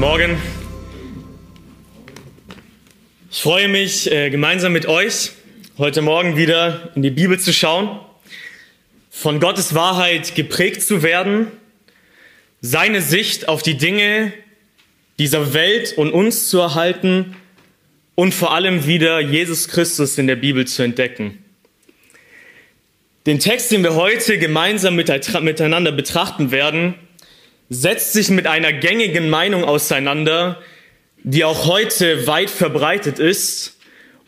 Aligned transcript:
Guten 0.00 0.12
Morgen. 0.12 0.42
Ich 3.30 3.42
freue 3.42 3.68
mich, 3.68 4.10
äh, 4.10 4.30
gemeinsam 4.30 4.72
mit 4.72 4.86
euch 4.86 5.32
heute 5.76 6.00
Morgen 6.00 6.38
wieder 6.38 6.90
in 6.94 7.02
die 7.02 7.10
Bibel 7.10 7.38
zu 7.38 7.52
schauen, 7.52 8.00
von 9.10 9.40
Gottes 9.40 9.74
Wahrheit 9.74 10.34
geprägt 10.34 10.82
zu 10.82 11.02
werden, 11.02 11.48
seine 12.62 13.02
Sicht 13.02 13.46
auf 13.46 13.62
die 13.62 13.76
Dinge 13.76 14.32
dieser 15.18 15.52
Welt 15.52 15.92
und 15.98 16.12
uns 16.12 16.48
zu 16.48 16.60
erhalten 16.60 17.36
und 18.14 18.32
vor 18.32 18.54
allem 18.54 18.86
wieder 18.86 19.20
Jesus 19.20 19.68
Christus 19.68 20.16
in 20.16 20.26
der 20.26 20.36
Bibel 20.36 20.66
zu 20.66 20.82
entdecken. 20.82 21.44
Den 23.26 23.38
Text, 23.38 23.70
den 23.70 23.82
wir 23.82 23.96
heute 23.96 24.38
gemeinsam 24.38 24.96
miteinander 24.96 25.92
betrachten 25.92 26.50
werden, 26.52 26.94
setzt 27.70 28.12
sich 28.12 28.28
mit 28.30 28.48
einer 28.48 28.72
gängigen 28.72 29.30
Meinung 29.30 29.64
auseinander, 29.64 30.60
die 31.22 31.44
auch 31.44 31.66
heute 31.66 32.26
weit 32.26 32.50
verbreitet 32.50 33.18
ist 33.20 33.78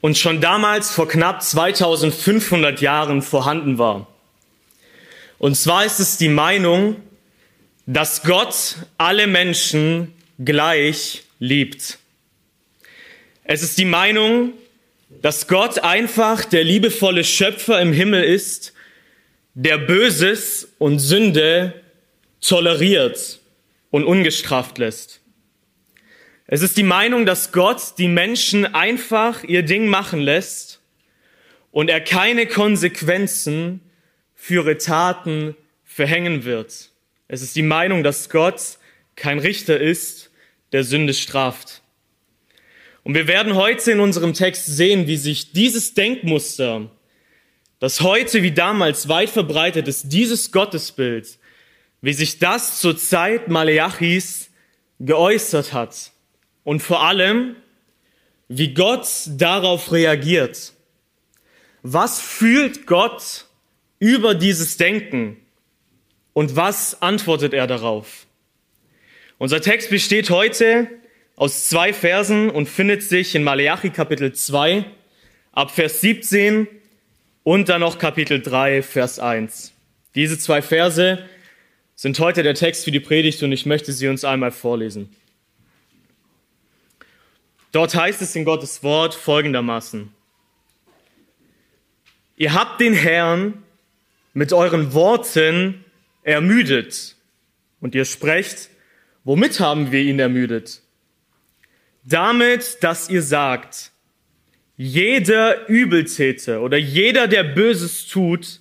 und 0.00 0.16
schon 0.16 0.40
damals 0.40 0.92
vor 0.92 1.08
knapp 1.08 1.42
2500 1.42 2.80
Jahren 2.80 3.20
vorhanden 3.20 3.78
war. 3.78 4.06
Und 5.38 5.56
zwar 5.56 5.84
ist 5.84 5.98
es 5.98 6.18
die 6.18 6.28
Meinung, 6.28 6.96
dass 7.86 8.22
Gott 8.22 8.76
alle 8.96 9.26
Menschen 9.26 10.12
gleich 10.38 11.24
liebt. 11.40 11.98
Es 13.42 13.64
ist 13.64 13.76
die 13.76 13.84
Meinung, 13.84 14.52
dass 15.20 15.48
Gott 15.48 15.80
einfach 15.80 16.44
der 16.44 16.62
liebevolle 16.62 17.24
Schöpfer 17.24 17.80
im 17.80 17.92
Himmel 17.92 18.22
ist, 18.22 18.72
der 19.54 19.78
Böses 19.78 20.68
und 20.78 21.00
Sünde 21.00 21.81
toleriert 22.42 23.40
und 23.90 24.04
ungestraft 24.04 24.76
lässt. 24.78 25.20
Es 26.46 26.60
ist 26.60 26.76
die 26.76 26.82
Meinung, 26.82 27.24
dass 27.24 27.52
Gott 27.52 27.94
die 27.96 28.08
Menschen 28.08 28.66
einfach 28.74 29.42
ihr 29.44 29.62
Ding 29.62 29.86
machen 29.86 30.20
lässt 30.20 30.80
und 31.70 31.88
er 31.88 32.00
keine 32.00 32.46
Konsequenzen 32.46 33.80
für 34.34 34.54
ihre 34.54 34.76
Taten 34.76 35.56
verhängen 35.84 36.44
wird. 36.44 36.90
Es 37.28 37.40
ist 37.40 37.56
die 37.56 37.62
Meinung, 37.62 38.02
dass 38.02 38.28
Gott 38.28 38.60
kein 39.16 39.38
Richter 39.38 39.80
ist, 39.80 40.30
der 40.72 40.84
Sünde 40.84 41.14
straft. 41.14 41.80
Und 43.04 43.14
wir 43.14 43.26
werden 43.26 43.54
heute 43.54 43.92
in 43.92 44.00
unserem 44.00 44.34
Text 44.34 44.66
sehen, 44.66 45.06
wie 45.06 45.16
sich 45.16 45.52
dieses 45.52 45.94
Denkmuster, 45.94 46.90
das 47.78 48.00
heute 48.00 48.42
wie 48.42 48.52
damals 48.52 49.08
weit 49.08 49.30
verbreitet 49.30 49.88
ist, 49.88 50.12
dieses 50.12 50.52
Gottesbild, 50.52 51.38
wie 52.02 52.12
sich 52.12 52.38
das 52.40 52.80
zur 52.80 52.96
Zeit 52.98 53.48
Maleachis 53.48 54.50
geäußert 54.98 55.72
hat 55.72 56.10
und 56.64 56.80
vor 56.80 57.02
allem, 57.02 57.56
wie 58.48 58.74
Gott 58.74 59.08
darauf 59.28 59.92
reagiert. 59.92 60.72
Was 61.82 62.20
fühlt 62.20 62.86
Gott 62.86 63.46
über 63.98 64.34
dieses 64.34 64.76
Denken 64.76 65.38
und 66.32 66.54
was 66.54 67.00
antwortet 67.02 67.54
er 67.54 67.66
darauf? 67.66 68.26
Unser 69.38 69.60
Text 69.60 69.90
besteht 69.90 70.30
heute 70.30 70.88
aus 71.36 71.68
zwei 71.68 71.92
Versen 71.92 72.50
und 72.50 72.68
findet 72.68 73.02
sich 73.02 73.34
in 73.34 73.42
Maleachi 73.42 73.90
Kapitel 73.90 74.32
2 74.32 74.84
ab 75.52 75.70
Vers 75.70 76.00
17 76.00 76.68
und 77.42 77.68
dann 77.68 77.80
noch 77.80 77.98
Kapitel 77.98 78.40
3 78.40 78.82
Vers 78.82 79.18
1. 79.18 79.72
Diese 80.14 80.38
zwei 80.38 80.62
Verse 80.62 81.18
sind 81.94 82.18
heute 82.18 82.42
der 82.42 82.54
Text 82.54 82.84
für 82.84 82.90
die 82.90 83.00
Predigt 83.00 83.42
und 83.42 83.52
ich 83.52 83.66
möchte 83.66 83.92
sie 83.92 84.08
uns 84.08 84.24
einmal 84.24 84.50
vorlesen. 84.50 85.14
Dort 87.70 87.94
heißt 87.94 88.20
es 88.20 88.36
in 88.36 88.44
Gottes 88.44 88.82
Wort 88.82 89.14
folgendermaßen. 89.14 90.12
Ihr 92.36 92.52
habt 92.54 92.80
den 92.80 92.92
Herrn 92.92 93.62
mit 94.34 94.52
euren 94.52 94.92
Worten 94.92 95.84
ermüdet 96.22 97.16
und 97.80 97.94
ihr 97.94 98.04
sprecht, 98.04 98.68
womit 99.24 99.60
haben 99.60 99.92
wir 99.92 100.00
ihn 100.00 100.18
ermüdet? 100.18 100.82
Damit, 102.04 102.82
dass 102.82 103.08
ihr 103.08 103.22
sagt, 103.22 103.92
jeder 104.76 105.68
Übeltäter 105.68 106.62
oder 106.62 106.76
jeder, 106.76 107.28
der 107.28 107.44
Böses 107.44 108.08
tut, 108.08 108.60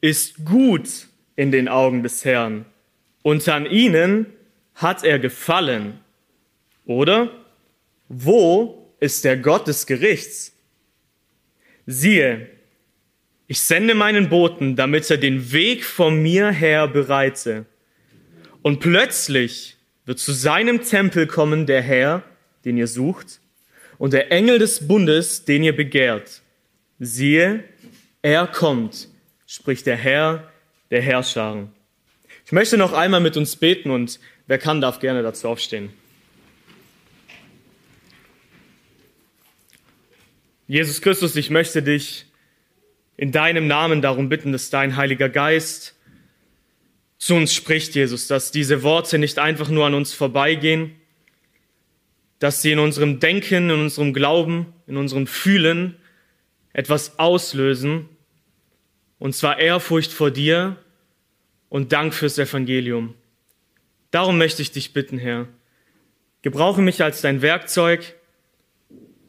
ist 0.00 0.44
gut 0.44 1.08
in 1.36 1.50
den 1.50 1.68
Augen 1.68 2.02
des 2.02 2.24
Herrn. 2.24 2.64
Und 3.22 3.48
an 3.48 3.66
ihnen 3.66 4.26
hat 4.74 5.04
er 5.04 5.18
gefallen. 5.18 6.00
Oder? 6.86 7.30
Wo 8.08 8.92
ist 8.98 9.24
der 9.24 9.36
Gott 9.36 9.66
des 9.68 9.86
Gerichts? 9.86 10.52
Siehe, 11.86 12.48
ich 13.46 13.60
sende 13.60 13.94
meinen 13.94 14.28
Boten, 14.28 14.76
damit 14.76 15.10
er 15.10 15.16
den 15.16 15.52
Weg 15.52 15.84
von 15.84 16.22
mir 16.22 16.50
her 16.50 16.86
bereite. 16.86 17.66
Und 18.62 18.80
plötzlich 18.80 19.76
wird 20.04 20.18
zu 20.18 20.32
seinem 20.32 20.82
Tempel 20.82 21.26
kommen 21.26 21.66
der 21.66 21.82
Herr, 21.82 22.22
den 22.64 22.76
ihr 22.76 22.86
sucht, 22.86 23.40
und 23.98 24.12
der 24.12 24.32
Engel 24.32 24.58
des 24.58 24.86
Bundes, 24.86 25.44
den 25.44 25.62
ihr 25.62 25.74
begehrt. 25.74 26.42
Siehe, 26.98 27.64
er 28.22 28.46
kommt, 28.46 29.08
spricht 29.46 29.86
der 29.86 29.96
Herr, 29.96 30.49
der 30.90 31.02
Herrscharen. 31.02 31.72
Ich 32.44 32.52
möchte 32.52 32.76
noch 32.76 32.92
einmal 32.92 33.20
mit 33.20 33.36
uns 33.36 33.56
beten 33.56 33.90
und 33.90 34.18
wer 34.46 34.58
kann, 34.58 34.80
darf 34.80 34.98
gerne 34.98 35.22
dazu 35.22 35.48
aufstehen. 35.48 35.90
Jesus 40.66 41.00
Christus, 41.00 41.34
ich 41.36 41.50
möchte 41.50 41.82
dich 41.82 42.26
in 43.16 43.32
deinem 43.32 43.66
Namen 43.66 44.02
darum 44.02 44.28
bitten, 44.28 44.52
dass 44.52 44.70
dein 44.70 44.96
Heiliger 44.96 45.28
Geist 45.28 45.96
zu 47.18 47.34
uns 47.34 47.54
spricht, 47.54 47.94
Jesus, 47.94 48.26
dass 48.26 48.50
diese 48.50 48.82
Worte 48.82 49.18
nicht 49.18 49.38
einfach 49.38 49.68
nur 49.68 49.86
an 49.86 49.94
uns 49.94 50.12
vorbeigehen, 50.12 50.92
dass 52.38 52.62
sie 52.62 52.72
in 52.72 52.78
unserem 52.78 53.20
Denken, 53.20 53.70
in 53.70 53.80
unserem 53.80 54.14
Glauben, 54.14 54.72
in 54.86 54.96
unserem 54.96 55.26
Fühlen 55.26 55.96
etwas 56.72 57.18
auslösen, 57.18 58.08
und 59.20 59.34
zwar 59.34 59.60
Ehrfurcht 59.60 60.12
vor 60.12 60.32
dir 60.32 60.76
und 61.68 61.92
Dank 61.92 62.12
fürs 62.14 62.38
Evangelium. 62.38 63.14
Darum 64.10 64.38
möchte 64.38 64.62
ich 64.62 64.72
dich 64.72 64.92
bitten, 64.92 65.18
Herr. 65.18 65.46
Gebrauche 66.42 66.82
mich 66.82 67.04
als 67.04 67.20
dein 67.20 67.42
Werkzeug. 67.42 68.16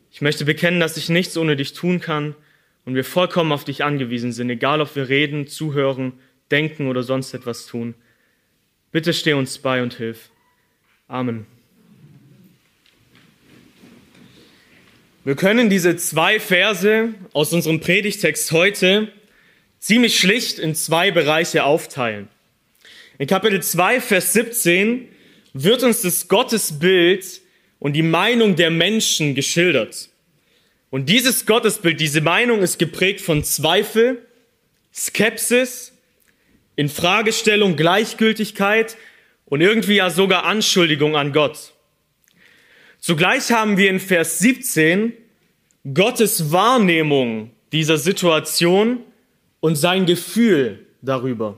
Ich 0.10 0.22
möchte 0.22 0.46
bekennen, 0.46 0.80
dass 0.80 0.98
ich 0.98 1.10
nichts 1.10 1.38
ohne 1.38 1.56
dich 1.56 1.74
tun 1.74 2.00
kann 2.00 2.36
und 2.86 2.96
wir 2.96 3.04
vollkommen 3.04 3.52
auf 3.52 3.66
dich 3.66 3.84
angewiesen 3.84 4.32
sind, 4.32 4.50
egal 4.50 4.82
ob 4.82 4.96
wir 4.96 5.10
reden, 5.10 5.46
zuhören, 5.46 6.14
denken 6.50 6.88
oder 6.88 7.04
sonst 7.04 7.34
etwas 7.34 7.68
tun. 7.68 7.94
Bitte 8.92 9.14
steh 9.14 9.34
uns 9.34 9.60
bei 9.60 9.84
und 9.84 9.94
hilf. 9.96 10.32
Amen. 11.08 11.46
Wir 15.26 15.36
können 15.36 15.70
diese 15.70 15.98
zwei 15.98 16.40
Verse 16.40 17.10
aus 17.34 17.54
unserem 17.54 17.82
Predigtext 17.82 18.52
heute 18.54 19.12
ziemlich 19.82 20.18
schlicht 20.18 20.60
in 20.60 20.76
zwei 20.76 21.12
Bereiche 21.12 21.66
aufteilen. 21.66 22.30
In 23.18 23.28
Kapitel 23.28 23.62
2, 23.62 24.00
Vers 24.00 24.32
17 24.32 25.10
wird 25.54 25.84
uns 25.84 26.02
das 26.02 26.30
Gottesbild 26.30 27.42
und 27.80 27.94
die 27.94 28.04
Meinung 28.04 28.56
der 28.56 28.70
Menschen 28.70 29.36
geschildert. 29.36 30.10
Und 30.92 31.10
dieses 31.10 31.46
Gottesbild, 31.46 32.00
diese 32.00 32.22
Meinung 32.22 32.62
ist 32.62 32.78
geprägt 32.80 33.22
von 33.22 33.44
Zweifel, 33.44 34.26
Skepsis, 34.94 35.94
Infragestellung, 36.76 37.76
Gleichgültigkeit 37.76 38.98
und 39.46 39.62
irgendwie 39.62 39.96
ja 39.96 40.10
sogar 40.10 40.46
Anschuldigung 40.46 41.16
an 41.16 41.34
Gott. 41.34 41.74
Zugleich 43.00 43.52
haben 43.52 43.78
wir 43.78 43.90
in 43.90 44.00
Vers 44.00 44.40
17 44.40 45.14
Gottes 45.94 46.52
Wahrnehmung 46.52 47.52
dieser 47.72 47.98
Situation 47.98 49.00
und 49.62 49.76
sein 49.78 50.06
Gefühl 50.06 50.86
darüber. 51.02 51.58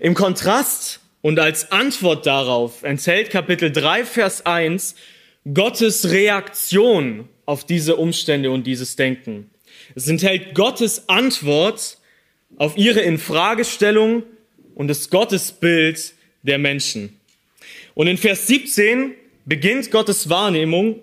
Im 0.00 0.14
Kontrast 0.14 1.00
und 1.20 1.38
als 1.38 1.70
Antwort 1.72 2.24
darauf 2.24 2.82
enthält 2.82 3.30
Kapitel 3.30 3.70
3, 3.70 4.04
Vers 4.04 4.46
1 4.46 4.94
Gottes 5.52 6.10
Reaktion 6.10 7.28
auf 7.44 7.64
diese 7.64 7.96
Umstände 7.96 8.50
und 8.50 8.66
dieses 8.66 8.96
Denken. 8.96 9.50
Es 9.94 10.08
enthält 10.08 10.54
Gottes 10.54 11.08
Antwort 11.08 11.98
auf 12.56 12.76
ihre 12.76 13.00
Infragestellung 13.00 14.22
und 14.74 14.88
das 14.88 15.10
Gottesbild 15.10 16.14
der 16.42 16.58
Menschen. 16.58 17.20
Und 17.94 18.06
in 18.06 18.16
Vers 18.18 18.46
17 18.46 19.14
beginnt 19.44 19.90
Gottes 19.90 20.28
Wahrnehmung 20.28 21.00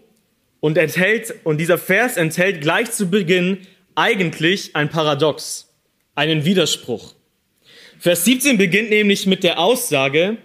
und 0.59 0.77
enthält, 0.77 1.33
und 1.44 1.57
dieser 1.57 1.77
Vers 1.77 2.18
enthält 2.18 2.62
gleich 2.62 2.91
zu 2.91 3.09
Beginn 3.09 3.59
eigentlich 3.95 4.75
ein 4.75 4.89
Paradox 4.89 5.73
einen 6.15 6.45
Widerspruch. 6.45 7.15
Vers 8.00 8.25
17 8.25 8.57
beginnt 8.57 8.89
nämlich 8.89 9.27
mit 9.27 9.44
der 9.44 9.60
Aussage, 9.60 10.38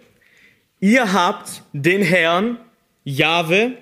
ihr 0.81 1.13
habt 1.13 1.63
den 1.73 2.03
Herrn 2.03 2.59
Jahwe, 3.05 3.73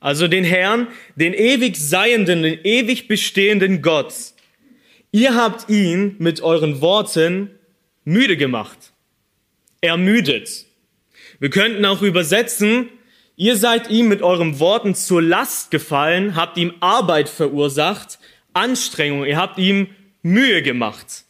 also 0.00 0.28
den 0.28 0.44
Herrn, 0.44 0.88
den 1.16 1.34
ewig 1.34 1.76
Seienden, 1.76 2.42
den 2.42 2.60
ewig 2.64 3.08
bestehenden 3.08 3.82
Gott. 3.82 4.14
Ihr 5.12 5.34
habt 5.34 5.68
ihn 5.68 6.16
mit 6.18 6.40
euren 6.40 6.80
Worten 6.80 7.50
müde 8.04 8.36
gemacht. 8.36 8.92
Ermüdet. 9.80 10.66
Wir 11.38 11.50
könnten 11.50 11.84
auch 11.84 12.02
übersetzen, 12.02 12.88
ihr 13.36 13.56
seid 13.56 13.90
ihm 13.90 14.08
mit 14.08 14.22
euren 14.22 14.58
Worten 14.58 14.94
zur 14.94 15.20
Last 15.20 15.70
gefallen, 15.70 16.36
habt 16.36 16.56
ihm 16.56 16.72
Arbeit 16.80 17.28
verursacht, 17.28 18.18
Anstrengung, 18.54 19.26
ihr 19.26 19.36
habt 19.36 19.58
ihm 19.58 19.88
Mühe 20.22 20.62
gemacht. 20.62 21.25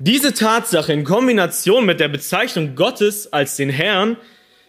Diese 0.00 0.32
Tatsache 0.32 0.92
in 0.92 1.02
Kombination 1.02 1.84
mit 1.84 1.98
der 1.98 2.06
Bezeichnung 2.06 2.76
Gottes 2.76 3.32
als 3.32 3.56
den 3.56 3.68
Herrn 3.68 4.16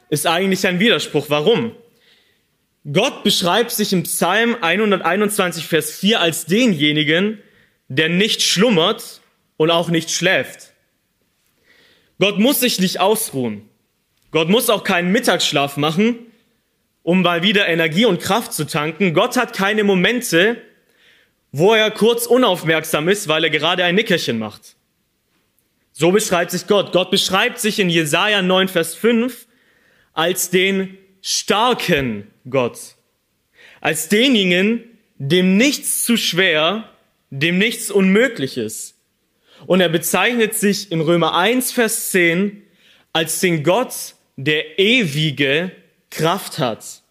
ist 0.09 0.25
eigentlich 0.25 0.65
ein 0.65 0.79
Widerspruch. 0.79 1.25
Warum? 1.29 1.75
Gott 2.91 3.23
beschreibt 3.23 3.69
sich 3.69 3.93
im 3.93 4.03
Psalm 4.03 4.57
121, 4.59 5.67
Vers 5.67 5.91
4 5.91 6.19
als 6.19 6.45
denjenigen, 6.47 7.37
der 7.89 8.09
nicht 8.09 8.41
schlummert 8.41 9.21
und 9.57 9.69
auch 9.69 9.89
nicht 9.89 10.09
schläft. 10.09 10.73
Gott 12.17 12.39
muss 12.39 12.61
sich 12.61 12.79
nicht 12.79 12.99
ausruhen. 12.99 13.69
Gott 14.31 14.49
muss 14.49 14.71
auch 14.71 14.83
keinen 14.83 15.11
Mittagsschlaf 15.11 15.77
machen, 15.77 16.17
um 17.03 17.21
mal 17.21 17.43
wieder 17.43 17.67
Energie 17.67 18.05
und 18.05 18.19
Kraft 18.19 18.51
zu 18.51 18.65
tanken. 18.65 19.13
Gott 19.13 19.37
hat 19.37 19.53
keine 19.53 19.83
Momente, 19.83 20.59
wo 21.51 21.75
er 21.75 21.91
kurz 21.91 22.25
unaufmerksam 22.25 23.07
ist, 23.09 23.27
weil 23.27 23.43
er 23.43 23.51
gerade 23.51 23.83
ein 23.83 23.93
Nickerchen 23.93 24.39
macht. 24.39 24.75
So 25.99 26.13
beschreibt 26.13 26.51
sich 26.51 26.65
Gott. 26.65 26.93
Gott 26.93 27.11
beschreibt 27.11 27.59
sich 27.59 27.77
in 27.77 27.89
Jesaja 27.89 28.41
9, 28.41 28.69
Vers 28.69 28.95
5 28.95 29.47
als 30.13 30.49
den 30.49 30.97
starken 31.21 32.31
Gott. 32.49 32.95
Als 33.81 34.07
denjenigen, 34.07 34.85
dem 35.17 35.57
nichts 35.57 36.05
zu 36.05 36.15
schwer, 36.15 36.87
dem 37.31 37.57
nichts 37.57 37.91
unmöglich 37.91 38.55
ist. 38.55 38.95
Und 39.65 39.81
er 39.81 39.89
bezeichnet 39.89 40.55
sich 40.55 40.89
in 40.89 41.01
Römer 41.01 41.35
1, 41.35 41.73
Vers 41.73 42.11
10 42.11 42.63
als 43.11 43.41
den 43.41 43.65
Gott, 43.65 44.15
der 44.37 44.79
ewige 44.79 45.73
Kraft 46.11 46.59
hat. 46.59 47.01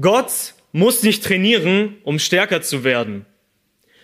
Gott 0.00 0.54
muss 0.72 1.04
nicht 1.04 1.22
trainieren, 1.22 1.98
um 2.02 2.18
stärker 2.18 2.62
zu 2.62 2.82
werden. 2.82 3.26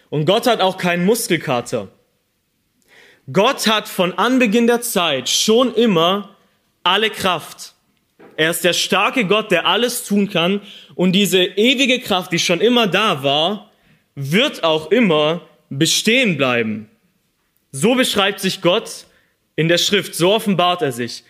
Und 0.09 0.25
Gott 0.25 0.47
hat 0.47 0.61
auch 0.61 0.77
keinen 0.77 1.05
Muskelkater. 1.05 1.89
Gott 3.31 3.67
hat 3.69 3.89
von 3.89 4.15
Anbeginn 4.15 4.67
der 4.67 4.81
Zeit 4.81 5.29
schon 5.29 5.75
immer 5.75 6.37
alle 6.83 7.11
Kraft. 7.11 7.75
Er 8.37 8.51
ist 8.51 8.65
der 8.65 8.73
starke 8.73 9.27
Gott, 9.27 9.51
der 9.51 9.67
alles 9.67 10.05
tun 10.05 10.29
kann. 10.29 10.61
Und 10.95 11.13
diese 11.13 11.45
ewige 11.45 12.01
Kraft, 12.01 12.33
die 12.33 12.39
schon 12.39 12.61
immer 12.61 12.87
da 12.87 13.23
war, 13.23 13.71
wird 14.15 14.65
auch 14.65 14.91
immer 14.91 15.43
bestehen 15.69 16.37
bleiben. 16.37 16.91
So 17.71 17.95
beschreibt 17.95 18.41
sich 18.41 18.61
Gott 18.61 19.07
in 19.55 19.69
der 19.69 19.79
Schrift, 19.79 20.15
so 20.15 20.33
offenbart 20.33 20.83
er 20.83 20.93
sich. 20.93 21.25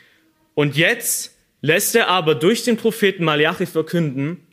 Und 0.55 0.77
jetzt 0.77 1.37
lässt 1.61 1.95
er 1.95 2.09
aber 2.09 2.35
durch 2.35 2.65
den 2.65 2.77
Propheten 2.77 3.25
Malachi 3.25 3.67
verkünden, 3.67 4.47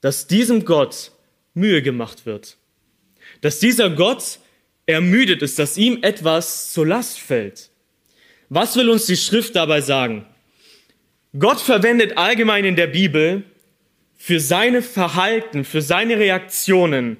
dass 0.00 0.26
diesem 0.26 0.64
Gott 0.64 1.10
Mühe 1.54 1.82
gemacht 1.82 2.26
wird. 2.26 2.56
Dass 3.40 3.58
dieser 3.58 3.90
Gott 3.90 4.38
ermüdet 4.86 5.42
ist, 5.42 5.58
dass 5.58 5.76
ihm 5.76 5.98
etwas 6.02 6.72
zur 6.72 6.86
Last 6.86 7.18
fällt. 7.18 7.70
Was 8.48 8.76
will 8.76 8.90
uns 8.90 9.06
die 9.06 9.16
Schrift 9.16 9.56
dabei 9.56 9.80
sagen? 9.80 10.26
Gott 11.38 11.60
verwendet 11.60 12.16
allgemein 12.16 12.64
in 12.64 12.76
der 12.76 12.86
Bibel 12.86 13.42
für 14.16 14.40
seine 14.40 14.82
Verhalten, 14.82 15.64
für 15.64 15.82
seine 15.82 16.18
Reaktionen 16.18 17.16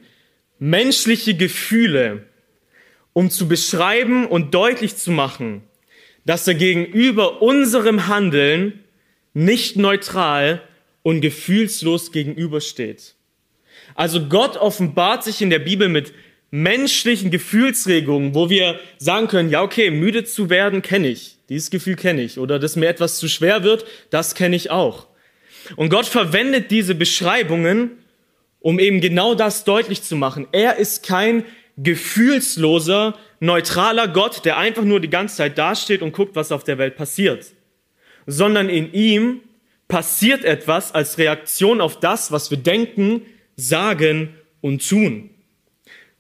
menschliche 0.59 1.35
Gefühle, 1.35 2.27
um 3.13 3.31
zu 3.31 3.49
beschreiben 3.49 4.27
und 4.27 4.55
deutlich 4.55 4.97
zu 4.97 5.11
machen, 5.11 5.63
dass 6.25 6.47
er 6.47 6.55
gegenüber 6.55 7.43
unserem 7.43 8.07
Handeln 8.07 8.85
nicht 9.33 9.77
neutral 9.77 10.63
und 11.03 11.21
gefühlslos 11.21 12.13
gegenübersteht. 12.13 13.15
Also 13.95 14.29
Gott 14.29 14.57
offenbart 14.57 15.25
sich 15.25 15.43
in 15.43 15.51
der 15.51 15.59
Bibel 15.59 15.89
mit 15.89 16.13
menschlichen 16.55 17.33
Gefühlsregungen, 17.33 18.37
wo 18.37 18.49
wir 18.49 18.79
sagen 18.99 19.27
können, 19.27 19.51
ja 19.51 19.61
okay, 19.63 19.91
müde 19.91 20.23
zu 20.23 20.51
werden 20.51 20.83
kenne 20.83 21.09
ich, 21.09 21.37
dieses 21.49 21.69
Gefühl 21.69 21.97
kenne 21.97 22.23
ich, 22.23 22.39
oder 22.39 22.61
dass 22.61 22.77
mir 22.77 22.89
etwas 22.89 23.19
zu 23.19 23.29
schwer 23.29 23.65
wird, 23.65 23.85
das 24.11 24.37
kenne 24.37 24.55
ich 24.55 24.71
auch. 24.71 25.09
Und 25.75 25.89
Gott 25.89 26.07
verwendet 26.07 26.71
diese 26.71 26.95
Beschreibungen, 26.95 27.91
um 28.61 28.79
eben 28.79 29.01
genau 29.01 29.35
das 29.35 29.65
deutlich 29.65 30.03
zu 30.03 30.15
machen. 30.15 30.47
Er 30.53 30.77
ist 30.77 31.05
kein 31.05 31.45
gefühlsloser, 31.77 33.19
neutraler 33.41 34.07
Gott, 34.07 34.45
der 34.45 34.57
einfach 34.57 34.85
nur 34.85 35.01
die 35.01 35.11
ganze 35.11 35.39
Zeit 35.39 35.59
dasteht 35.59 36.03
und 36.03 36.13
guckt, 36.13 36.37
was 36.37 36.53
auf 36.53 36.63
der 36.63 36.79
Welt 36.79 36.95
passiert, 36.95 37.47
sondern 38.29 38.69
in 38.69 38.93
ihm 38.93 39.41
passiert 39.89 40.45
etwas 40.45 40.95
als 40.95 41.19
Reaktion 41.19 41.81
auf 41.81 41.99
das, 41.99 42.31
was 42.31 42.53
wir 42.53 42.59
denken, 42.59 43.23
sagen 43.57 44.35
und 44.61 44.89
tun. 44.89 45.34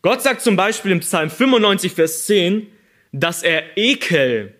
Gott 0.04 0.20
sagt 0.20 0.42
zum 0.42 0.54
Beispiel 0.54 0.92
im 0.92 1.00
Psalm 1.00 1.30
95, 1.30 1.92
Vers 1.92 2.26
10, 2.26 2.66
dass 3.12 3.42
er 3.42 3.78
Ekel 3.78 4.52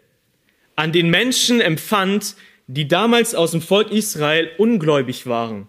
an 0.75 0.91
den 0.91 1.11
Menschen 1.11 1.61
empfand, 1.61 2.35
die 2.67 2.89
damals 2.89 3.35
aus 3.35 3.51
dem 3.51 3.61
Volk 3.61 3.93
Israel 3.93 4.51
ungläubig 4.57 5.27
waren. 5.27 5.69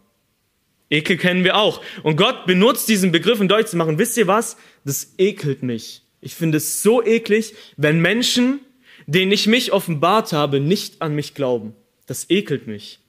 Ekel 0.89 1.17
kennen 1.17 1.43
wir 1.43 1.57
auch. 1.57 1.81
Und 2.03 2.15
Gott 2.15 2.45
benutzt 2.45 2.87
diesen 2.87 3.11
Begriff, 3.11 3.41
um 3.41 3.49
deutlich 3.49 3.67
zu 3.67 3.75
machen, 3.75 3.99
wisst 3.99 4.15
ihr 4.15 4.27
was? 4.27 4.55
Das 4.85 5.13
ekelt 5.17 5.61
mich. 5.61 6.03
Ich 6.21 6.35
finde 6.35 6.59
es 6.59 6.81
so 6.81 7.03
eklig, 7.03 7.53
wenn 7.75 7.99
Menschen, 7.99 8.61
denen 9.07 9.33
ich 9.33 9.45
mich 9.45 9.73
offenbart 9.73 10.31
habe, 10.31 10.61
nicht 10.61 11.01
an 11.01 11.15
mich 11.15 11.33
glauben. 11.33 11.75
Das 12.07 12.29
ekelt 12.29 12.65
mich. 12.65 12.99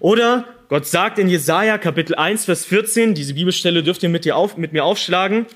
Oder 0.00 0.48
Gott 0.68 0.84
sagt 0.84 1.20
in 1.20 1.28
Jesaja 1.28 1.78
Kapitel 1.78 2.16
1, 2.16 2.46
Vers 2.46 2.64
14, 2.64 3.14
diese 3.14 3.34
Bibelstelle 3.34 3.84
dürft 3.84 4.02
ihr 4.02 4.08
mit, 4.08 4.26
ihr 4.26 4.36
auf, 4.36 4.56
mit 4.56 4.72
mir 4.72 4.84
aufschlagen, 4.84 5.46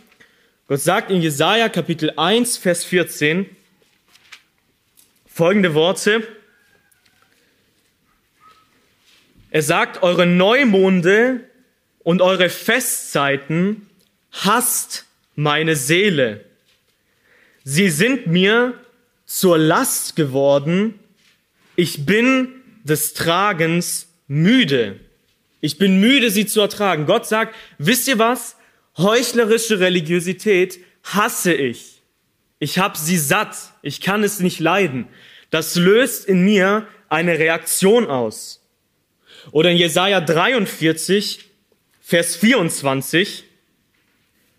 Gott 0.69 0.81
sagt 0.81 1.13
in 1.13 1.23
Jesaja 1.23 1.69
Kapitel 1.69 2.13
1, 2.17 2.57
Vers 2.57 2.83
14 2.83 3.47
folgende 5.33 5.75
Worte. 5.75 6.27
Er 9.53 9.63
sagt, 9.63 10.03
eure 10.03 10.27
Neumonde 10.27 11.49
und 12.01 12.21
eure 12.21 12.49
Festzeiten 12.51 13.89
hasst 14.33 15.07
meine 15.37 15.77
Seele. 15.77 16.45
Sie 17.63 17.89
sind 17.89 18.27
mir 18.27 18.75
zur 19.25 19.59
Last 19.59 20.17
geworden. 20.17 20.99
Ich 21.77 22.07
bin 22.07 22.49
des 22.83 23.15
Tragens 23.15 24.09
müde. 24.27 24.99
Ich 25.61 25.79
bin 25.79 26.01
müde, 26.01 26.33
sie 26.33 26.47
zu 26.47 26.61
ertragen. 26.61 27.07
Gott 27.07 27.25
sagt, 27.25 27.55
wisst 27.79 28.09
ihr 28.09 28.19
was? 28.19 28.56
Heuchlerische 28.99 29.81
Religiosität 29.81 30.79
hasse 31.03 31.53
ich. 31.53 32.03
Ich 32.59 32.79
habe 32.79 32.97
sie 32.97 33.19
satt. 33.19 33.57
Ich 33.83 34.01
kann 34.01 34.25
es 34.25 34.41
nicht 34.41 34.61
leiden. 34.61 35.09
Das 35.51 35.77
löst 35.77 36.27
in 36.27 36.45
mir 36.45 36.87
eine 37.09 37.39
Reaktion 37.39 38.07
aus. 38.07 38.63
Oder 39.53 39.71
in 39.71 39.77
Jesaja 39.77 40.21
43, 40.21 41.51
Vers 42.01 42.37
24, 42.37 43.45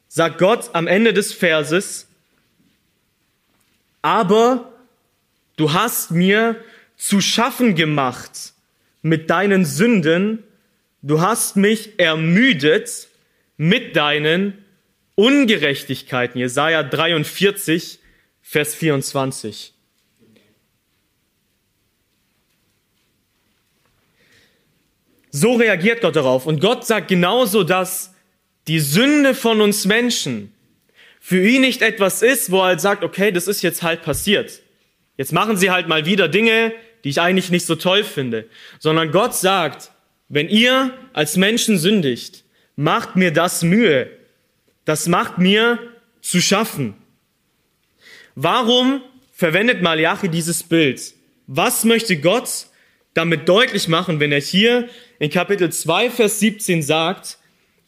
sagt 0.08 0.38
Gott 0.38 0.70
am 0.74 0.88
Ende 0.88 1.14
des 1.14 1.34
Verses, 1.34 2.08
aber 4.02 4.72
du 5.58 5.74
hast 5.74 6.12
mir 6.12 6.56
zu 6.96 7.22
schaffen 7.22 7.76
gemacht 7.76 8.54
mit 9.02 9.30
deinen 9.30 9.66
Sünden, 9.66 10.44
du 11.02 11.22
hast 11.22 11.58
mich 11.58 12.00
ermüdet 12.00 13.08
mit 13.58 13.96
deinen 13.96 14.64
Ungerechtigkeiten. 15.16 16.40
Jesaja 16.40 16.84
43, 16.84 18.00
Vers 18.42 18.76
24. 18.76 19.74
So 25.32 25.56
reagiert 25.56 26.02
Gott 26.02 26.16
darauf. 26.16 26.46
Und 26.46 26.62
Gott 26.62 26.86
sagt 26.86 27.10
genauso, 27.10 27.64
dass 27.64 28.14
die 28.68 28.80
Sünde 28.80 29.36
von 29.36 29.62
uns 29.62 29.86
Menschen 29.86 30.54
für 31.20 31.46
ihn 31.46 31.62
nicht 31.62 31.82
etwas 31.82 32.22
ist, 32.22 32.52
wo 32.52 32.60
er 32.60 32.68
halt 32.68 32.82
sagt, 32.82 33.04
okay, 33.04 33.32
das 33.32 33.48
ist 33.48 33.62
jetzt 33.62 33.84
halt 33.84 34.02
passiert. 34.02 34.62
Jetzt 35.18 35.34
machen 35.34 35.58
sie 35.58 35.72
halt 35.72 35.88
mal 35.88 36.06
wieder 36.06 36.28
Dinge, 36.28 36.74
die 37.04 37.10
ich 37.10 37.22
eigentlich 37.22 37.50
nicht 37.50 37.66
so 37.66 37.76
toll 37.76 38.04
finde. 38.04 38.48
Sondern 38.80 39.12
Gott 39.12 39.36
sagt, 39.36 39.92
wenn 40.30 40.50
ihr 40.50 40.94
als 41.14 41.38
Menschen 41.38 41.78
sündigt, 41.78 42.44
macht 42.78 43.18
mir 43.18 43.32
das 43.32 43.64
Mühe. 43.64 44.10
Das 44.86 45.10
macht 45.10 45.38
mir 45.38 45.80
zu 46.22 46.40
schaffen. 46.40 46.94
Warum 48.36 49.02
verwendet 49.34 49.82
Malachi 49.82 50.30
dieses 50.30 50.64
Bild? 50.64 51.14
Was 51.48 51.84
möchte 51.84 52.18
Gott 52.18 52.68
damit 53.14 53.50
deutlich 53.50 53.88
machen, 53.88 54.20
wenn 54.20 54.32
er 54.32 54.40
hier 54.40 54.88
in 55.20 55.30
Kapitel 55.30 55.72
2, 55.72 56.12
Vers 56.12 56.40
17 56.40 56.84
sagt, 56.84 57.40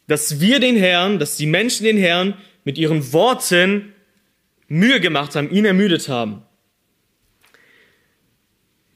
dass 0.07 0.39
wir 0.39 0.59
den 0.59 0.75
Herrn, 0.75 1.19
dass 1.19 1.37
die 1.37 1.45
Menschen 1.45 1.83
den 1.83 1.97
Herrn 1.97 2.33
mit 2.63 2.77
ihren 2.77 3.13
Worten 3.13 3.93
Mühe 4.67 4.99
gemacht 4.99 5.35
haben, 5.35 5.51
ihn 5.51 5.65
ermüdet 5.65 6.09
haben. 6.09 6.41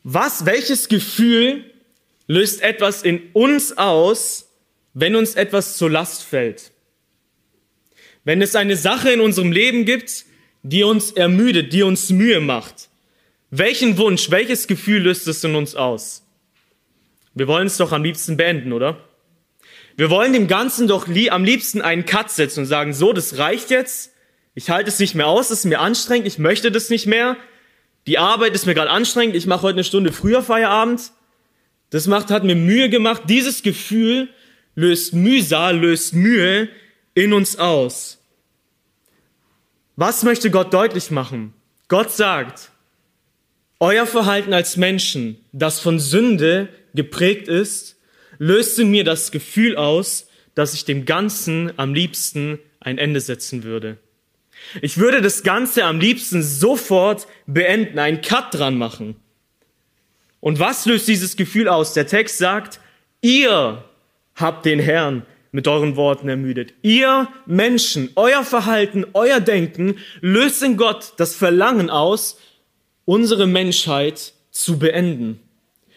Was, 0.03 0.45
welches 0.45 0.88
Gefühl 0.88 1.71
löst 2.27 2.62
etwas 2.62 3.03
in 3.03 3.29
uns 3.33 3.77
aus, 3.77 4.52
wenn 4.93 5.15
uns 5.15 5.35
etwas 5.35 5.77
zur 5.77 5.89
Last 5.89 6.23
fällt? 6.23 6.71
Wenn 8.23 8.41
es 8.41 8.55
eine 8.55 8.77
Sache 8.77 9.12
in 9.12 9.19
unserem 9.19 9.51
Leben 9.51 9.85
gibt, 9.85 10.25
die 10.63 10.83
uns 10.83 11.12
ermüdet, 11.12 11.73
die 11.73 11.83
uns 11.83 12.09
Mühe 12.09 12.39
macht, 12.39 12.89
welchen 13.50 13.97
Wunsch, 13.97 14.31
welches 14.31 14.67
Gefühl 14.67 15.03
löst 15.03 15.27
es 15.27 15.43
in 15.43 15.55
uns 15.55 15.75
aus? 15.75 16.23
Wir 17.35 17.47
wollen 17.47 17.67
es 17.67 17.77
doch 17.77 17.91
am 17.91 18.03
liebsten 18.03 18.38
beenden, 18.38 18.73
oder? 18.73 18.97
Wir 19.95 20.09
wollen 20.09 20.33
dem 20.33 20.47
Ganzen 20.47 20.88
doch 20.88 21.07
am 21.07 21.43
liebsten 21.43 21.81
einen 21.81 22.05
Cut 22.05 22.31
setzen 22.31 22.62
und 22.62 22.65
sagen, 22.65 22.93
so, 22.93 23.13
das 23.13 23.38
reicht 23.38 23.69
jetzt. 23.69 24.12
Ich 24.55 24.69
halte 24.69 24.89
es 24.89 25.00
nicht 25.00 25.15
mehr 25.15 25.27
aus, 25.27 25.51
es 25.51 25.59
ist 25.59 25.65
mir 25.65 25.79
anstrengend, 25.79 26.27
ich 26.27 26.38
möchte 26.38 26.71
das 26.71 26.89
nicht 26.89 27.05
mehr. 27.05 27.38
Die 28.07 28.17
Arbeit 28.17 28.53
ist 28.53 28.65
mir 28.65 28.73
gerade 28.73 28.89
anstrengend, 28.89 29.35
ich 29.35 29.47
mache 29.47 29.63
heute 29.63 29.75
eine 29.75 29.83
Stunde 29.83 30.12
früher 30.12 30.43
Feierabend. 30.43 31.12
Das 31.89 32.07
macht, 32.07 32.31
hat 32.31 32.43
mir 32.43 32.55
Mühe 32.55 32.89
gemacht. 32.89 33.23
Dieses 33.29 33.62
Gefühl 33.62 34.29
löst 34.75 35.13
Mühsal, 35.13 35.77
löst 35.77 36.13
Mühe 36.13 36.70
in 37.13 37.34
uns 37.34 37.58
aus. 37.58 38.20
Was 39.96 40.24
möchte 40.24 40.50
Gott 40.50 40.74
deutlich 40.74 41.12
machen? 41.12 41.53
Gott 41.88 42.12
sagt, 42.12 42.72
euer 43.80 44.08
Verhalten 44.08 44.53
als 44.53 44.77
Menschen, 44.77 45.38
das 45.51 45.80
von 45.80 46.00
Sünde 46.00 46.70
geprägt 46.96 47.48
ist, 47.48 47.98
löst 48.39 48.80
in 48.80 48.89
mir 48.89 49.03
das 49.03 49.32
Gefühl 49.32 49.75
aus, 49.75 50.27
dass 50.56 50.74
ich 50.74 50.86
dem 50.86 51.06
Ganzen 51.06 51.72
am 51.77 51.94
liebsten 51.94 52.60
ein 52.80 52.98
Ende 52.98 53.22
setzen 53.22 53.63
würde. 53.63 53.98
Ich 54.82 54.98
würde 54.98 55.22
das 55.22 55.44
Ganze 55.44 55.84
am 55.86 56.00
liebsten 56.00 56.42
sofort 56.42 57.27
beenden, 57.46 58.00
einen 58.00 58.22
Cut 58.22 58.53
dran 58.53 58.77
machen. 58.77 59.15
Und 60.39 60.60
was 60.60 60.86
löst 60.86 61.08
dieses 61.08 61.36
Gefühl 61.36 61.68
aus? 61.68 61.94
Der 61.94 62.08
Text 62.08 62.38
sagt, 62.38 62.80
ihr 63.22 63.84
habt 64.35 64.65
den 64.65 64.79
Herrn 64.79 65.25
mit 65.51 65.67
euren 65.67 65.95
Worten 65.95 66.27
ermüdet. 66.29 66.73
Ihr 66.81 67.27
Menschen, 67.45 68.09
euer 68.15 68.43
Verhalten, 68.43 69.05
euer 69.13 69.39
Denken 69.39 69.97
löst 70.21 70.63
in 70.63 70.77
Gott 70.77 71.13
das 71.17 71.35
Verlangen 71.35 71.89
aus, 71.89 72.39
unsere 73.05 73.47
Menschheit 73.47 74.33
zu 74.51 74.79
beenden 74.79 75.39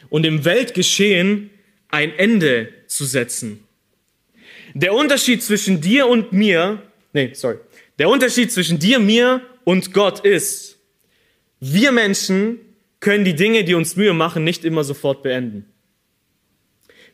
und 0.08 0.26
im 0.26 0.44
Weltgeschehen 0.44 1.50
ein 1.88 2.12
Ende 2.16 2.68
zu 2.86 3.04
setzen. 3.04 3.64
Der 4.74 4.92
Unterschied 4.94 5.42
zwischen 5.42 5.80
dir 5.80 6.06
und 6.06 6.32
mir, 6.32 6.82
nee, 7.12 7.30
sorry, 7.32 7.58
der 7.98 8.10
Unterschied 8.10 8.52
zwischen 8.52 8.78
dir, 8.78 8.98
mir 8.98 9.40
und 9.64 9.94
Gott 9.94 10.20
ist, 10.20 10.78
wir 11.60 11.92
Menschen 11.92 12.58
können 13.00 13.24
die 13.24 13.34
Dinge, 13.34 13.64
die 13.64 13.74
uns 13.74 13.96
Mühe 13.96 14.12
machen, 14.12 14.44
nicht 14.44 14.64
immer 14.64 14.84
sofort 14.84 15.22
beenden. 15.22 15.64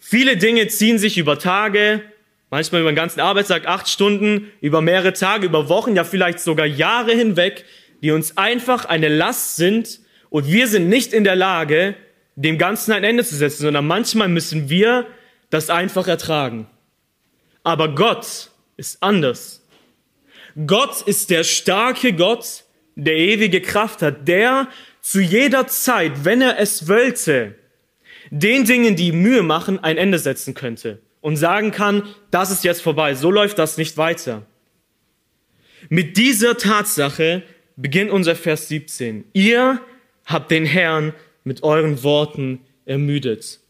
Viele 0.05 0.37
Dinge 0.37 0.67
ziehen 0.67 0.99
sich 0.99 1.17
über 1.17 1.39
Tage, 1.39 2.03
manchmal 2.51 2.81
über 2.81 2.91
den 2.91 2.97
ganzen 2.97 3.21
Arbeitstag, 3.21 3.69
acht 3.69 3.89
Stunden, 3.89 4.51
über 4.61 4.81
mehrere 4.81 5.13
Tage, 5.13 5.47
über 5.47 5.69
Wochen, 5.69 5.95
ja 5.95 6.03
vielleicht 6.03 6.41
sogar 6.41 6.67
Jahre 6.67 7.13
hinweg, 7.13 7.65
die 8.03 8.11
uns 8.11 8.37
einfach 8.37 8.85
eine 8.85 9.07
Last 9.07 9.55
sind 9.55 10.01
und 10.29 10.49
wir 10.49 10.67
sind 10.67 10.89
nicht 10.89 11.13
in 11.13 11.23
der 11.23 11.37
Lage, 11.37 11.95
dem 12.35 12.59
Ganzen 12.59 12.91
ein 12.91 13.05
Ende 13.05 13.25
zu 13.25 13.37
setzen, 13.37 13.63
sondern 13.63 13.87
manchmal 13.87 14.27
müssen 14.27 14.69
wir 14.69 15.07
das 15.51 15.71
einfach 15.71 16.09
ertragen. 16.09 16.67
Aber 17.63 17.95
Gott 17.95 18.51
ist 18.77 19.05
anders. 19.05 19.65
Gott 20.67 21.01
ist 21.03 21.31
der 21.31 21.45
starke 21.45 22.13
Gott, 22.13 22.65
der 22.97 23.15
ewige 23.15 23.61
Kraft 23.61 24.03
hat, 24.03 24.27
der 24.27 24.67
zu 25.01 25.21
jeder 25.21 25.69
Zeit, 25.69 26.25
wenn 26.25 26.43
er 26.43 26.59
es 26.59 26.89
wollte, 26.89 27.55
den 28.35 28.65
Dingen, 28.65 28.97
die 28.97 29.13
Mühe 29.13 29.43
machen, 29.43 29.79
ein 29.85 29.99
Ende 29.99 30.19
setzen 30.19 30.55
könnte 30.55 30.99
und 31.21 31.37
sagen 31.37 31.71
kann, 31.71 32.03
das 32.31 32.51
ist 32.51 32.65
jetzt 32.65 32.81
vorbei, 32.81 33.15
so 33.15 33.31
läuft 33.31 33.59
das 33.59 33.77
nicht 33.77 33.99
weiter. 33.99 34.47
Mit 35.91 36.17
dieser 36.17 36.57
Tatsache 36.57 37.43
beginnt 37.77 38.11
unser 38.11 38.35
Vers 38.35 38.69
17. 38.69 39.25
Ihr 39.35 39.83
habt 40.25 40.51
den 40.51 40.65
Herrn 40.65 41.13
mit 41.45 41.63
euren 41.63 42.03
Worten 42.03 42.61
ermüdet. 42.87 43.61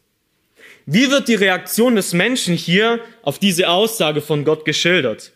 Wie 0.85 1.11
wird 1.11 1.27
die 1.27 1.35
Reaktion 1.35 1.97
des 1.97 2.13
Menschen 2.13 2.55
hier 2.55 3.01
auf 3.21 3.39
diese 3.39 3.67
Aussage 3.67 4.21
von 4.21 4.45
Gott 4.45 4.63
geschildert? 4.63 5.33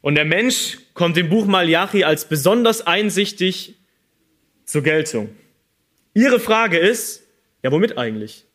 Und 0.00 0.14
der 0.14 0.24
Mensch 0.24 0.78
kommt 0.94 1.18
im 1.18 1.28
Buch 1.28 1.44
Malachi 1.44 2.04
als 2.04 2.26
besonders 2.26 2.86
einsichtig 2.86 3.74
zur 4.64 4.82
Geltung. 4.82 5.28
Ihre 6.14 6.40
Frage 6.40 6.78
ist, 6.78 7.22
ja, 7.62 7.70
womit 7.70 7.98
eigentlich? 7.98 8.45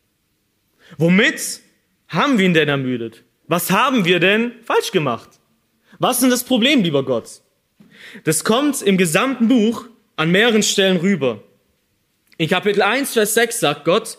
Womit 0.97 1.61
haben 2.07 2.37
wir 2.37 2.45
ihn 2.45 2.53
denn 2.53 2.69
ermüdet? 2.69 3.23
Was 3.47 3.71
haben 3.71 4.05
wir 4.05 4.19
denn 4.19 4.53
falsch 4.63 4.91
gemacht? 4.91 5.29
Was 5.99 6.17
ist 6.17 6.23
denn 6.23 6.29
das 6.29 6.43
Problem, 6.43 6.83
lieber 6.83 7.03
Gott? 7.03 7.41
Das 8.23 8.43
kommt 8.43 8.81
im 8.81 8.97
gesamten 8.97 9.47
Buch 9.47 9.85
an 10.15 10.31
mehreren 10.31 10.63
Stellen 10.63 10.97
rüber. 10.97 11.43
In 12.37 12.49
Kapitel 12.49 12.81
1, 12.81 13.13
Vers 13.13 13.33
6 13.33 13.59
sagt 13.59 13.85
Gott, 13.85 14.17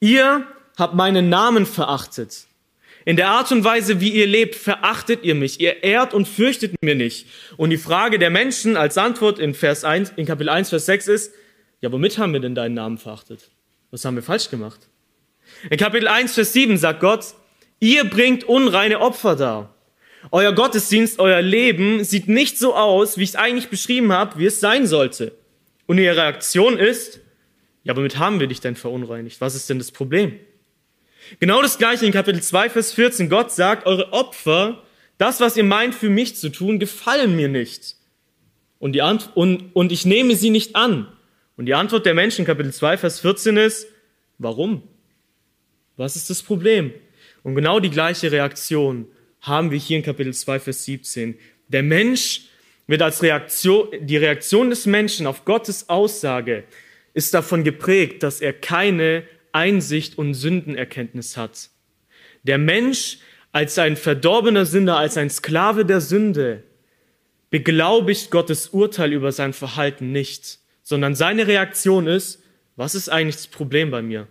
ihr 0.00 0.46
habt 0.76 0.94
meinen 0.94 1.28
Namen 1.28 1.66
verachtet. 1.66 2.46
In 3.04 3.16
der 3.16 3.28
Art 3.28 3.50
und 3.50 3.64
Weise, 3.64 4.00
wie 4.00 4.10
ihr 4.10 4.26
lebt, 4.26 4.54
verachtet 4.54 5.24
ihr 5.24 5.34
mich. 5.34 5.60
Ihr 5.60 5.82
ehrt 5.82 6.12
und 6.12 6.28
fürchtet 6.28 6.74
mir 6.82 6.94
nicht. 6.94 7.26
Und 7.56 7.70
die 7.70 7.78
Frage 7.78 8.18
der 8.18 8.30
Menschen 8.30 8.76
als 8.76 8.98
Antwort 8.98 9.38
in 9.38 9.54
Vers 9.54 9.84
1, 9.84 10.12
in 10.16 10.26
Kapitel 10.26 10.50
1, 10.50 10.68
Vers 10.68 10.86
6 10.86 11.08
ist, 11.08 11.34
ja, 11.80 11.90
womit 11.90 12.18
haben 12.18 12.32
wir 12.34 12.40
denn 12.40 12.54
deinen 12.54 12.74
Namen 12.74 12.98
verachtet? 12.98 13.50
Was 13.90 14.04
haben 14.04 14.16
wir 14.16 14.22
falsch 14.22 14.50
gemacht? 14.50 14.89
In 15.68 15.76
Kapitel 15.76 16.08
1, 16.08 16.34
Vers 16.34 16.52
7 16.54 16.78
sagt 16.78 17.00
Gott, 17.00 17.34
ihr 17.80 18.04
bringt 18.04 18.44
unreine 18.44 19.00
Opfer 19.00 19.36
dar. 19.36 19.74
Euer 20.30 20.54
Gottesdienst, 20.54 21.18
euer 21.18 21.42
Leben 21.42 22.04
sieht 22.04 22.28
nicht 22.28 22.58
so 22.58 22.74
aus, 22.74 23.18
wie 23.18 23.24
ich 23.24 23.30
es 23.30 23.36
eigentlich 23.36 23.68
beschrieben 23.68 24.12
habe, 24.12 24.38
wie 24.38 24.46
es 24.46 24.60
sein 24.60 24.86
sollte. 24.86 25.32
Und 25.86 25.98
ihre 25.98 26.16
Reaktion 26.16 26.78
ist, 26.78 27.20
ja, 27.84 27.96
womit 27.96 28.18
haben 28.18 28.40
wir 28.40 28.46
dich 28.46 28.60
denn 28.60 28.76
verunreinigt? 28.76 29.40
Was 29.40 29.54
ist 29.54 29.68
denn 29.68 29.78
das 29.78 29.90
Problem? 29.90 30.38
Genau 31.40 31.62
das 31.62 31.78
gleiche 31.78 32.06
in 32.06 32.12
Kapitel 32.12 32.42
2, 32.42 32.70
Vers 32.70 32.92
14. 32.92 33.28
Gott 33.28 33.52
sagt, 33.52 33.86
eure 33.86 34.12
Opfer, 34.12 34.82
das, 35.18 35.40
was 35.40 35.56
ihr 35.56 35.64
meint 35.64 35.94
für 35.94 36.10
mich 36.10 36.36
zu 36.36 36.48
tun, 36.50 36.78
gefallen 36.78 37.36
mir 37.36 37.48
nicht. 37.48 37.96
Und, 38.78 38.92
die 38.92 39.02
Ant 39.02 39.30
und, 39.34 39.74
und 39.74 39.92
ich 39.92 40.06
nehme 40.06 40.36
sie 40.36 40.50
nicht 40.50 40.76
an. 40.76 41.06
Und 41.56 41.66
die 41.66 41.74
Antwort 41.74 42.06
der 42.06 42.14
Menschen, 42.14 42.46
Kapitel 42.46 42.72
2, 42.72 42.96
Vers 42.96 43.20
14 43.20 43.56
ist, 43.58 43.86
warum? 44.38 44.82
Was 46.00 46.16
ist 46.16 46.30
das 46.30 46.42
Problem? 46.42 46.94
Und 47.42 47.56
genau 47.56 47.78
die 47.78 47.90
gleiche 47.90 48.32
Reaktion 48.32 49.06
haben 49.42 49.70
wir 49.70 49.76
hier 49.76 49.98
in 49.98 50.02
Kapitel 50.02 50.32
2, 50.32 50.58
Vers 50.58 50.86
17. 50.86 51.38
Der 51.68 51.82
Mensch 51.82 52.46
wird 52.86 53.02
als 53.02 53.22
Reaktion, 53.22 53.88
die 54.00 54.16
Reaktion 54.16 54.70
des 54.70 54.86
Menschen 54.86 55.26
auf 55.26 55.44
Gottes 55.44 55.90
Aussage 55.90 56.64
ist 57.12 57.34
davon 57.34 57.64
geprägt, 57.64 58.22
dass 58.22 58.40
er 58.40 58.54
keine 58.54 59.24
Einsicht 59.52 60.16
und 60.16 60.32
Sündenerkenntnis 60.32 61.36
hat. 61.36 61.68
Der 62.44 62.56
Mensch 62.56 63.18
als 63.52 63.78
ein 63.78 63.98
verdorbener 63.98 64.64
Sünder, 64.64 64.96
als 64.96 65.18
ein 65.18 65.28
Sklave 65.28 65.84
der 65.84 66.00
Sünde, 66.00 66.62
beglaubigt 67.50 68.30
Gottes 68.30 68.68
Urteil 68.68 69.12
über 69.12 69.32
sein 69.32 69.52
Verhalten 69.52 70.12
nicht, 70.12 70.60
sondern 70.82 71.14
seine 71.14 71.46
Reaktion 71.46 72.06
ist, 72.06 72.42
was 72.74 72.94
ist 72.94 73.10
eigentlich 73.10 73.36
das 73.36 73.48
Problem 73.48 73.90
bei 73.90 74.00
mir? 74.00 74.28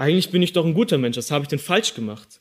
Eigentlich 0.00 0.30
bin 0.30 0.40
ich 0.40 0.54
doch 0.54 0.64
ein 0.64 0.72
guter 0.72 0.96
Mensch, 0.96 1.18
was 1.18 1.30
habe 1.30 1.44
ich 1.44 1.48
denn 1.48 1.58
falsch 1.58 1.92
gemacht? 1.92 2.40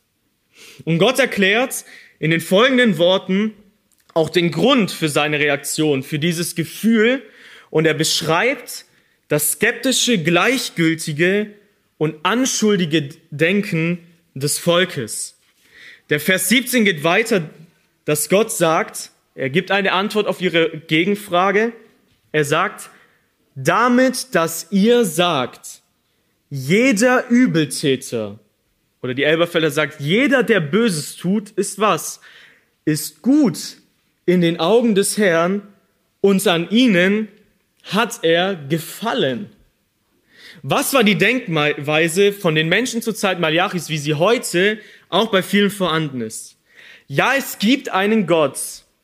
Und 0.86 0.98
Gott 0.98 1.20
erklärt 1.20 1.84
in 2.18 2.32
den 2.32 2.40
folgenden 2.40 2.98
Worten 2.98 3.54
auch 4.14 4.30
den 4.30 4.50
Grund 4.50 4.92
für 4.92 5.10
seine 5.10 5.40
Reaktion, 5.40 6.02
für 6.02 6.20
dieses 6.20 6.56
Gefühl 6.56 7.22
und 7.70 7.86
er 7.86 7.94
beschreibt 7.94 8.86
das 9.28 9.52
skeptische, 9.52 10.18
gleichgültige 10.18 11.54
und 11.98 12.16
anschuldige 12.24 13.10
Denken 13.30 14.00
des 14.34 14.58
Volkes. 14.58 15.38
Der 16.10 16.22
Vers 16.22 16.48
17 16.48 16.86
geht 16.86 17.04
weiter, 17.04 17.50
dass 18.06 18.30
Gott 18.30 18.54
sagt, 18.54 19.12
er 19.36 19.50
gibt 19.50 19.70
eine 19.70 19.92
Antwort 19.92 20.28
auf 20.28 20.40
ihre 20.40 20.70
Gegenfrage. 20.70 21.74
Er 22.32 22.46
sagt, 22.46 22.90
damit, 23.54 24.34
dass 24.34 24.68
ihr 24.72 25.04
sagt, 25.04 25.82
jeder 26.50 27.28
Übeltäter, 27.30 28.40
oder 29.02 29.14
die 29.14 29.24
Elberfelder 29.24 29.72
sagt, 29.72 30.00
jeder, 30.00 30.44
der 30.44 30.60
Böses 30.60 31.16
tut, 31.16 31.52
ist 31.52 31.80
was? 31.80 32.20
Ist 32.86 33.22
gut 33.22 33.78
in 34.26 34.42
den 34.42 34.60
Augen 34.60 34.96
des 34.96 35.18
Herrn 35.18 35.62
und 36.22 36.46
an 36.48 36.70
ihnen 36.70 37.30
hat 37.84 38.20
er 38.24 38.56
gefallen. 38.56 39.50
Was 40.62 40.94
war 40.94 41.04
die 41.04 41.18
Denkweise 41.18 42.34
von 42.34 42.56
den 42.56 42.68
Menschen 42.68 43.02
zur 43.02 43.16
Zeit 43.16 43.40
Malachis, 43.40 43.90
wie 43.90 43.98
sie 43.98 44.16
heute 44.16 44.80
auch 45.08 45.32
bei 45.32 45.42
vielen 45.42 45.70
vorhanden 45.70 46.22
ist? 46.22 46.58
Ja, 47.08 47.34
es 47.38 47.58
gibt 47.60 47.90
einen 47.90 48.28
Gott, 48.28 48.60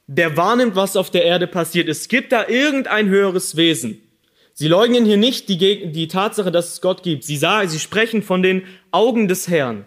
der 0.08 0.36
wahrnimmt, 0.36 0.76
was 0.76 0.96
auf 0.96 1.10
der 1.10 1.24
Erde 1.24 1.48
passiert. 1.48 1.88
Es 1.88 2.08
gibt 2.08 2.32
da 2.32 2.48
irgendein 2.48 3.08
höheres 3.08 3.56
Wesen. 3.56 4.02
Sie 4.58 4.70
leugnen 4.70 5.06
hier 5.06 5.18
nicht 5.18 5.50
die, 5.50 5.92
die 5.92 6.08
Tatsache, 6.08 6.50
dass 6.50 6.74
es 6.74 6.82
Gott 6.82 7.04
gibt. 7.04 7.26
Sie 7.26 7.36
sagen, 7.36 7.68
sie 7.68 7.80
sprechen 7.80 8.24
von 8.24 8.42
den 8.42 8.64
Augen 8.90 9.28
des 9.28 9.50
Herrn. 9.50 9.84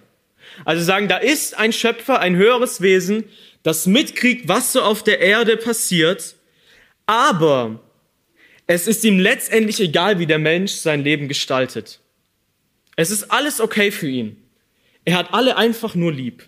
Also 0.66 0.84
sagen, 0.84 1.08
da 1.08 1.16
ist 1.16 1.56
ein 1.56 1.72
Schöpfer, 1.72 2.20
ein 2.20 2.36
höheres 2.36 2.82
Wesen, 2.82 3.24
das 3.62 3.86
mitkriegt, 3.86 4.46
was 4.46 4.74
so 4.74 4.82
auf 4.82 5.02
der 5.02 5.20
Erde 5.20 5.56
passiert, 5.56 6.34
aber 7.06 7.80
es 8.66 8.86
ist 8.86 9.04
ihm 9.04 9.18
letztendlich 9.18 9.80
egal, 9.80 10.18
wie 10.18 10.26
der 10.26 10.38
Mensch 10.38 10.72
sein 10.72 11.02
Leben 11.02 11.28
gestaltet. 11.28 12.00
Es 12.96 13.10
ist 13.10 13.30
alles 13.30 13.62
okay 13.62 13.90
für 13.90 14.08
ihn. 14.08 14.36
Er 15.06 15.16
hat 15.16 15.32
alle 15.32 15.56
einfach 15.56 15.94
nur 15.94 16.12
lieb. 16.12 16.44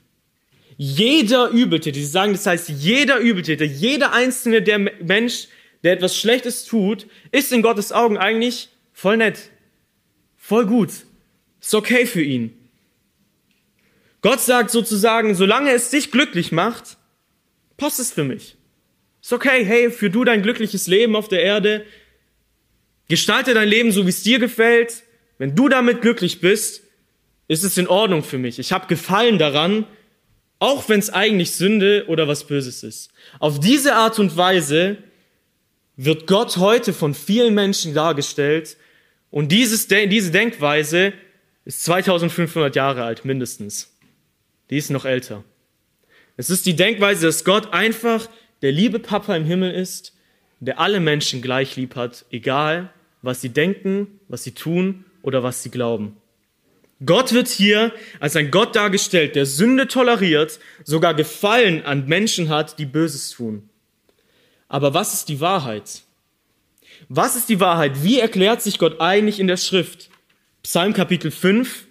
Jeder 0.76 1.48
Übeltäter, 1.48 1.98
sie 1.98 2.04
sagen, 2.04 2.32
das 2.32 2.44
heißt, 2.44 2.68
jeder 2.68 3.18
Übeltäter, 3.18 3.64
jeder 3.64 4.12
einzelne 4.12 4.60
der 4.60 4.78
Mensch, 4.78 5.48
der 5.82 5.92
etwas 5.92 6.16
Schlechtes 6.16 6.64
tut, 6.64 7.06
ist 7.32 7.52
in 7.52 7.62
Gottes 7.62 7.92
Augen 7.92 8.18
eigentlich 8.18 8.68
voll 8.92 9.16
nett, 9.16 9.50
voll 10.36 10.66
gut, 10.66 10.90
ist 11.60 11.74
okay 11.74 12.06
für 12.06 12.22
ihn. 12.22 12.56
Gott 14.22 14.40
sagt 14.40 14.70
sozusagen, 14.70 15.34
solange 15.34 15.72
es 15.72 15.90
dich 15.90 16.10
glücklich 16.10 16.52
macht, 16.52 16.98
passt 17.76 18.00
es 18.00 18.12
für 18.12 18.24
mich. 18.24 18.56
Ist 19.22 19.32
okay, 19.32 19.64
hey, 19.64 19.90
für 19.90 20.10
du 20.10 20.24
dein 20.24 20.42
glückliches 20.42 20.86
Leben 20.86 21.16
auf 21.16 21.28
der 21.28 21.42
Erde, 21.42 21.84
gestalte 23.08 23.54
dein 23.54 23.68
Leben 23.68 23.92
so, 23.92 24.06
wie 24.06 24.10
es 24.10 24.22
dir 24.22 24.38
gefällt. 24.38 25.02
Wenn 25.38 25.54
du 25.54 25.68
damit 25.68 26.02
glücklich 26.02 26.40
bist, 26.40 26.82
ist 27.48 27.64
es 27.64 27.78
in 27.78 27.88
Ordnung 27.88 28.22
für 28.22 28.38
mich. 28.38 28.58
Ich 28.58 28.72
habe 28.72 28.86
Gefallen 28.86 29.38
daran, 29.38 29.86
auch 30.58 30.88
wenn 30.88 31.00
es 31.00 31.10
eigentlich 31.10 31.52
Sünde 31.52 32.04
oder 32.08 32.28
was 32.28 32.46
Böses 32.46 32.82
ist. 32.82 33.10
Auf 33.38 33.58
diese 33.58 33.94
Art 33.94 34.18
und 34.18 34.36
Weise 34.36 34.98
wird 36.04 36.26
Gott 36.26 36.56
heute 36.56 36.94
von 36.94 37.12
vielen 37.12 37.52
Menschen 37.54 37.92
dargestellt 37.92 38.78
und 39.30 39.52
dieses, 39.52 39.86
diese 39.86 40.30
Denkweise 40.30 41.12
ist 41.66 41.84
2500 41.84 42.74
Jahre 42.74 43.04
alt 43.04 43.26
mindestens. 43.26 43.94
Die 44.70 44.78
ist 44.78 44.90
noch 44.90 45.04
älter. 45.04 45.44
Es 46.38 46.48
ist 46.48 46.64
die 46.64 46.74
Denkweise, 46.74 47.26
dass 47.26 47.44
Gott 47.44 47.74
einfach 47.74 48.30
der 48.62 48.72
liebe 48.72 48.98
Papa 48.98 49.36
im 49.36 49.44
Himmel 49.44 49.72
ist, 49.72 50.14
der 50.60 50.80
alle 50.80 51.00
Menschen 51.00 51.42
gleich 51.42 51.76
lieb 51.76 51.96
hat, 51.96 52.24
egal 52.30 52.90
was 53.20 53.42
sie 53.42 53.50
denken, 53.50 54.20
was 54.28 54.42
sie 54.42 54.52
tun 54.52 55.04
oder 55.20 55.42
was 55.42 55.62
sie 55.62 55.70
glauben. 55.70 56.16
Gott 57.04 57.34
wird 57.34 57.48
hier 57.48 57.92
als 58.20 58.36
ein 58.36 58.50
Gott 58.50 58.74
dargestellt, 58.74 59.36
der 59.36 59.44
Sünde 59.44 59.86
toleriert, 59.86 60.60
sogar 60.84 61.12
Gefallen 61.12 61.84
an 61.84 62.06
Menschen 62.06 62.48
hat, 62.48 62.78
die 62.78 62.86
Böses 62.86 63.30
tun. 63.30 63.69
Aber 64.70 64.94
was 64.94 65.12
ist 65.12 65.28
die 65.28 65.40
Wahrheit? 65.40 66.04
Was 67.08 67.34
ist 67.34 67.48
die 67.48 67.58
Wahrheit? 67.58 68.04
Wie 68.04 68.20
erklärt 68.20 68.62
sich 68.62 68.78
Gott 68.78 69.00
eigentlich 69.00 69.40
in 69.40 69.48
der 69.48 69.56
Schrift? 69.56 70.10
Psalm 70.62 70.92
Kapitel 70.92 71.32
5, 71.32 71.86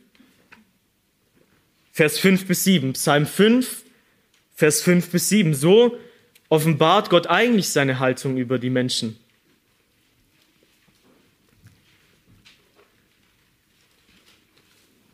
Vers 1.91 2.19
5 2.19 2.47
bis 2.47 2.63
7. 2.63 2.93
Psalm 2.93 3.27
5, 3.27 3.83
Vers 4.55 4.81
5 4.81 5.09
bis 5.09 5.27
7. 5.27 5.53
So 5.53 5.97
offenbart 6.47 7.09
Gott 7.09 7.27
eigentlich 7.27 7.69
seine 7.69 7.99
Haltung 7.99 8.37
über 8.37 8.57
die 8.57 8.69
Menschen. 8.69 9.19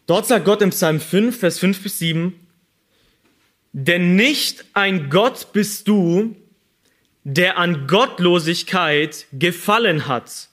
Dort 0.06 0.28
sagt 0.28 0.46
Gott 0.46 0.62
im 0.62 0.70
Psalm 0.70 1.00
5, 1.00 1.40
Vers 1.40 1.58
5 1.58 1.82
bis 1.82 1.98
7, 1.98 2.40
denn 3.74 4.16
nicht 4.16 4.66
ein 4.74 5.10
Gott 5.10 5.52
bist 5.52 5.88
du, 5.88 6.36
der 7.26 7.58
an 7.58 7.88
Gottlosigkeit 7.88 9.26
gefallen 9.34 10.08
hat. 10.08 10.48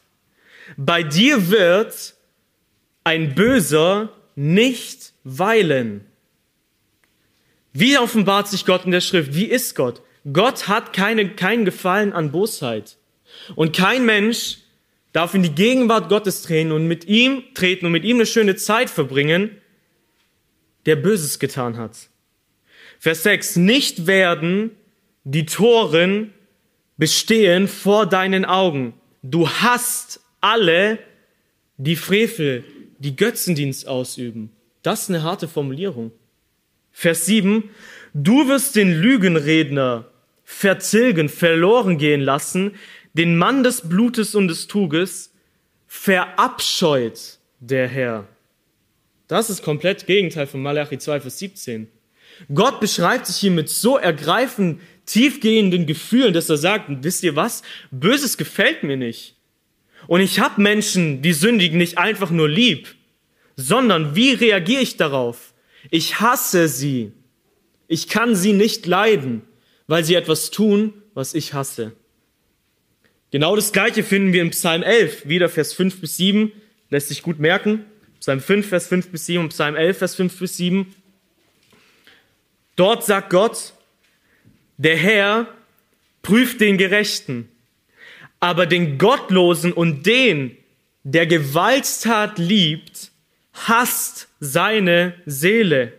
Bei 0.77 1.03
dir 1.03 1.51
wird 1.51 2.15
ein 3.05 3.35
Böser 3.35 4.11
nicht 4.35 5.13
weilen. 5.23 6.07
Wie 7.75 7.99
offenbart 7.99 8.49
sich 8.49 8.65
Gott 8.65 8.87
in 8.87 8.91
der 8.91 9.03
Schrift? 9.03 9.35
Wie 9.35 9.45
ist 9.45 9.75
Gott? 9.77 10.03
Gott 10.33 10.67
hat 10.67 10.95
keine, 10.95 11.29
keinen 11.31 11.67
Gefallen 11.67 12.13
an 12.13 12.33
Bosheit. 12.33 12.97
Und 13.55 13.77
kein 13.77 14.07
Mensch 14.07 14.59
darf 15.13 15.35
in 15.35 15.43
die 15.43 15.55
Gegenwart 15.55 16.09
Gottes 16.09 16.43
treten 16.43 16.73
und 16.73 16.89
mit 16.89 17.05
ihm 17.05 17.45
treten 17.55 17.87
und 17.87 17.93
mit 17.93 18.05
ihm 18.05 18.17
eine 18.17 18.27
schöne 18.27 18.57
Zeit 18.57 18.89
verbringen, 18.89 19.51
der 20.87 20.97
Böses 20.97 21.39
getan 21.39 21.77
hat. 21.77 22.09
Vers 22.99 23.25
6. 23.25 23.57
Nicht 23.57 24.07
werden 24.07 24.71
die 25.25 25.45
Toren 25.45 26.33
bestehen 27.03 27.67
vor 27.67 28.07
deinen 28.07 28.45
Augen. 28.45 28.95
Du 29.25 29.49
hast 29.49 30.21
alle, 30.41 31.01
die 31.77 31.97
Frevel, 31.97 32.63
die 33.01 33.17
Götzendienst 33.17 33.89
ausüben. 33.89 34.53
Das 34.83 35.03
ist 35.03 35.09
eine 35.09 35.25
harte 35.25 35.49
Formulierung. 35.49 36.13
Vers 36.93 37.27
7, 37.27 37.71
du 38.15 38.47
wirst 38.47 38.77
den 38.77 38.93
Lügenredner 38.93 40.05
verzilgen, 40.45 41.29
verloren 41.29 41.99
gehen 41.99 42.21
lassen, 42.21 42.77
den 43.15 43.37
Mann 43.37 43.65
des 43.65 43.89
Blutes 43.89 44.37
und 44.37 44.47
des 44.47 44.69
Tuges 44.69 45.33
verabscheut 45.89 47.41
der 47.59 47.89
Herr. 47.89 48.29
Das 49.27 49.51
ist 49.51 49.65
komplett 49.65 50.07
Gegenteil 50.07 50.47
von 50.47 50.63
Malachi 50.63 50.99
2, 50.99 51.21
Vers 51.21 51.41
17. 51.41 51.89
Gott 52.55 52.79
beschreibt 52.79 53.27
sich 53.27 53.39
hier 53.39 53.51
mit 53.51 53.69
so 53.69 53.99
ergreifend 53.99 54.81
tiefgehenden 55.07 55.87
Gefühlen, 55.87 56.33
dass 56.33 56.49
er 56.49 56.57
sagt, 56.57 56.87
wisst 57.03 57.23
ihr 57.23 57.37
was? 57.37 57.63
Böses 57.91 58.37
gefällt 58.37 58.83
mir 58.83 58.97
nicht. 58.97 59.37
Und 60.07 60.21
ich 60.21 60.41
habe 60.41 60.61
Menschen, 60.61 61.23
die 61.23 61.33
sündigen, 61.33 61.79
nicht 61.79 61.99
einfach 61.99 62.31
nur 62.31 62.49
lieb, 62.49 62.95
sondern 63.57 64.17
wie 64.17 64.33
reagiere 64.33 64.83
ich 64.83 64.97
darauf? 64.97 65.53
Ich 65.91 66.21
hasse 66.21 66.69
sie. 66.69 67.13
Ich 67.89 68.09
kann 68.09 68.35
sie 68.35 68.53
nicht 68.53 68.87
leiden, 68.87 69.43
weil 69.87 70.05
sie 70.05 70.15
etwas 70.15 70.51
tun, 70.51 70.95
was 71.15 71.35
ich 71.35 71.53
hasse. 71.53 71.93
Genau 73.31 73.57
das 73.57 73.73
Gleiche 73.73 74.03
finden 74.03 74.33
wir 74.33 74.43
im 74.43 74.51
Psalm 74.51 74.83
11, 74.83 75.29
wieder 75.29 75.49
Vers 75.49 75.73
5 75.73 76.01
bis 76.01 76.17
7, 76.17 76.53
lässt 76.91 77.09
sich 77.09 77.23
gut 77.23 77.39
merken. 77.39 77.85
Psalm 78.21 78.41
5, 78.41 78.69
Vers 78.69 78.87
5 78.89 79.09
bis 79.09 79.27
7 79.27 79.45
und 79.45 79.49
Psalm 79.49 79.75
11, 79.75 79.99
Vers 79.99 80.15
5 80.17 80.39
bis 80.39 80.57
7. 80.57 80.95
Dort 82.77 83.05
sagt 83.05 83.31
Gott, 83.31 83.75
der 84.77 84.97
Herr 84.97 85.47
prüft 86.23 86.61
den 86.61 86.79
Gerechten, 86.79 87.49
aber 88.41 88.67
den 88.67 88.99
Gottlosen 88.99 89.73
und 89.73 90.07
den, 90.07 90.57
der 91.05 91.27
Gewalttat 91.27 92.39
liebt, 92.39 93.11
hasst 93.53 94.29
seine 94.41 95.15
Seele. 95.27 95.93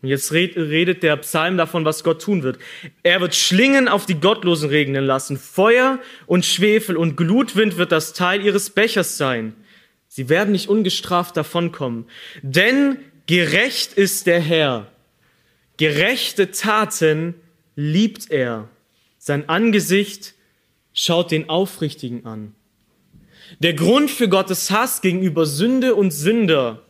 Und 0.00 0.08
jetzt 0.10 0.32
redet 0.32 1.02
der 1.02 1.16
Psalm 1.16 1.56
davon, 1.56 1.84
was 1.84 2.04
Gott 2.04 2.22
tun 2.22 2.44
wird. 2.44 2.58
Er 3.02 3.20
wird 3.20 3.34
Schlingen 3.34 3.88
auf 3.88 4.06
die 4.06 4.20
Gottlosen 4.20 4.68
regnen 4.70 5.04
lassen. 5.04 5.36
Feuer 5.36 5.98
und 6.26 6.44
Schwefel 6.44 6.96
und 6.96 7.16
Glutwind 7.16 7.78
wird 7.78 7.90
das 7.90 8.12
Teil 8.12 8.44
ihres 8.44 8.70
Bechers 8.70 9.16
sein. 9.16 9.54
Sie 10.06 10.28
werden 10.28 10.52
nicht 10.52 10.68
ungestraft 10.68 11.36
davonkommen. 11.36 12.06
Denn 12.42 12.98
gerecht 13.26 13.92
ist 13.94 14.28
der 14.28 14.40
Herr. 14.40 14.86
Gerechte 15.78 16.52
Taten 16.52 17.34
liebt 17.78 18.32
er. 18.32 18.68
Sein 19.18 19.48
Angesicht 19.48 20.34
schaut 20.92 21.30
den 21.30 21.48
Aufrichtigen 21.48 22.26
an. 22.26 22.56
Der 23.60 23.72
Grund 23.72 24.10
für 24.10 24.28
Gottes 24.28 24.72
Hass 24.72 25.00
gegenüber 25.00 25.46
Sünde 25.46 25.94
und 25.94 26.10
Sünder 26.10 26.82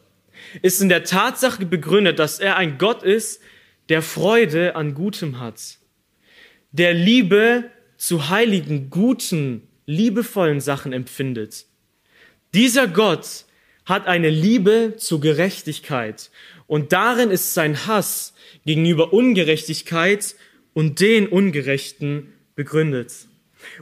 ist 0.62 0.80
in 0.80 0.88
der 0.88 1.04
Tatsache 1.04 1.66
begründet, 1.66 2.18
dass 2.18 2.38
er 2.38 2.56
ein 2.56 2.78
Gott 2.78 3.02
ist, 3.02 3.42
der 3.90 4.00
Freude 4.00 4.76
an 4.76 4.94
Gutem 4.94 5.40
hat, 5.40 5.76
der 6.72 6.94
Liebe 6.94 7.64
zu 7.98 8.30
heiligen, 8.30 8.88
guten, 8.88 9.68
liebevollen 9.84 10.62
Sachen 10.62 10.94
empfindet. 10.94 11.66
Dieser 12.54 12.88
Gott 12.88 13.44
hat 13.84 14.06
eine 14.06 14.30
Liebe 14.30 14.94
zur 14.96 15.20
Gerechtigkeit 15.20 16.30
und 16.66 16.92
darin 16.94 17.30
ist 17.30 17.52
sein 17.52 17.86
Hass 17.86 18.32
gegenüber 18.64 19.12
Ungerechtigkeit 19.12 20.34
und 20.74 21.00
den 21.00 21.26
Ungerechten 21.26 22.32
begründet. 22.54 23.12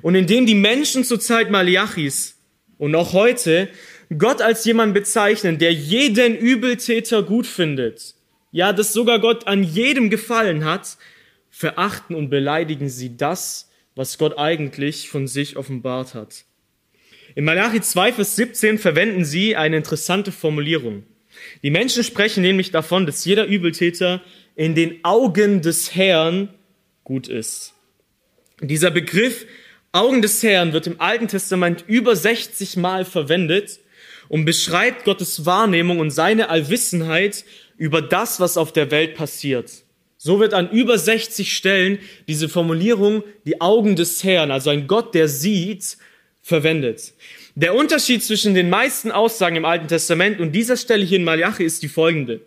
Und 0.03 0.15
indem 0.15 0.47
die 0.47 0.55
Menschen 0.55 1.05
zur 1.05 1.21
Zeit 1.21 1.51
Maliachis 1.51 2.39
und 2.79 2.95
auch 2.95 3.13
heute 3.13 3.69
Gott 4.17 4.41
als 4.41 4.65
jemand 4.65 4.95
bezeichnen, 4.95 5.59
der 5.59 5.73
jeden 5.73 6.37
Übeltäter 6.37 7.23
gut 7.23 7.47
findet, 7.47 8.15
ja, 8.53 8.73
dass 8.73 8.93
sogar 8.93 9.21
Gott 9.21 9.47
an 9.47 9.63
jedem 9.63 10.11
gefallen 10.11 10.65
hat, 10.65 10.97
verachten 11.51 12.15
und 12.15 12.31
beleidigen 12.31 12.89
sie 12.89 13.17
das, 13.17 13.71
was 13.95 14.19
Gott 14.19 14.39
eigentlich 14.39 15.09
von 15.09 15.27
sich 15.27 15.57
offenbart 15.57 16.15
hat. 16.15 16.45
In 17.35 17.45
Malachi 17.45 17.81
2, 17.81 18.13
Vers 18.13 18.37
17 18.37 18.79
verwenden 18.79 19.25
sie 19.25 19.57
eine 19.57 19.77
interessante 19.77 20.33
Formulierung. 20.33 21.05
Die 21.63 21.71
Menschen 21.71 22.05
sprechen 22.05 22.43
nämlich 22.43 22.71
davon, 22.71 23.05
dass 23.05 23.25
jeder 23.25 23.45
Übeltäter 23.47 24.23
in 24.55 24.75
den 24.75 25.05
Augen 25.05 25.61
des 25.61 25.95
Herrn 25.95 26.49
gut 27.07 27.29
ist. 27.29 27.73
Dieser 28.61 28.91
Begriff 28.91 29.47
Augen 29.93 30.23
des 30.23 30.43
Herrn 30.43 30.73
wird 30.73 30.89
im 30.89 31.01
Alten 31.01 31.29
Testament 31.29 31.85
über 31.87 32.17
60 32.17 32.77
Mal 32.77 33.05
verwendet 33.05 33.79
und 34.29 34.45
beschreibt 34.45 35.05
Gottes 35.05 35.47
Wahrnehmung 35.47 36.01
und 36.01 36.11
seine 36.11 36.51
Allwissenheit 36.51 37.45
über 37.77 38.03
das, 38.03 38.41
was 38.41 38.57
auf 38.57 38.73
der 38.73 38.91
Welt 38.91 39.15
passiert. 39.15 39.71
So 40.17 40.41
wird 40.41 40.53
an 40.53 40.69
über 40.69 40.99
60 40.99 41.55
Stellen 41.55 42.01
diese 42.27 42.49
Formulierung 42.49 43.23
die 43.45 43.61
Augen 43.61 43.95
des 43.95 44.25
Herrn, 44.25 44.51
also 44.51 44.71
ein 44.71 44.89
Gott, 44.89 45.15
der 45.15 45.29
sieht, 45.29 45.99
verwendet. 46.43 47.15
Der 47.55 47.77
Unterschied 47.77 48.25
zwischen 48.25 48.55
den 48.55 48.69
meisten 48.69 49.13
Aussagen 49.13 49.55
im 49.55 49.65
Alten 49.65 49.87
Testament 49.87 50.41
und 50.41 50.53
dieser 50.53 50.77
Stelle 50.77 51.05
hier 51.05 51.19
in 51.19 51.25
Malachi 51.25 51.63
ist 51.63 51.85
die 51.85 51.89
folgende. 51.89 52.41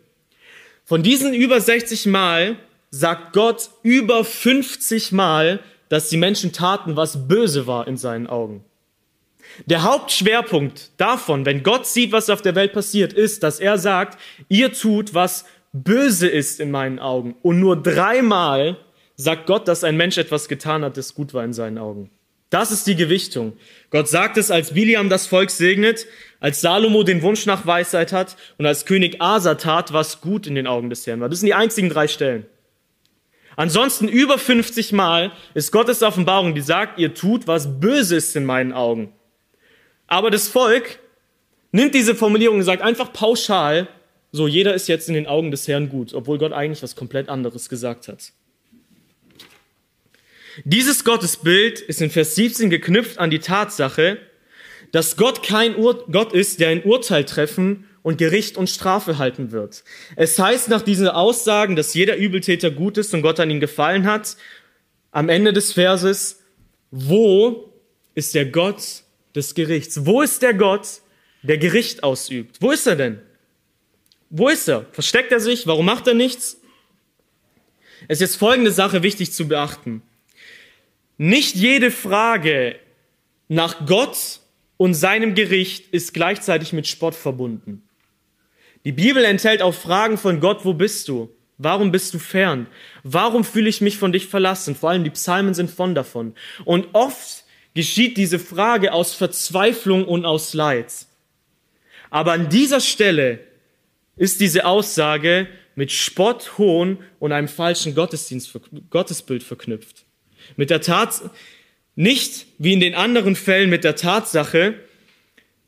Von 0.83 1.01
diesen 1.01 1.33
über 1.33 1.61
60 1.61 2.07
Mal 2.07 2.57
sagt 2.91 3.33
Gott 3.33 3.69
über 3.83 4.23
50 4.23 5.11
Mal, 5.11 5.59
dass 5.89 6.09
die 6.09 6.17
Menschen 6.17 6.53
taten, 6.53 6.95
was 6.95 7.27
böse 7.27 7.67
war 7.67 7.87
in 7.87 7.97
seinen 7.97 8.27
Augen. 8.27 8.63
Der 9.65 9.83
Hauptschwerpunkt 9.83 10.91
davon, 10.97 11.45
wenn 11.45 11.63
Gott 11.63 11.87
sieht, 11.87 12.11
was 12.11 12.29
auf 12.29 12.41
der 12.41 12.55
Welt 12.55 12.73
passiert, 12.73 13.13
ist, 13.13 13.43
dass 13.43 13.59
er 13.59 13.77
sagt, 13.77 14.19
ihr 14.47 14.71
tut, 14.73 15.13
was 15.13 15.45
böse 15.73 16.27
ist 16.27 16.59
in 16.59 16.71
meinen 16.71 16.99
Augen. 16.99 17.35
Und 17.41 17.59
nur 17.59 17.81
dreimal 17.81 18.77
sagt 19.15 19.47
Gott, 19.47 19.67
dass 19.67 19.83
ein 19.83 19.97
Mensch 19.97 20.17
etwas 20.17 20.47
getan 20.47 20.83
hat, 20.83 20.97
das 20.97 21.13
gut 21.13 21.33
war 21.33 21.43
in 21.43 21.53
seinen 21.53 21.77
Augen. 21.77 22.09
Das 22.49 22.71
ist 22.71 22.87
die 22.87 22.95
Gewichtung. 22.95 23.53
Gott 23.91 24.07
sagt 24.07 24.37
es, 24.37 24.49
als 24.49 24.73
Biliam 24.73 25.09
das 25.09 25.27
Volk 25.27 25.51
segnet, 25.51 26.07
als 26.39 26.61
Salomo 26.61 27.03
den 27.03 27.21
Wunsch 27.21 27.45
nach 27.45 27.65
Weisheit 27.67 28.11
hat 28.11 28.37
und 28.57 28.65
als 28.65 28.85
König 28.85 29.21
Asa 29.21 29.55
tat, 29.55 29.93
was 29.93 30.21
gut 30.21 30.47
in 30.47 30.55
den 30.55 30.65
Augen 30.65 30.89
des 30.89 31.05
Herrn 31.05 31.19
war. 31.19 31.29
Das 31.29 31.39
sind 31.39 31.47
die 31.47 31.53
einzigen 31.53 31.89
drei 31.89 32.07
Stellen. 32.07 32.45
Ansonsten 33.59 34.07
über 34.07 34.37
50 34.37 34.93
Mal 34.93 35.33
ist 35.53 35.73
Gottes 35.73 36.01
Offenbarung, 36.01 36.55
die 36.55 36.61
sagt, 36.61 36.97
ihr 36.97 37.13
tut, 37.13 37.45
was 37.45 37.81
böse 37.81 38.15
ist 38.15 38.33
in 38.37 38.45
meinen 38.45 38.71
Augen. 38.71 39.11
Aber 40.07 40.31
das 40.31 40.47
Volk 40.47 40.99
nimmt 41.73 41.93
diese 41.93 42.15
Formulierung 42.15 42.59
und 42.59 42.63
sagt 42.63 42.81
einfach 42.81 43.11
pauschal, 43.11 43.89
so 44.31 44.47
jeder 44.47 44.75
ist 44.75 44.87
jetzt 44.87 45.09
in 45.09 45.13
den 45.13 45.27
Augen 45.27 45.51
des 45.51 45.67
Herrn 45.67 45.89
gut, 45.89 46.13
obwohl 46.13 46.37
Gott 46.37 46.53
eigentlich 46.53 46.81
was 46.81 46.95
komplett 46.95 47.27
anderes 47.27 47.67
gesagt 47.67 48.07
hat. 48.07 48.31
Dieses 50.63 51.03
Gottesbild 51.03 51.81
ist 51.81 52.01
in 52.01 52.11
Vers 52.11 52.35
17 52.35 52.69
geknüpft 52.69 53.17
an 53.17 53.29
die 53.29 53.39
Tatsache, 53.39 54.19
dass 54.93 55.17
Gott 55.17 55.43
kein 55.43 55.75
Ur 55.75 56.05
Gott 56.09 56.31
ist, 56.31 56.61
der 56.61 56.69
ein 56.69 56.83
Urteil 56.83 57.25
treffen 57.25 57.88
und 58.01 58.17
Gericht 58.17 58.57
und 58.57 58.69
Strafe 58.69 59.17
halten 59.17 59.51
wird. 59.51 59.83
Es 60.15 60.39
heißt 60.39 60.69
nach 60.69 60.81
diesen 60.81 61.07
Aussagen, 61.07 61.75
dass 61.75 61.93
jeder 61.93 62.15
Übeltäter 62.15 62.71
gut 62.71 62.97
ist 62.97 63.13
und 63.13 63.21
Gott 63.21 63.39
an 63.39 63.49
ihn 63.49 63.59
gefallen 63.59 64.05
hat, 64.05 64.37
am 65.11 65.29
Ende 65.29 65.53
des 65.53 65.73
Verses, 65.73 66.39
wo 66.91 67.73
ist 68.15 68.35
der 68.35 68.45
Gott, 68.45 69.03
des 69.35 69.53
Gerichts. 69.53 70.05
Wo 70.05 70.21
ist 70.21 70.41
der 70.41 70.53
Gott, 70.53 71.01
der 71.43 71.57
Gericht 71.57 72.03
ausübt? 72.03 72.57
Wo 72.59 72.71
ist 72.71 72.87
er 72.87 72.95
denn? 72.95 73.21
Wo 74.29 74.49
ist 74.49 74.67
er? 74.67 74.85
Versteckt 74.91 75.31
er 75.31 75.39
sich? 75.39 75.67
Warum 75.67 75.85
macht 75.85 76.07
er 76.07 76.13
nichts? 76.13 76.59
Es 78.07 78.17
ist 78.17 78.21
jetzt 78.21 78.35
folgende 78.37 78.71
Sache 78.71 79.03
wichtig 79.03 79.31
zu 79.31 79.47
beachten. 79.47 80.01
Nicht 81.17 81.55
jede 81.55 81.91
Frage 81.91 82.75
nach 83.47 83.85
Gott 83.85 84.39
und 84.77 84.93
seinem 84.93 85.35
Gericht 85.35 85.93
ist 85.93 86.13
gleichzeitig 86.13 86.71
mit 86.71 86.87
Spott 86.87 87.15
verbunden. 87.15 87.83
Die 88.85 88.91
Bibel 88.91 89.23
enthält 89.25 89.61
auch 89.61 89.73
Fragen 89.73 90.17
von 90.17 90.39
Gott, 90.39 90.63
wo 90.63 90.73
bist 90.73 91.07
du? 91.07 91.29
Warum 91.57 91.91
bist 91.91 92.13
du 92.13 92.19
fern? 92.19 92.67
Warum 93.03 93.43
fühle 93.43 93.67
ich 93.67 93.81
mich 93.81 93.97
von 93.97 94.13
dich 94.13 94.27
verlassen? 94.27 94.75
Vor 94.75 94.89
allem 94.91 95.03
die 95.03 95.09
Psalmen 95.09 95.53
sind 95.53 95.69
von 95.69 95.93
davon. 95.93 96.33
Und 96.63 96.87
oft 96.93 97.43
geschieht 97.73 98.15
diese 98.15 98.39
Frage 98.39 98.93
aus 98.93 99.13
Verzweiflung 99.13 100.05
und 100.05 100.25
aus 100.25 100.53
Leid. 100.53 100.93
Aber 102.09 102.31
an 102.31 102.49
dieser 102.49 102.79
Stelle 102.79 103.39
ist 104.15 104.39
diese 104.39 104.65
Aussage 104.65 105.47
mit 105.75 105.91
Spott, 105.91 106.57
Hohn 106.57 106.99
und 107.19 107.31
einem 107.31 107.47
falschen 107.47 107.95
Gottesdienst, 107.95 108.57
Gottesbild 108.89 109.43
verknüpft. 109.43 110.05
Mit 110.55 110.69
der 110.69 110.81
Tat, 110.81 111.21
nicht 111.95 112.47
wie 112.57 112.73
in 112.73 112.79
den 112.79 112.95
anderen 112.95 113.35
Fällen 113.35 113.69
mit 113.69 113.83
der 113.83 113.95
Tatsache, 113.95 114.75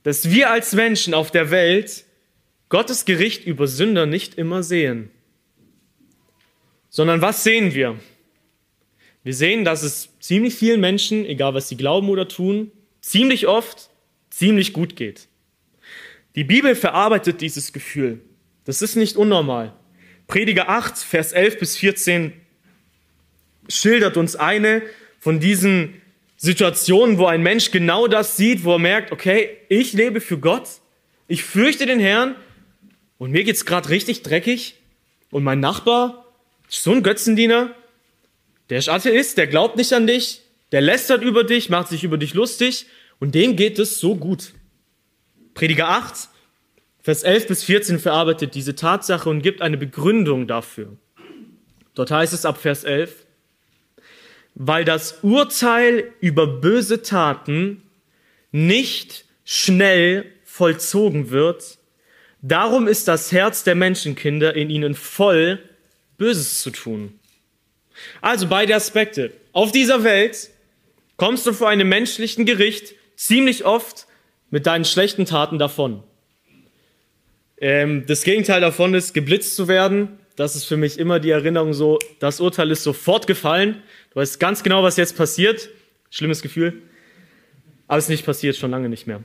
dass 0.03 0.29
wir 0.29 0.49
als 0.49 0.73
Menschen 0.73 1.13
auf 1.13 1.31
der 1.31 1.51
Welt 1.51 2.05
Gottes 2.71 3.03
Gericht 3.03 3.45
über 3.45 3.67
Sünder 3.67 4.05
nicht 4.05 4.35
immer 4.35 4.63
sehen. 4.63 5.11
Sondern 6.89 7.21
was 7.21 7.43
sehen 7.43 7.75
wir? 7.75 7.99
Wir 9.23 9.33
sehen, 9.33 9.65
dass 9.65 9.83
es 9.83 10.09
ziemlich 10.21 10.55
vielen 10.55 10.79
Menschen, 10.79 11.25
egal 11.25 11.53
was 11.53 11.67
sie 11.67 11.75
glauben 11.75 12.07
oder 12.07 12.29
tun, 12.29 12.71
ziemlich 13.01 13.45
oft 13.45 13.89
ziemlich 14.29 14.71
gut 14.71 14.95
geht. 14.95 15.27
Die 16.35 16.45
Bibel 16.45 16.73
verarbeitet 16.75 17.41
dieses 17.41 17.73
Gefühl. 17.73 18.21
Das 18.63 18.81
ist 18.81 18.95
nicht 18.95 19.17
unnormal. 19.17 19.73
Prediger 20.27 20.69
8, 20.69 20.97
Vers 20.97 21.33
11 21.33 21.59
bis 21.59 21.75
14 21.75 22.31
schildert 23.67 24.15
uns 24.15 24.37
eine 24.37 24.81
von 25.19 25.41
diesen 25.41 26.01
Situationen, 26.37 27.17
wo 27.17 27.25
ein 27.25 27.43
Mensch 27.43 27.71
genau 27.71 28.07
das 28.07 28.37
sieht, 28.37 28.63
wo 28.63 28.75
er 28.75 28.79
merkt, 28.79 29.11
okay, 29.11 29.57
ich 29.67 29.91
lebe 29.91 30.21
für 30.21 30.37
Gott, 30.37 30.69
ich 31.27 31.43
fürchte 31.43 31.85
den 31.85 31.99
Herrn 31.99 32.37
und 33.21 33.29
mir 33.29 33.43
geht's 33.43 33.65
gerade 33.65 33.89
richtig 33.89 34.23
dreckig 34.23 34.73
und 35.29 35.43
mein 35.43 35.59
Nachbar 35.59 36.25
ist 36.67 36.81
so 36.81 36.91
ein 36.91 37.03
Götzendiener 37.03 37.75
der 38.71 38.79
ist 38.79 38.89
Atheist, 38.89 39.37
der 39.37 39.45
glaubt 39.45 39.77
nicht 39.77 39.93
an 39.93 40.07
dich, 40.07 40.41
der 40.71 40.81
lästert 40.81 41.21
über 41.21 41.43
dich, 41.43 41.69
macht 41.69 41.89
sich 41.89 42.03
über 42.03 42.17
dich 42.17 42.33
lustig 42.33 42.87
und 43.19 43.35
dem 43.35 43.55
geht 43.55 43.77
es 43.77 43.99
so 43.99 44.15
gut. 44.15 44.53
Prediger 45.53 45.89
8, 45.89 46.29
Vers 47.03 47.21
11 47.21 47.47
bis 47.47 47.63
14 47.63 47.99
verarbeitet 47.99 48.55
diese 48.55 48.73
Tatsache 48.73 49.29
und 49.29 49.43
gibt 49.43 49.61
eine 49.61 49.77
Begründung 49.77 50.47
dafür. 50.47 50.97
Dort 51.93 52.09
heißt 52.09 52.33
es 52.33 52.43
ab 52.43 52.57
Vers 52.59 52.85
11, 52.85 53.27
weil 54.55 54.83
das 54.83 55.19
Urteil 55.21 56.11
über 56.21 56.47
böse 56.47 57.03
Taten 57.03 57.83
nicht 58.51 59.25
schnell 59.45 60.25
vollzogen 60.43 61.29
wird, 61.29 61.77
darum 62.41 62.87
ist 62.87 63.07
das 63.07 63.31
Herz 63.31 63.63
der 63.63 63.75
Menschenkinder 63.75 64.55
in 64.55 64.69
ihnen 64.69 64.95
voll, 64.95 65.59
Böses 66.17 66.61
zu 66.61 66.69
tun. 66.69 67.19
Also 68.21 68.47
beide 68.47 68.75
Aspekte. 68.75 69.33
Auf 69.53 69.71
dieser 69.71 70.03
Welt 70.03 70.49
kommst 71.17 71.45
du 71.45 71.53
vor 71.53 71.69
einem 71.69 71.89
menschlichen 71.89 72.45
Gericht 72.45 72.93
ziemlich 73.15 73.65
oft 73.65 74.07
mit 74.49 74.65
deinen 74.65 74.85
schlechten 74.85 75.25
Taten 75.25 75.59
davon. 75.59 76.03
Ähm, 77.57 78.05
das 78.07 78.23
Gegenteil 78.23 78.61
davon 78.61 78.93
ist, 78.93 79.13
geblitzt 79.13 79.55
zu 79.55 79.67
werden. 79.67 80.19
Das 80.35 80.55
ist 80.55 80.65
für 80.65 80.77
mich 80.77 80.97
immer 80.97 81.19
die 81.19 81.29
Erinnerung 81.29 81.73
so, 81.73 81.99
das 82.19 82.39
Urteil 82.39 82.71
ist 82.71 82.83
sofort 82.83 83.27
gefallen. 83.27 83.83
Du 84.11 84.19
weißt 84.19 84.39
ganz 84.39 84.63
genau, 84.63 84.81
was 84.83 84.97
jetzt 84.97 85.15
passiert. 85.15 85.69
Schlimmes 86.09 86.41
Gefühl. 86.41 86.81
Aber 87.87 87.99
es 87.99 88.05
ist 88.05 88.09
nicht 88.09 88.25
passiert, 88.25 88.55
schon 88.55 88.71
lange 88.71 88.89
nicht 88.89 89.05
mehr. 89.05 89.23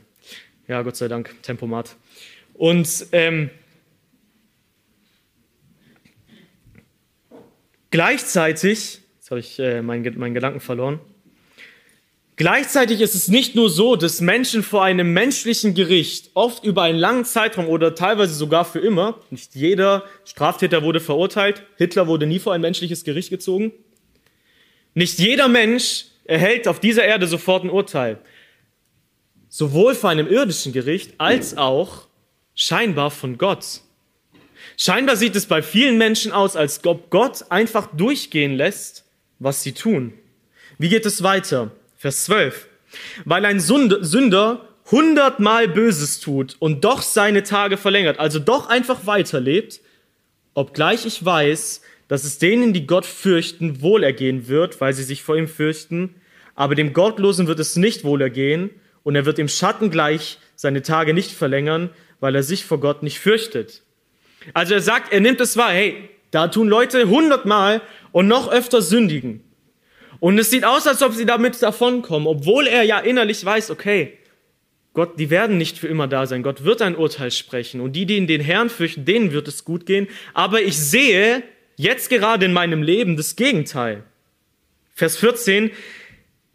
Ja, 0.68 0.82
Gott 0.82 0.96
sei 0.96 1.08
Dank, 1.08 1.34
Tempomat. 1.42 1.96
Und 2.56 3.06
ähm, 3.12 3.50
Gleichzeitig, 7.96 8.98
jetzt 9.16 9.30
habe 9.30 9.40
ich 9.40 9.58
äh, 9.58 9.80
meinen, 9.80 10.18
meinen 10.18 10.34
Gedanken 10.34 10.60
verloren, 10.60 11.00
gleichzeitig 12.36 13.00
ist 13.00 13.14
es 13.14 13.28
nicht 13.28 13.54
nur 13.54 13.70
so, 13.70 13.96
dass 13.96 14.20
Menschen 14.20 14.62
vor 14.62 14.84
einem 14.84 15.14
menschlichen 15.14 15.72
Gericht 15.72 16.30
oft 16.34 16.64
über 16.64 16.82
einen 16.82 16.98
langen 16.98 17.24
Zeitraum 17.24 17.68
oder 17.68 17.94
teilweise 17.94 18.34
sogar 18.34 18.66
für 18.66 18.80
immer, 18.80 19.20
nicht 19.30 19.54
jeder 19.54 20.04
Straftäter 20.26 20.82
wurde 20.82 21.00
verurteilt, 21.00 21.62
Hitler 21.76 22.06
wurde 22.06 22.26
nie 22.26 22.38
vor 22.38 22.52
ein 22.52 22.60
menschliches 22.60 23.02
Gericht 23.02 23.30
gezogen, 23.30 23.72
nicht 24.92 25.18
jeder 25.18 25.48
Mensch 25.48 26.06
erhält 26.24 26.68
auf 26.68 26.80
dieser 26.80 27.04
Erde 27.04 27.26
sofort 27.26 27.64
ein 27.64 27.70
Urteil. 27.70 28.18
Sowohl 29.48 29.94
vor 29.94 30.10
einem 30.10 30.28
irdischen 30.28 30.74
Gericht 30.74 31.14
als 31.16 31.56
auch 31.56 32.08
scheinbar 32.56 33.12
von 33.12 33.38
Gott. 33.38 33.82
Scheinbar 34.76 35.14
sieht 35.16 35.36
es 35.36 35.46
bei 35.46 35.62
vielen 35.62 35.98
Menschen 35.98 36.32
aus, 36.32 36.56
als 36.56 36.84
ob 36.84 37.10
Gott 37.10 37.44
einfach 37.50 37.88
durchgehen 37.94 38.56
lässt, 38.56 39.04
was 39.38 39.62
sie 39.62 39.72
tun. 39.72 40.12
Wie 40.78 40.88
geht 40.88 41.06
es 41.06 41.22
weiter? 41.22 41.70
Vers 41.96 42.24
12. 42.24 42.66
Weil 43.24 43.44
ein 43.44 43.60
Sünder 43.60 44.68
hundertmal 44.90 45.68
Böses 45.68 46.20
tut 46.20 46.56
und 46.58 46.84
doch 46.84 47.02
seine 47.02 47.42
Tage 47.42 47.76
verlängert, 47.76 48.18
also 48.18 48.38
doch 48.38 48.68
einfach 48.68 49.06
weiterlebt, 49.06 49.80
obgleich 50.54 51.06
ich 51.06 51.24
weiß, 51.24 51.82
dass 52.08 52.24
es 52.24 52.38
denen, 52.38 52.72
die 52.72 52.86
Gott 52.86 53.04
fürchten, 53.04 53.80
wohlergehen 53.82 54.48
wird, 54.48 54.80
weil 54.80 54.92
sie 54.92 55.02
sich 55.02 55.22
vor 55.22 55.36
ihm 55.36 55.48
fürchten, 55.48 56.14
aber 56.54 56.74
dem 56.74 56.92
Gottlosen 56.92 57.48
wird 57.48 57.58
es 57.58 57.76
nicht 57.76 58.04
wohlergehen 58.04 58.70
und 59.02 59.16
er 59.16 59.26
wird 59.26 59.38
im 59.38 59.48
Schatten 59.48 59.90
gleich 59.90 60.38
seine 60.54 60.82
Tage 60.82 61.14
nicht 61.14 61.32
verlängern, 61.32 61.90
weil 62.20 62.34
er 62.34 62.42
sich 62.42 62.64
vor 62.64 62.80
Gott 62.80 63.02
nicht 63.02 63.18
fürchtet. 63.18 63.82
Also 64.54 64.74
er 64.74 64.80
sagt, 64.80 65.12
er 65.12 65.20
nimmt 65.20 65.40
es 65.40 65.56
wahr, 65.56 65.70
hey, 65.70 66.08
da 66.30 66.48
tun 66.48 66.68
Leute 66.68 67.08
hundertmal 67.08 67.80
und 68.12 68.28
noch 68.28 68.50
öfter 68.50 68.82
sündigen. 68.82 69.42
Und 70.20 70.38
es 70.38 70.50
sieht 70.50 70.64
aus, 70.64 70.86
als 70.86 71.02
ob 71.02 71.12
sie 71.12 71.26
damit 71.26 71.62
davonkommen, 71.62 72.26
obwohl 72.26 72.66
er 72.66 72.82
ja 72.82 72.98
innerlich 72.98 73.44
weiß, 73.44 73.70
okay, 73.70 74.18
Gott, 74.96 75.18
die 75.18 75.28
werden 75.28 75.58
nicht 75.58 75.78
für 75.78 75.88
immer 75.88 76.08
da 76.08 76.26
sein. 76.26 76.42
Gott 76.42 76.64
wird 76.64 76.80
ein 76.80 76.96
Urteil 76.96 77.30
sprechen. 77.30 77.82
Und 77.82 77.92
die, 77.92 78.06
die 78.06 78.16
in 78.16 78.26
den 78.26 78.40
Herrn 78.40 78.70
fürchten, 78.70 79.04
denen 79.04 79.30
wird 79.30 79.46
es 79.46 79.62
gut 79.64 79.84
gehen. 79.84 80.08
Aber 80.32 80.62
ich 80.62 80.78
sehe 80.78 81.42
jetzt 81.76 82.08
gerade 82.08 82.46
in 82.46 82.54
meinem 82.54 82.82
Leben 82.82 83.18
das 83.18 83.36
Gegenteil. 83.36 84.04
Vers 84.94 85.18
14. 85.18 85.70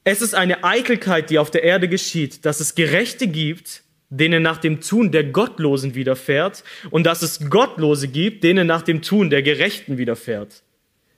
Es 0.04 0.24
ist 0.24 0.34
eine 0.34 0.64
Eitelkeit, 0.64 1.30
die 1.30 1.38
auf 1.38 1.52
der 1.52 1.62
Erde 1.62 1.88
geschieht, 1.88 2.44
dass 2.44 2.60
es 2.60 2.74
Gerechte 2.74 3.28
gibt, 3.28 3.84
denen 4.12 4.44
nach 4.44 4.58
dem 4.58 4.82
Tun 4.82 5.12
der 5.12 5.24
Gottlosen 5.24 5.96
widerfährt, 5.96 6.64
und 6.92 7.06
dass 7.06 7.24
es 7.24 7.50
Gottlose 7.50 8.10
gibt, 8.10 8.44
denen 8.44 8.68
nach 8.68 8.84
dem 8.84 9.02
Tun 9.02 9.32
der 9.32 9.42
Gerechten 9.42 9.98
widerfährt. 9.98 10.64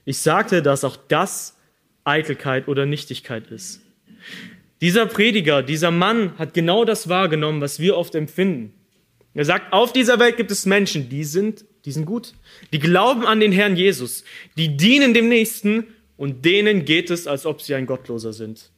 Ich 0.06 0.18
sagte, 0.18 0.62
dass 0.62 0.84
auch 0.84 0.96
das 0.96 1.58
Eitelkeit 2.04 2.68
oder 2.68 2.86
Nichtigkeit 2.86 3.50
ist. 3.50 3.82
Dieser 4.80 5.06
Prediger, 5.06 5.62
dieser 5.62 5.90
Mann 5.90 6.38
hat 6.38 6.54
genau 6.54 6.84
das 6.84 7.08
wahrgenommen, 7.08 7.60
was 7.60 7.80
wir 7.80 7.96
oft 7.96 8.14
empfinden. 8.14 8.74
Er 9.34 9.44
sagt, 9.44 9.72
auf 9.72 9.92
dieser 9.92 10.20
Welt 10.20 10.36
gibt 10.36 10.50
es 10.50 10.64
Menschen, 10.64 11.08
die 11.08 11.24
sind, 11.24 11.64
die 11.84 11.90
sind 11.90 12.06
gut. 12.06 12.34
Die 12.72 12.78
glauben 12.78 13.26
an 13.26 13.40
den 13.40 13.50
Herrn 13.50 13.76
Jesus. 13.76 14.24
Die 14.56 14.76
dienen 14.76 15.12
dem 15.14 15.28
Nächsten 15.28 15.88
und 16.16 16.44
denen 16.44 16.84
geht 16.84 17.10
es, 17.10 17.26
als 17.26 17.44
ob 17.44 17.60
sie 17.60 17.74
ein 17.74 17.86
Gottloser 17.86 18.32
sind. 18.32 18.70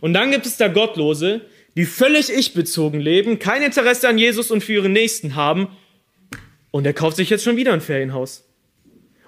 Und 0.00 0.14
dann 0.14 0.30
gibt 0.30 0.46
es 0.46 0.56
da 0.56 0.68
Gottlose, 0.68 1.42
die 1.76 1.86
völlig 1.86 2.30
ich-bezogen 2.30 3.00
leben, 3.00 3.38
kein 3.38 3.62
Interesse 3.62 4.08
an 4.08 4.18
Jesus 4.18 4.50
und 4.50 4.62
für 4.62 4.74
ihren 4.74 4.92
Nächsten 4.92 5.34
haben. 5.34 5.68
Und 6.70 6.86
er 6.86 6.92
kauft 6.92 7.16
sich 7.16 7.30
jetzt 7.30 7.44
schon 7.44 7.56
wieder 7.56 7.72
ein 7.72 7.80
Ferienhaus. 7.80 8.44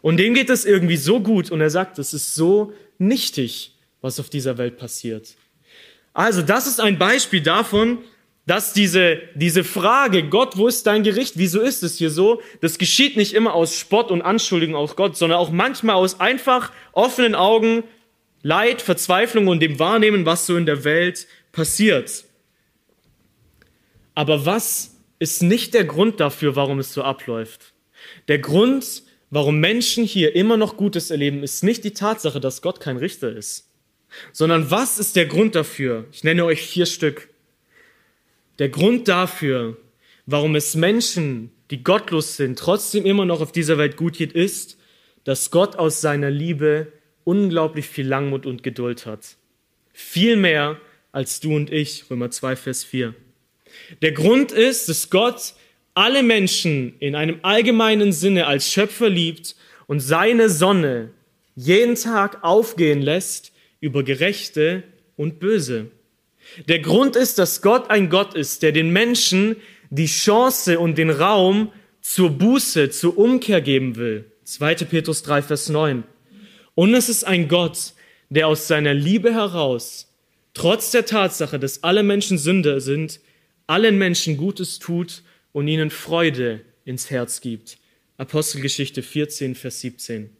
Und 0.02 0.18
dem 0.18 0.34
geht 0.34 0.50
es 0.50 0.64
irgendwie 0.64 0.96
so 0.96 1.20
gut 1.20 1.50
und 1.50 1.60
er 1.60 1.70
sagt, 1.70 1.98
es 1.98 2.14
ist 2.14 2.34
so 2.34 2.72
nichtig, 2.98 3.74
was 4.00 4.20
auf 4.20 4.30
dieser 4.30 4.58
Welt 4.58 4.78
passiert. 4.78 5.34
Also 6.14 6.42
das 6.42 6.66
ist 6.66 6.80
ein 6.80 6.98
Beispiel 6.98 7.40
davon, 7.40 7.98
dass 8.46 8.72
diese, 8.72 9.20
diese 9.34 9.64
Frage, 9.64 10.28
Gott, 10.28 10.56
wo 10.56 10.68
ist 10.68 10.86
dein 10.86 11.02
Gericht? 11.02 11.34
Wieso 11.36 11.60
ist 11.60 11.82
es 11.82 11.98
hier 11.98 12.10
so? 12.10 12.40
Das 12.60 12.78
geschieht 12.78 13.16
nicht 13.16 13.34
immer 13.34 13.54
aus 13.54 13.76
Spott 13.76 14.12
und 14.12 14.22
Anschuldigung 14.22 14.76
auf 14.76 14.94
Gott, 14.94 15.16
sondern 15.16 15.40
auch 15.40 15.50
manchmal 15.50 15.96
aus 15.96 16.20
einfach 16.20 16.70
offenen 16.92 17.34
Augen, 17.34 17.82
Leid, 18.42 18.80
Verzweiflung 18.80 19.48
und 19.48 19.58
dem 19.58 19.80
Wahrnehmen, 19.80 20.24
was 20.24 20.46
so 20.46 20.56
in 20.56 20.66
der 20.66 20.84
Welt 20.84 21.26
passiert. 21.50 22.25
Aber 24.16 24.46
was 24.46 24.96
ist 25.18 25.42
nicht 25.42 25.74
der 25.74 25.84
Grund 25.84 26.20
dafür, 26.20 26.56
warum 26.56 26.78
es 26.78 26.92
so 26.92 27.02
abläuft? 27.02 27.74
Der 28.28 28.38
Grund, 28.38 29.02
warum 29.30 29.60
Menschen 29.60 30.04
hier 30.04 30.34
immer 30.34 30.56
noch 30.56 30.78
Gutes 30.78 31.10
erleben, 31.10 31.42
ist 31.42 31.62
nicht 31.62 31.84
die 31.84 31.92
Tatsache, 31.92 32.40
dass 32.40 32.62
Gott 32.62 32.80
kein 32.80 32.96
Richter 32.96 33.30
ist, 33.30 33.70
sondern 34.32 34.70
was 34.70 34.98
ist 34.98 35.16
der 35.16 35.26
Grund 35.26 35.54
dafür? 35.54 36.06
Ich 36.12 36.24
nenne 36.24 36.46
euch 36.46 36.62
vier 36.62 36.86
Stück. 36.86 37.28
Der 38.58 38.70
Grund 38.70 39.06
dafür, 39.06 39.76
warum 40.24 40.56
es 40.56 40.74
Menschen, 40.74 41.50
die 41.70 41.84
gottlos 41.84 42.38
sind, 42.38 42.58
trotzdem 42.58 43.04
immer 43.04 43.26
noch 43.26 43.42
auf 43.42 43.52
dieser 43.52 43.76
Welt 43.76 43.98
gut 43.98 44.16
geht, 44.16 44.32
ist, 44.32 44.78
dass 45.24 45.50
Gott 45.50 45.76
aus 45.76 46.00
seiner 46.00 46.30
Liebe 46.30 46.90
unglaublich 47.24 47.86
viel 47.86 48.08
Langmut 48.08 48.46
und 48.46 48.62
Geduld 48.62 49.04
hat. 49.04 49.36
Viel 49.92 50.36
mehr 50.36 50.80
als 51.12 51.40
du 51.40 51.54
und 51.54 51.70
ich, 51.70 52.08
Römer 52.08 52.30
2, 52.30 52.56
Vers 52.56 52.82
4. 52.82 53.14
Der 54.02 54.12
Grund 54.12 54.52
ist, 54.52 54.88
dass 54.88 55.10
Gott 55.10 55.54
alle 55.94 56.22
Menschen 56.22 56.94
in 56.98 57.14
einem 57.14 57.38
allgemeinen 57.42 58.12
Sinne 58.12 58.46
als 58.46 58.70
Schöpfer 58.70 59.08
liebt 59.08 59.56
und 59.86 60.00
seine 60.00 60.50
Sonne 60.50 61.10
jeden 61.54 61.94
Tag 61.94 62.44
aufgehen 62.44 63.00
lässt 63.00 63.52
über 63.80 64.02
Gerechte 64.02 64.82
und 65.16 65.40
Böse. 65.40 65.90
Der 66.68 66.80
Grund 66.80 67.16
ist, 67.16 67.38
dass 67.38 67.62
Gott 67.62 67.90
ein 67.90 68.10
Gott 68.10 68.34
ist, 68.34 68.62
der 68.62 68.72
den 68.72 68.90
Menschen 68.90 69.56
die 69.90 70.06
Chance 70.06 70.78
und 70.78 70.98
den 70.98 71.10
Raum 71.10 71.72
zur 72.00 72.30
Buße, 72.30 72.90
zur 72.90 73.16
Umkehr 73.18 73.60
geben 73.60 73.96
will. 73.96 74.30
2. 74.44 74.74
Petrus 74.76 75.22
3, 75.22 75.42
Vers 75.42 75.68
9. 75.68 76.04
Und 76.74 76.94
es 76.94 77.08
ist 77.08 77.24
ein 77.24 77.48
Gott, 77.48 77.94
der 78.28 78.48
aus 78.48 78.68
seiner 78.68 78.94
Liebe 78.94 79.32
heraus, 79.32 80.12
trotz 80.54 80.90
der 80.90 81.06
Tatsache, 81.06 81.58
dass 81.58 81.82
alle 81.82 82.02
Menschen 82.02 82.38
Sünder 82.38 82.80
sind, 82.80 83.20
allen 83.66 83.98
Menschen 83.98 84.36
Gutes 84.36 84.78
tut 84.78 85.22
und 85.52 85.68
ihnen 85.68 85.90
Freude 85.90 86.60
ins 86.84 87.10
Herz 87.10 87.40
gibt. 87.40 87.78
Apostelgeschichte 88.18 89.02
14, 89.02 89.54
Vers 89.54 89.80
17. 89.80 90.30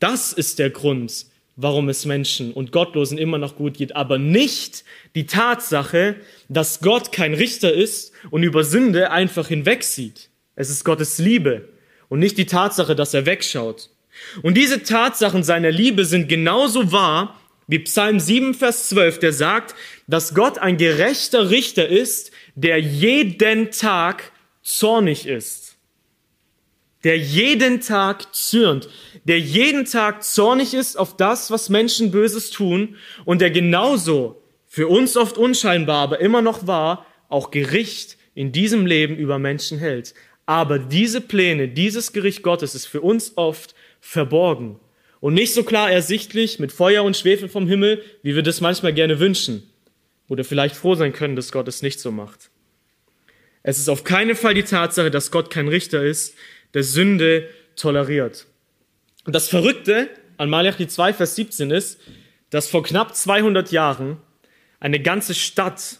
Das 0.00 0.32
ist 0.32 0.58
der 0.58 0.70
Grund, 0.70 1.26
warum 1.56 1.88
es 1.88 2.04
Menschen 2.04 2.52
und 2.52 2.72
Gottlosen 2.72 3.18
immer 3.18 3.38
noch 3.38 3.56
gut 3.56 3.76
geht, 3.76 3.96
aber 3.96 4.18
nicht 4.18 4.84
die 5.14 5.26
Tatsache, 5.26 6.16
dass 6.48 6.80
Gott 6.80 7.10
kein 7.12 7.34
Richter 7.34 7.72
ist 7.72 8.12
und 8.30 8.42
über 8.44 8.64
Sünde 8.64 9.10
einfach 9.10 9.48
hinwegsieht. 9.48 10.30
Es 10.54 10.70
ist 10.70 10.84
Gottes 10.84 11.18
Liebe 11.18 11.68
und 12.08 12.20
nicht 12.20 12.38
die 12.38 12.46
Tatsache, 12.46 12.94
dass 12.94 13.14
er 13.14 13.26
wegschaut. 13.26 13.90
Und 14.42 14.54
diese 14.54 14.82
Tatsachen 14.82 15.42
seiner 15.42 15.70
Liebe 15.70 16.04
sind 16.04 16.28
genauso 16.28 16.92
wahr 16.92 17.40
wie 17.66 17.80
Psalm 17.80 18.18
7, 18.18 18.54
Vers 18.54 18.88
12, 18.88 19.18
der 19.18 19.32
sagt, 19.32 19.74
dass 20.06 20.34
Gott 20.34 20.58
ein 20.58 20.78
gerechter 20.78 21.50
Richter 21.50 21.86
ist, 21.86 22.30
der 22.60 22.80
jeden 22.80 23.70
Tag 23.70 24.32
zornig 24.62 25.28
ist. 25.28 25.76
Der 27.04 27.16
jeden 27.16 27.80
Tag 27.80 28.34
zürnt, 28.34 28.88
der 29.24 29.38
jeden 29.38 29.84
Tag 29.84 30.24
zornig 30.24 30.74
ist 30.74 30.98
auf 30.98 31.16
das, 31.16 31.52
was 31.52 31.68
Menschen 31.68 32.10
Böses 32.10 32.50
tun 32.50 32.96
und 33.24 33.40
der 33.40 33.52
genauso 33.52 34.42
für 34.66 34.88
uns 34.88 35.16
oft 35.16 35.38
unscheinbar, 35.38 36.02
aber 36.02 36.18
immer 36.18 36.42
noch 36.42 36.66
wahr, 36.66 37.06
auch 37.28 37.52
Gericht 37.52 38.16
in 38.34 38.50
diesem 38.50 38.86
Leben 38.86 39.16
über 39.16 39.38
Menschen 39.38 39.78
hält. 39.78 40.14
Aber 40.44 40.80
diese 40.80 41.20
Pläne, 41.20 41.68
dieses 41.68 42.12
Gericht 42.12 42.42
Gottes 42.42 42.74
ist 42.74 42.86
für 42.86 43.02
uns 43.02 43.34
oft 43.36 43.76
verborgen 44.00 44.80
und 45.20 45.34
nicht 45.34 45.54
so 45.54 45.62
klar 45.62 45.92
ersichtlich 45.92 46.58
mit 46.58 46.72
Feuer 46.72 47.04
und 47.04 47.16
Schwefel 47.16 47.48
vom 47.48 47.68
Himmel, 47.68 48.02
wie 48.22 48.34
wir 48.34 48.42
das 48.42 48.60
manchmal 48.60 48.92
gerne 48.92 49.20
wünschen 49.20 49.62
oder 50.28 50.44
vielleicht 50.44 50.76
froh 50.76 50.94
sein 50.94 51.12
können, 51.12 51.36
dass 51.36 51.52
Gott 51.52 51.68
es 51.68 51.82
nicht 51.82 52.00
so 52.00 52.10
macht. 52.10 52.47
Es 53.68 53.78
ist 53.78 53.90
auf 53.90 54.02
keinen 54.02 54.34
Fall 54.34 54.54
die 54.54 54.62
Tatsache, 54.62 55.10
dass 55.10 55.30
Gott 55.30 55.50
kein 55.50 55.68
Richter 55.68 56.02
ist, 56.02 56.34
der 56.72 56.82
Sünde 56.82 57.50
toleriert. 57.76 58.46
Und 59.26 59.34
das 59.34 59.50
Verrückte 59.50 60.08
an 60.38 60.48
Malachi 60.48 60.88
2, 60.88 61.12
Vers 61.12 61.34
17 61.34 61.70
ist, 61.70 62.00
dass 62.48 62.70
vor 62.70 62.82
knapp 62.82 63.14
200 63.14 63.70
Jahren 63.70 64.16
eine 64.80 65.00
ganze 65.00 65.34
Stadt 65.34 65.98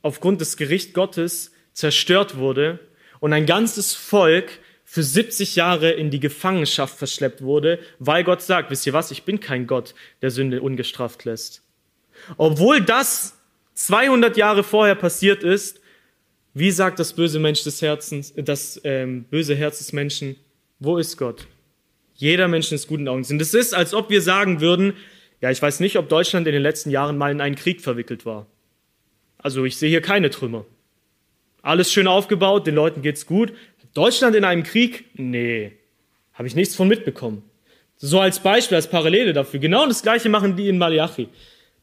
aufgrund 0.00 0.40
des 0.40 0.56
Gericht 0.56 0.94
Gottes 0.94 1.52
zerstört 1.74 2.38
wurde 2.38 2.80
und 3.18 3.34
ein 3.34 3.44
ganzes 3.44 3.92
Volk 3.92 4.52
für 4.86 5.02
70 5.02 5.56
Jahre 5.56 5.90
in 5.90 6.10
die 6.10 6.20
Gefangenschaft 6.20 6.96
verschleppt 6.96 7.42
wurde, 7.42 7.80
weil 7.98 8.24
Gott 8.24 8.40
sagt, 8.40 8.70
wisst 8.70 8.86
ihr 8.86 8.94
was, 8.94 9.10
ich 9.10 9.24
bin 9.24 9.40
kein 9.40 9.66
Gott, 9.66 9.94
der 10.22 10.30
Sünde 10.30 10.62
ungestraft 10.62 11.26
lässt. 11.26 11.60
Obwohl 12.38 12.80
das 12.80 13.36
200 13.74 14.38
Jahre 14.38 14.64
vorher 14.64 14.94
passiert 14.94 15.44
ist, 15.44 15.79
wie 16.54 16.70
sagt 16.70 16.98
das 16.98 17.12
böse 17.12 17.38
Mensch 17.38 17.62
des 17.62 17.80
Herzens, 17.82 18.32
das 18.36 18.80
ähm, 18.84 19.24
böse 19.24 19.54
Herz 19.54 19.78
des 19.78 19.92
Menschen, 19.92 20.36
wo 20.78 20.98
ist 20.98 21.16
Gott? 21.16 21.46
Jeder 22.14 22.48
Mensch 22.48 22.70
ist 22.72 22.88
guten 22.88 23.08
Augen 23.08 23.24
sind. 23.24 23.40
Es 23.40 23.54
ist, 23.54 23.74
als 23.74 23.94
ob 23.94 24.10
wir 24.10 24.20
sagen 24.20 24.60
würden, 24.60 24.94
ja, 25.40 25.50
ich 25.50 25.62
weiß 25.62 25.80
nicht, 25.80 25.96
ob 25.96 26.08
Deutschland 26.08 26.46
in 26.46 26.52
den 26.52 26.62
letzten 26.62 26.90
Jahren 26.90 27.16
mal 27.16 27.30
in 27.30 27.40
einen 27.40 27.54
Krieg 27.54 27.80
verwickelt 27.80 28.26
war. 28.26 28.46
Also 29.38 29.64
ich 29.64 29.76
sehe 29.76 29.88
hier 29.88 30.02
keine 30.02 30.28
Trümmer. 30.28 30.66
Alles 31.62 31.92
schön 31.92 32.06
aufgebaut, 32.06 32.66
den 32.66 32.74
Leuten 32.74 33.02
geht's 33.02 33.26
gut. 33.26 33.52
Deutschland 33.94 34.36
in 34.36 34.44
einem 34.44 34.62
Krieg? 34.62 35.06
Nee, 35.14 35.72
habe 36.34 36.46
ich 36.46 36.54
nichts 36.54 36.74
von 36.74 36.88
mitbekommen. 36.88 37.42
So 37.96 38.20
als 38.20 38.40
Beispiel, 38.40 38.76
als 38.76 38.88
Parallele 38.88 39.32
dafür. 39.32 39.60
Genau 39.60 39.86
das 39.86 40.02
gleiche 40.02 40.28
machen 40.28 40.56
die 40.56 40.68
in 40.68 40.78
Malachi. 40.78 41.28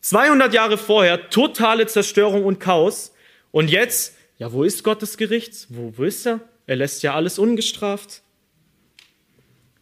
200 0.01 0.53
Jahre 0.53 0.77
vorher 0.77 1.29
totale 1.29 1.85
Zerstörung 1.85 2.43
und 2.43 2.59
Chaos. 2.59 3.13
Und 3.51 3.69
jetzt, 3.69 4.16
ja, 4.37 4.51
wo 4.51 4.63
ist 4.63 4.83
Gottes 4.83 5.17
Gericht? 5.17 5.67
Wo, 5.69 5.93
wo 5.95 6.03
ist 6.03 6.25
er? 6.27 6.41
Er 6.67 6.75
lässt 6.75 7.03
ja 7.03 7.15
alles 7.15 7.39
ungestraft. 7.39 8.21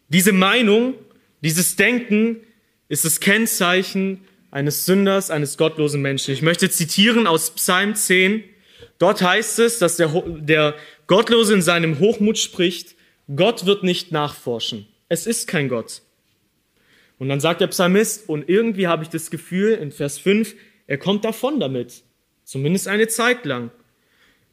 Diese 0.09 0.31
Meinung, 0.31 0.93
dieses 1.41 1.75
Denken 1.75 2.37
ist 2.87 3.05
das 3.05 3.19
Kennzeichen 3.19 4.21
eines 4.51 4.85
Sünders, 4.85 5.31
eines 5.31 5.57
gottlosen 5.57 6.01
Menschen. 6.01 6.33
Ich 6.33 6.41
möchte 6.41 6.69
zitieren 6.69 7.27
aus 7.27 7.51
Psalm 7.51 7.95
10. 7.95 8.43
Dort 8.99 9.21
heißt 9.21 9.59
es, 9.59 9.79
dass 9.79 9.97
der, 9.97 10.07
der 10.39 10.75
Gottlose 11.07 11.53
in 11.53 11.61
seinem 11.61 11.99
Hochmut 11.99 12.37
spricht, 12.37 12.95
Gott 13.35 13.65
wird 13.65 13.83
nicht 13.83 14.11
nachforschen. 14.11 14.87
Es 15.09 15.27
ist 15.27 15.47
kein 15.47 15.67
Gott. 15.67 16.01
Und 17.17 17.29
dann 17.29 17.39
sagt 17.39 17.61
der 17.61 17.67
Psalmist, 17.67 18.29
und 18.29 18.47
irgendwie 18.47 18.87
habe 18.87 19.03
ich 19.03 19.09
das 19.09 19.31
Gefühl 19.31 19.73
in 19.73 19.91
Vers 19.91 20.19
5, 20.19 20.55
er 20.87 20.97
kommt 20.97 21.25
davon 21.25 21.59
damit. 21.59 22.03
Zumindest 22.43 22.87
eine 22.87 23.07
Zeit 23.07 23.45
lang. 23.45 23.71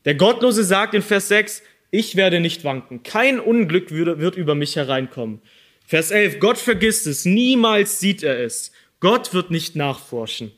Der 0.05 0.15
Gottlose 0.15 0.65
sagt 0.65 0.95
in 0.95 1.03
Vers 1.03 1.29
6, 1.29 1.63
ich 1.91 2.17
werde 2.17 2.41
nicht 2.41 2.65
wanken. 2.65 3.03
Kein 3.03 3.39
Unglück 3.39 3.91
wird 3.91 4.37
über 4.37 4.55
mich 4.55 4.77
hereinkommen. 4.77 5.41
Vers 5.87 6.11
11, 6.11 6.41
Gott 6.41 6.59
vergisst 6.59 7.07
es. 7.07 7.25
Niemals 7.25 8.01
sieht 8.01 8.23
er 8.23 8.41
es. 8.41 8.73
Gott 9.01 9.35
wird 9.35 9.51
nicht 9.51 9.77
nachforschen. 9.77 10.53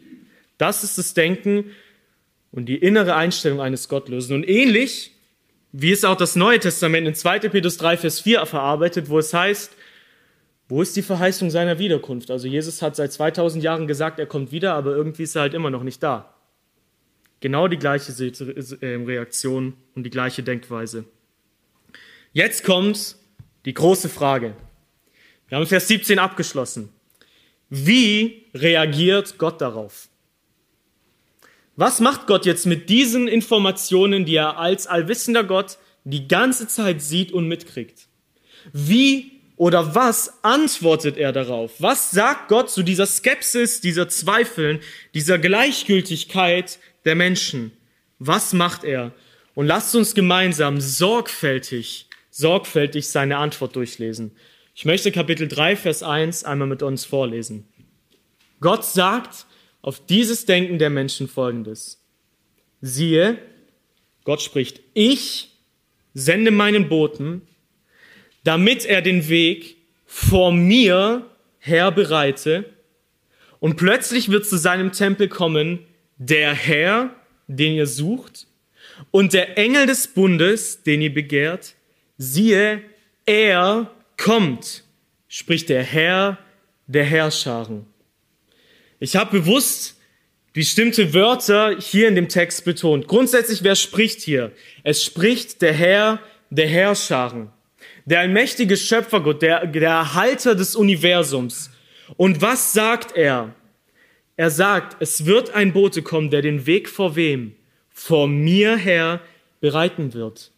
Das 0.58 0.84
ist 0.84 0.96
das 0.96 1.14
Denken 1.14 1.70
und 2.52 2.66
die 2.66 2.76
innere 2.76 3.16
Einstellung 3.16 3.60
eines 3.60 3.88
Gottlosen. 3.88 4.36
Und 4.36 4.48
ähnlich, 4.48 5.10
wie 5.72 5.90
es 5.90 6.04
auch 6.04 6.16
das 6.16 6.36
Neue 6.36 6.60
Testament 6.60 7.08
in 7.08 7.14
2. 7.14 7.40
Petrus 7.40 7.78
3, 7.78 7.96
Vers 7.96 8.20
4 8.20 8.46
verarbeitet, 8.46 9.08
wo 9.08 9.18
es 9.18 9.34
heißt, 9.34 9.72
wo 10.68 10.80
ist 10.80 10.94
die 10.96 11.02
Verheißung 11.02 11.50
seiner 11.50 11.78
Wiederkunft? 11.78 12.30
Also 12.30 12.46
Jesus 12.46 12.80
hat 12.80 12.94
seit 12.94 13.12
2000 13.12 13.62
Jahren 13.62 13.86
gesagt, 13.88 14.18
er 14.20 14.26
kommt 14.26 14.52
wieder, 14.52 14.74
aber 14.74 14.94
irgendwie 14.94 15.24
ist 15.24 15.34
er 15.34 15.42
halt 15.42 15.54
immer 15.54 15.70
noch 15.70 15.82
nicht 15.82 16.02
da. 16.02 16.33
Genau 17.44 17.68
die 17.68 17.76
gleiche 17.76 18.10
äh, 18.10 18.94
Reaktion 19.04 19.74
und 19.94 20.04
die 20.04 20.08
gleiche 20.08 20.42
Denkweise. 20.42 21.04
Jetzt 22.32 22.64
kommt 22.64 23.16
die 23.66 23.74
große 23.74 24.08
Frage. 24.08 24.56
Wir 25.48 25.58
haben 25.58 25.66
Vers 25.66 25.86
17 25.88 26.18
abgeschlossen. 26.18 26.88
Wie 27.68 28.46
reagiert 28.54 29.36
Gott 29.36 29.60
darauf? 29.60 30.08
Was 31.76 32.00
macht 32.00 32.26
Gott 32.26 32.46
jetzt 32.46 32.64
mit 32.64 32.88
diesen 32.88 33.28
Informationen, 33.28 34.24
die 34.24 34.36
er 34.36 34.56
als 34.56 34.86
allwissender 34.86 35.44
Gott 35.44 35.76
die 36.04 36.26
ganze 36.26 36.66
Zeit 36.66 37.02
sieht 37.02 37.30
und 37.30 37.46
mitkriegt? 37.46 38.06
Wie 38.72 39.32
oder 39.56 39.94
was 39.94 40.42
antwortet 40.42 41.18
er 41.18 41.32
darauf? 41.32 41.72
Was 41.78 42.10
sagt 42.10 42.48
Gott 42.48 42.70
zu 42.70 42.82
dieser 42.82 43.04
Skepsis, 43.04 43.82
dieser 43.82 44.08
Zweifeln, 44.08 44.80
dieser 45.12 45.38
Gleichgültigkeit 45.38 46.78
der 47.04 47.14
Menschen? 47.14 47.72
Was 48.18 48.52
macht 48.52 48.84
er? 48.84 49.12
Und 49.54 49.66
lasst 49.66 49.94
uns 49.94 50.14
gemeinsam 50.14 50.80
sorgfältig, 50.80 52.08
sorgfältig 52.30 53.08
seine 53.08 53.36
Antwort 53.36 53.76
durchlesen. 53.76 54.32
Ich 54.74 54.84
möchte 54.84 55.12
Kapitel 55.12 55.46
3, 55.46 55.76
Vers 55.76 56.02
1 56.02 56.44
einmal 56.44 56.66
mit 56.66 56.82
uns 56.82 57.04
vorlesen. 57.04 57.68
Gott 58.60 58.84
sagt 58.84 59.46
auf 59.82 60.04
dieses 60.06 60.46
Denken 60.46 60.78
der 60.78 60.90
Menschen 60.90 61.28
folgendes. 61.28 62.02
Siehe, 62.80 63.38
Gott 64.24 64.42
spricht, 64.42 64.80
ich 64.94 65.50
sende 66.14 66.50
meinen 66.50 66.88
Boten, 66.88 67.42
damit 68.42 68.84
er 68.84 69.02
den 69.02 69.28
Weg 69.28 69.76
vor 70.06 70.52
mir 70.52 71.26
her 71.58 71.92
bereite. 71.92 72.64
Und 73.60 73.76
plötzlich 73.76 74.30
wird 74.30 74.46
zu 74.46 74.56
seinem 74.56 74.92
Tempel 74.92 75.28
kommen 75.28 75.86
der 76.16 76.54
Herr, 76.54 77.10
den 77.46 77.74
ihr 77.74 77.86
sucht, 77.86 78.46
und 79.10 79.32
der 79.32 79.58
Engel 79.58 79.86
des 79.86 80.06
Bundes, 80.08 80.82
den 80.82 81.02
ihr 81.02 81.12
begehrt. 81.12 81.74
Siehe, 82.16 82.82
er 83.26 83.90
kommt, 84.16 84.84
spricht 85.28 85.68
der 85.68 85.82
Herr 85.82 86.38
der 86.86 87.04
Herrscharen. 87.04 87.86
Ich 89.00 89.16
habe 89.16 89.40
bewusst 89.40 89.98
bestimmte 90.52 91.12
Wörter 91.12 91.76
hier 91.80 92.08
in 92.08 92.14
dem 92.14 92.28
Text 92.28 92.64
betont. 92.64 93.08
Grundsätzlich, 93.08 93.64
wer 93.64 93.74
spricht 93.74 94.20
hier? 94.20 94.52
Es 94.84 95.02
spricht 95.02 95.62
der 95.62 95.72
Herr 95.72 96.20
der 96.50 96.68
Herrscharen 96.68 97.50
der 98.04 98.20
allmächtige 98.20 98.76
Schöpfergott, 98.76 99.42
der, 99.42 99.66
der 99.66 99.90
Erhalter 99.90 100.54
des 100.54 100.76
Universums. 100.76 101.70
Und 102.16 102.42
was 102.42 102.72
sagt 102.72 103.16
er? 103.16 103.54
Er 104.36 104.50
sagt, 104.50 104.96
es 105.00 105.26
wird 105.26 105.54
ein 105.54 105.72
Bote 105.72 106.02
kommen, 106.02 106.30
der 106.30 106.42
den 106.42 106.66
Weg 106.66 106.88
vor 106.88 107.16
wem? 107.16 107.54
Vor 107.90 108.26
mir 108.26 108.76
her 108.76 109.20
bereiten 109.60 110.12
wird. 110.12 110.50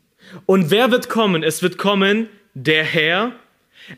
Und 0.46 0.70
wer 0.70 0.90
wird 0.90 1.08
kommen? 1.08 1.42
Es 1.42 1.62
wird 1.62 1.78
kommen 1.78 2.28
der 2.54 2.84
Herr. 2.84 3.32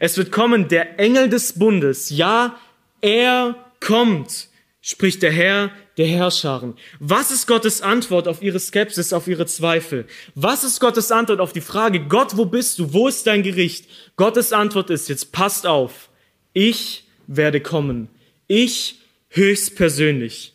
Es 0.00 0.18
wird 0.18 0.32
kommen 0.32 0.68
der 0.68 0.98
Engel 0.98 1.28
des 1.28 1.58
Bundes. 1.58 2.10
Ja, 2.10 2.58
er 3.00 3.54
kommt, 3.80 4.48
spricht 4.80 5.22
der 5.22 5.32
Herr 5.32 5.70
der 5.96 6.06
Herrscharen. 6.06 6.74
Was 6.98 7.30
ist 7.30 7.46
Gottes 7.46 7.80
Antwort 7.80 8.28
auf 8.28 8.42
ihre 8.42 8.60
Skepsis, 8.60 9.12
auf 9.12 9.28
ihre 9.28 9.46
Zweifel? 9.46 10.06
Was 10.34 10.64
ist 10.64 10.80
Gottes 10.80 11.10
Antwort 11.12 11.40
auf 11.40 11.52
die 11.52 11.60
Frage, 11.60 12.00
Gott, 12.06 12.36
wo 12.36 12.44
bist 12.44 12.78
du? 12.78 12.92
Wo 12.92 13.08
ist 13.08 13.26
dein 13.26 13.42
Gericht? 13.42 13.86
Gottes 14.16 14.52
Antwort 14.52 14.90
ist 14.90 15.08
jetzt, 15.08 15.32
passt 15.32 15.66
auf. 15.66 16.08
Ich 16.52 17.04
werde 17.26 17.60
kommen. 17.60 18.08
Ich 18.46 18.97
höchstpersönlich. 19.30 20.54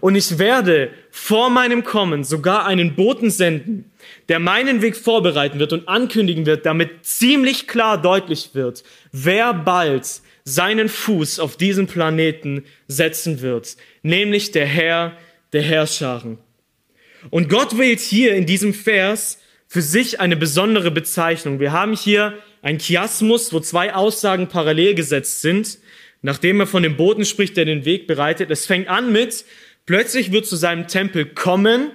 Und 0.00 0.14
ich 0.16 0.38
werde 0.38 0.90
vor 1.10 1.50
meinem 1.50 1.84
Kommen 1.84 2.24
sogar 2.24 2.66
einen 2.66 2.96
Boten 2.96 3.30
senden, 3.30 3.90
der 4.28 4.38
meinen 4.38 4.82
Weg 4.82 4.96
vorbereiten 4.96 5.58
wird 5.58 5.72
und 5.72 5.88
ankündigen 5.88 6.46
wird, 6.46 6.66
damit 6.66 7.04
ziemlich 7.04 7.66
klar 7.68 8.00
deutlich 8.00 8.50
wird, 8.54 8.82
wer 9.12 9.54
bald 9.54 10.06
seinen 10.44 10.88
Fuß 10.88 11.38
auf 11.38 11.56
diesen 11.56 11.86
Planeten 11.86 12.64
setzen 12.88 13.40
wird, 13.40 13.76
nämlich 14.02 14.50
der 14.50 14.66
Herr 14.66 15.16
der 15.52 15.62
Herrscharen. 15.62 16.38
Und 17.30 17.48
Gott 17.48 17.78
wählt 17.78 18.00
hier 18.00 18.34
in 18.34 18.44
diesem 18.44 18.74
Vers 18.74 19.38
für 19.66 19.82
sich 19.82 20.20
eine 20.20 20.36
besondere 20.36 20.90
Bezeichnung. 20.90 21.60
Wir 21.60 21.72
haben 21.72 21.94
hier 21.96 22.34
ein 22.60 22.78
Chiasmus, 22.78 23.52
wo 23.52 23.60
zwei 23.60 23.94
Aussagen 23.94 24.48
parallel 24.48 24.94
gesetzt 24.94 25.40
sind, 25.40 25.78
nachdem 26.24 26.58
er 26.58 26.66
von 26.66 26.82
dem 26.82 26.96
Boten 26.96 27.26
spricht, 27.26 27.54
der 27.58 27.66
den 27.66 27.84
Weg 27.84 28.06
bereitet. 28.06 28.50
Es 28.50 28.64
fängt 28.64 28.88
an 28.88 29.12
mit, 29.12 29.44
plötzlich 29.84 30.32
wird 30.32 30.46
zu 30.46 30.56
seinem 30.56 30.88
Tempel 30.88 31.26
kommen 31.26 31.90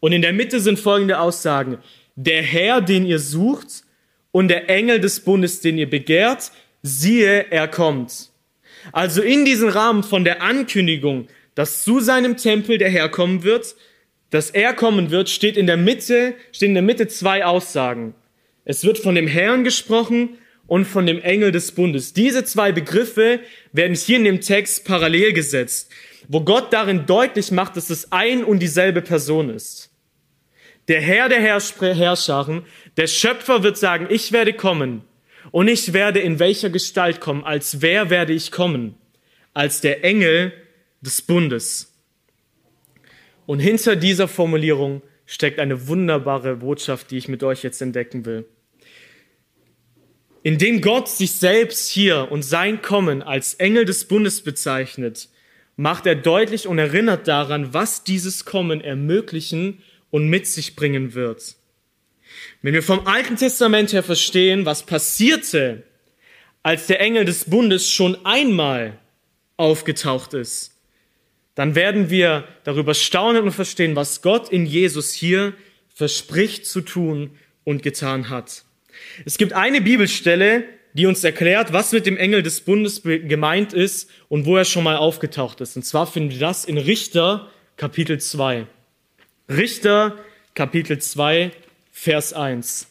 und 0.00 0.12
in 0.12 0.22
der 0.22 0.32
Mitte 0.32 0.58
sind 0.60 0.78
folgende 0.78 1.20
Aussagen. 1.20 1.76
Der 2.16 2.42
Herr, 2.42 2.80
den 2.80 3.04
ihr 3.04 3.18
sucht 3.18 3.84
und 4.32 4.48
der 4.48 4.70
Engel 4.70 5.00
des 5.00 5.20
Bundes, 5.20 5.60
den 5.60 5.76
ihr 5.76 5.88
begehrt, 5.88 6.50
siehe, 6.82 7.50
er 7.50 7.68
kommt. 7.68 8.30
Also 8.90 9.20
in 9.20 9.44
diesem 9.44 9.68
Rahmen 9.68 10.02
von 10.02 10.24
der 10.24 10.40
Ankündigung, 10.40 11.28
dass 11.54 11.84
zu 11.84 12.00
seinem 12.00 12.38
Tempel 12.38 12.78
der 12.78 12.88
Herr 12.88 13.10
kommen 13.10 13.42
wird, 13.42 13.76
dass 14.30 14.48
er 14.48 14.72
kommen 14.72 15.10
wird, 15.10 15.28
steht 15.28 15.58
in 15.58 15.66
der 15.66 15.76
Mitte, 15.76 16.34
stehen 16.52 16.70
in 16.70 16.74
der 16.74 16.82
Mitte 16.82 17.06
zwei 17.06 17.44
Aussagen. 17.44 18.14
Es 18.64 18.82
wird 18.82 18.96
von 18.96 19.14
dem 19.14 19.26
Herrn 19.26 19.62
gesprochen 19.62 20.38
und 20.66 20.86
von 20.86 21.06
dem 21.06 21.20
Engel 21.20 21.52
des 21.52 21.72
Bundes. 21.72 22.12
Diese 22.12 22.44
zwei 22.44 22.72
Begriffe 22.72 23.40
werden 23.72 23.94
hier 23.94 24.16
in 24.16 24.24
dem 24.24 24.40
Text 24.40 24.84
parallel 24.84 25.32
gesetzt, 25.32 25.90
wo 26.28 26.40
Gott 26.40 26.72
darin 26.72 27.06
deutlich 27.06 27.50
macht, 27.50 27.76
dass 27.76 27.90
es 27.90 28.12
ein 28.12 28.44
und 28.44 28.60
dieselbe 28.60 29.02
Person 29.02 29.50
ist. 29.50 29.90
Der 30.88 31.00
Herr 31.00 31.28
der 31.28 31.40
Herrscharen, 31.40 32.64
der 32.96 33.06
Schöpfer 33.06 33.62
wird 33.62 33.78
sagen, 33.78 34.06
ich 34.10 34.32
werde 34.32 34.52
kommen 34.52 35.02
und 35.50 35.68
ich 35.68 35.92
werde 35.92 36.20
in 36.20 36.38
welcher 36.38 36.70
Gestalt 36.70 37.20
kommen? 37.20 37.44
Als 37.44 37.80
wer 37.80 38.10
werde 38.10 38.32
ich 38.32 38.50
kommen? 38.50 38.94
Als 39.54 39.80
der 39.80 40.04
Engel 40.04 40.52
des 41.00 41.22
Bundes. 41.22 41.92
Und 43.46 43.60
hinter 43.60 43.96
dieser 43.96 44.28
Formulierung 44.28 45.02
steckt 45.26 45.58
eine 45.58 45.86
wunderbare 45.88 46.56
Botschaft, 46.56 47.10
die 47.10 47.18
ich 47.18 47.28
mit 47.28 47.42
euch 47.42 47.62
jetzt 47.62 47.80
entdecken 47.80 48.24
will. 48.24 48.46
Indem 50.44 50.82
Gott 50.82 51.08
sich 51.08 51.32
selbst 51.32 51.88
hier 51.88 52.30
und 52.30 52.42
sein 52.42 52.82
Kommen 52.82 53.22
als 53.22 53.54
Engel 53.54 53.86
des 53.86 54.04
Bundes 54.04 54.42
bezeichnet, 54.42 55.30
macht 55.76 56.04
er 56.04 56.16
deutlich 56.16 56.66
und 56.66 56.78
erinnert 56.78 57.26
daran, 57.26 57.72
was 57.72 58.04
dieses 58.04 58.44
Kommen 58.44 58.82
ermöglichen 58.82 59.82
und 60.10 60.28
mit 60.28 60.46
sich 60.46 60.76
bringen 60.76 61.14
wird. 61.14 61.56
Wenn 62.60 62.74
wir 62.74 62.82
vom 62.82 63.06
Alten 63.06 63.36
Testament 63.36 63.94
her 63.94 64.02
verstehen, 64.02 64.66
was 64.66 64.84
passierte, 64.84 65.82
als 66.62 66.88
der 66.88 67.00
Engel 67.00 67.24
des 67.24 67.46
Bundes 67.46 67.90
schon 67.90 68.18
einmal 68.26 68.98
aufgetaucht 69.56 70.34
ist, 70.34 70.78
dann 71.54 71.74
werden 71.74 72.10
wir 72.10 72.46
darüber 72.64 72.92
staunen 72.92 73.44
und 73.44 73.52
verstehen, 73.52 73.96
was 73.96 74.20
Gott 74.20 74.50
in 74.50 74.66
Jesus 74.66 75.14
hier 75.14 75.54
verspricht 75.88 76.66
zu 76.66 76.82
tun 76.82 77.30
und 77.64 77.82
getan 77.82 78.28
hat. 78.28 78.64
Es 79.24 79.38
gibt 79.38 79.52
eine 79.52 79.80
Bibelstelle, 79.80 80.64
die 80.94 81.06
uns 81.06 81.24
erklärt, 81.24 81.72
was 81.72 81.92
mit 81.92 82.06
dem 82.06 82.16
Engel 82.16 82.42
des 82.42 82.60
Bundes 82.60 83.02
gemeint 83.02 83.72
ist 83.72 84.08
und 84.28 84.46
wo 84.46 84.56
er 84.56 84.64
schon 84.64 84.84
mal 84.84 84.96
aufgetaucht 84.96 85.60
ist. 85.60 85.76
Und 85.76 85.84
zwar 85.84 86.06
finden 86.06 86.30
wir 86.30 86.38
das 86.38 86.64
in 86.64 86.78
Richter 86.78 87.50
Kapitel 87.76 88.20
2. 88.20 88.66
Richter 89.48 90.16
Kapitel 90.54 90.98
2, 90.98 91.50
Vers 91.92 92.32
1. 92.32 92.86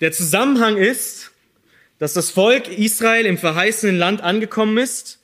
Der 0.00 0.10
Zusammenhang 0.10 0.76
ist, 0.76 1.30
dass 2.00 2.14
das 2.14 2.30
Volk 2.30 2.66
Israel 2.66 3.24
im 3.26 3.38
verheißenen 3.38 3.96
Land 3.96 4.20
angekommen 4.22 4.76
ist, 4.78 5.20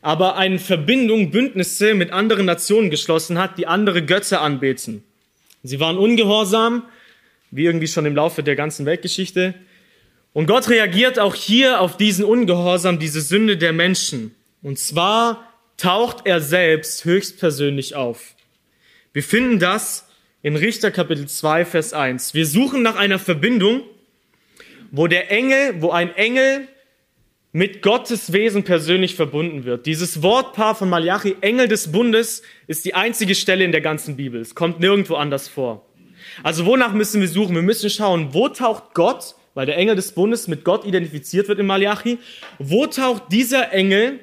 aber 0.00 0.36
eine 0.36 0.58
Verbindung, 0.58 1.30
Bündnisse 1.30 1.92
mit 1.92 2.10
anderen 2.10 2.46
Nationen 2.46 2.88
geschlossen 2.88 3.38
hat, 3.38 3.58
die 3.58 3.66
andere 3.66 4.02
Götter 4.02 4.40
anbeten. 4.40 5.04
Sie 5.62 5.78
waren 5.78 5.98
ungehorsam, 5.98 6.84
wie 7.50 7.64
irgendwie 7.64 7.88
schon 7.88 8.06
im 8.06 8.16
Laufe 8.16 8.42
der 8.42 8.56
ganzen 8.56 8.86
Weltgeschichte. 8.86 9.54
Und 10.32 10.46
Gott 10.46 10.68
reagiert 10.68 11.18
auch 11.18 11.34
hier 11.34 11.80
auf 11.80 11.96
diesen 11.96 12.24
Ungehorsam, 12.24 12.98
diese 12.98 13.20
Sünde 13.20 13.56
der 13.56 13.72
Menschen. 13.72 14.34
Und 14.62 14.78
zwar 14.78 15.52
taucht 15.76 16.26
er 16.26 16.40
selbst 16.40 17.04
höchstpersönlich 17.04 17.94
auf. 17.94 18.34
Wir 19.12 19.22
finden 19.22 19.58
das 19.58 20.06
in 20.42 20.56
Richter 20.56 20.90
Kapitel 20.90 21.26
2, 21.26 21.64
Vers 21.64 21.92
1. 21.92 22.34
Wir 22.34 22.46
suchen 22.46 22.82
nach 22.82 22.96
einer 22.96 23.18
Verbindung, 23.18 23.82
wo 24.90 25.06
der 25.06 25.30
Engel, 25.30 25.80
wo 25.80 25.90
ein 25.90 26.14
Engel 26.14 26.68
mit 27.52 27.80
Gottes 27.80 28.34
Wesen 28.34 28.64
persönlich 28.64 29.14
verbunden 29.14 29.64
wird. 29.64 29.86
Dieses 29.86 30.22
Wortpaar 30.22 30.74
von 30.74 30.90
Malachi, 30.90 31.36
Engel 31.40 31.68
des 31.68 31.90
Bundes, 31.90 32.42
ist 32.66 32.84
die 32.84 32.92
einzige 32.92 33.34
Stelle 33.34 33.64
in 33.64 33.72
der 33.72 33.80
ganzen 33.80 34.16
Bibel. 34.16 34.42
Es 34.42 34.54
kommt 34.54 34.78
nirgendwo 34.78 35.14
anders 35.14 35.48
vor. 35.48 35.86
Also 36.42 36.66
wonach 36.66 36.92
müssen 36.92 37.20
wir 37.20 37.28
suchen? 37.28 37.54
Wir 37.54 37.62
müssen 37.62 37.90
schauen, 37.90 38.32
wo 38.32 38.48
taucht 38.48 38.94
Gott, 38.94 39.34
weil 39.54 39.66
der 39.66 39.76
Engel 39.76 39.96
des 39.96 40.12
Bundes 40.12 40.48
mit 40.48 40.64
Gott 40.64 40.84
identifiziert 40.84 41.48
wird 41.48 41.58
in 41.58 41.66
Malachi, 41.66 42.18
wo 42.58 42.86
taucht 42.86 43.24
dieser 43.32 43.72
Engel, 43.72 44.20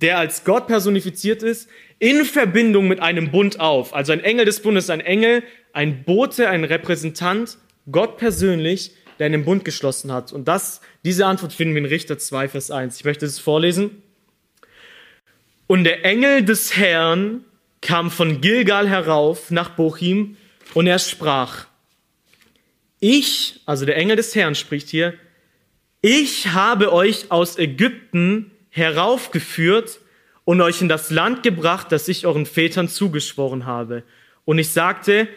der 0.00 0.18
als 0.18 0.44
Gott 0.44 0.66
personifiziert 0.66 1.42
ist, 1.42 1.68
in 1.98 2.24
Verbindung 2.24 2.88
mit 2.88 3.00
einem 3.00 3.30
Bund 3.30 3.60
auf? 3.60 3.94
Also 3.94 4.12
ein 4.12 4.20
Engel 4.20 4.46
des 4.46 4.60
Bundes, 4.60 4.88
ein 4.90 5.00
Engel, 5.00 5.42
ein 5.72 6.04
Bote, 6.04 6.48
ein 6.48 6.64
Repräsentant, 6.64 7.58
Gott 7.90 8.16
persönlich, 8.16 8.92
der 9.18 9.26
einen 9.26 9.44
Bund 9.44 9.64
geschlossen 9.64 10.12
hat. 10.12 10.32
Und 10.32 10.48
das, 10.48 10.80
diese 11.04 11.26
Antwort 11.26 11.52
finden 11.52 11.74
wir 11.74 11.82
in 11.82 11.86
Richter 11.86 12.18
2, 12.18 12.48
Vers 12.48 12.70
1. 12.70 12.96
Ich 12.96 13.04
möchte 13.04 13.26
es 13.26 13.38
vorlesen. 13.38 14.02
Und 15.66 15.84
der 15.84 16.06
Engel 16.06 16.42
des 16.42 16.76
Herrn 16.76 17.44
kam 17.82 18.10
von 18.10 18.40
Gilgal 18.40 18.88
herauf 18.88 19.50
nach 19.50 19.70
Bochim 19.70 20.37
und 20.74 20.86
er 20.86 20.98
sprach, 20.98 21.66
ich, 23.00 23.60
also 23.66 23.84
der 23.84 23.96
Engel 23.96 24.16
des 24.16 24.34
Herrn 24.34 24.54
spricht 24.54 24.88
hier, 24.88 25.14
ich 26.00 26.48
habe 26.48 26.92
euch 26.92 27.30
aus 27.30 27.58
Ägypten 27.58 28.50
heraufgeführt 28.70 30.00
und 30.44 30.60
euch 30.60 30.80
in 30.80 30.88
das 30.88 31.10
Land 31.10 31.42
gebracht, 31.42 31.90
das 31.90 32.08
ich 32.08 32.26
euren 32.26 32.46
Vätern 32.46 32.88
zugeschworen 32.88 33.66
habe. 33.66 34.02
Und 34.44 34.58
ich 34.58 34.70
sagte, 34.70 35.28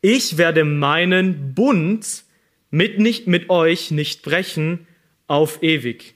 ich 0.00 0.38
werde 0.38 0.64
meinen 0.64 1.54
Bund 1.54 2.24
mit, 2.70 2.98
nicht, 2.98 3.26
mit 3.26 3.50
euch 3.50 3.90
nicht 3.90 4.22
brechen 4.22 4.86
auf 5.26 5.62
ewig. 5.62 6.14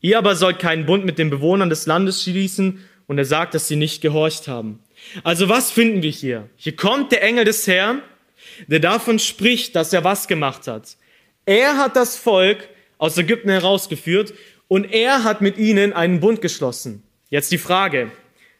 Ihr 0.00 0.18
aber 0.18 0.34
sollt 0.34 0.58
keinen 0.58 0.84
Bund 0.84 1.04
mit 1.04 1.18
den 1.18 1.30
Bewohnern 1.30 1.70
des 1.70 1.86
Landes 1.86 2.22
schließen. 2.22 2.84
Und 3.06 3.18
er 3.18 3.24
sagt, 3.24 3.54
dass 3.54 3.68
sie 3.68 3.76
nicht 3.76 4.00
gehorcht 4.00 4.48
haben. 4.48 4.78
Also 5.22 5.48
was 5.48 5.70
finden 5.70 6.02
wir 6.02 6.10
hier? 6.10 6.48
Hier 6.56 6.74
kommt 6.74 7.12
der 7.12 7.22
Engel 7.22 7.44
des 7.44 7.66
Herrn, 7.66 8.02
der 8.66 8.80
davon 8.80 9.18
spricht, 9.18 9.76
dass 9.76 9.92
er 9.92 10.04
was 10.04 10.28
gemacht 10.28 10.66
hat. 10.66 10.96
Er 11.44 11.76
hat 11.76 11.96
das 11.96 12.16
Volk 12.16 12.68
aus 12.98 13.18
Ägypten 13.18 13.50
herausgeführt 13.50 14.32
und 14.68 14.84
er 14.84 15.24
hat 15.24 15.40
mit 15.40 15.58
ihnen 15.58 15.92
einen 15.92 16.20
Bund 16.20 16.40
geschlossen. 16.40 17.02
Jetzt 17.30 17.50
die 17.50 17.58
Frage, 17.58 18.10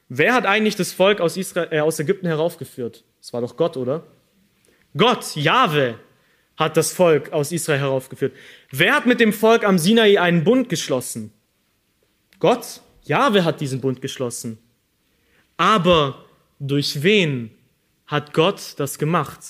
wer 0.09 0.35
hat 0.35 0.47
eigentlich 0.47 0.77
das 0.77 0.93
Volk 0.93 1.21
aus, 1.21 1.37
Israel, 1.37 1.69
äh, 1.71 1.81
aus 1.81 1.99
Ägypten 2.01 2.27
heraufgeführt? 2.27 3.05
Das 3.21 3.33
war 3.33 3.41
doch 3.41 3.57
Gott, 3.57 3.77
oder? 3.77 4.03
Gott, 4.97 5.37
Jahwe, 5.37 5.99
hat 6.57 6.77
das 6.77 6.93
Volk 6.93 7.33
aus 7.33 7.53
Israel 7.53 7.81
heraufgeführt. 7.81 8.35
Wer 8.71 8.95
hat 8.95 9.07
mit 9.07 9.21
dem 9.21 9.33
Volk 9.33 9.65
am 9.65 9.79
Sinai 9.79 10.21
einen 10.21 10.45
Bund 10.45 10.69
geschlossen? 10.69 11.33
Gott? 12.39 12.81
Ja, 13.05 13.33
wer 13.33 13.45
hat 13.45 13.61
diesen 13.61 13.81
Bund 13.81 14.01
geschlossen? 14.03 14.59
Aber 15.57 16.25
durch 16.59 17.03
wen 17.03 17.51
hat 18.07 18.35
Gott 18.35 18.75
das 18.77 18.99
gemacht? 18.99 19.41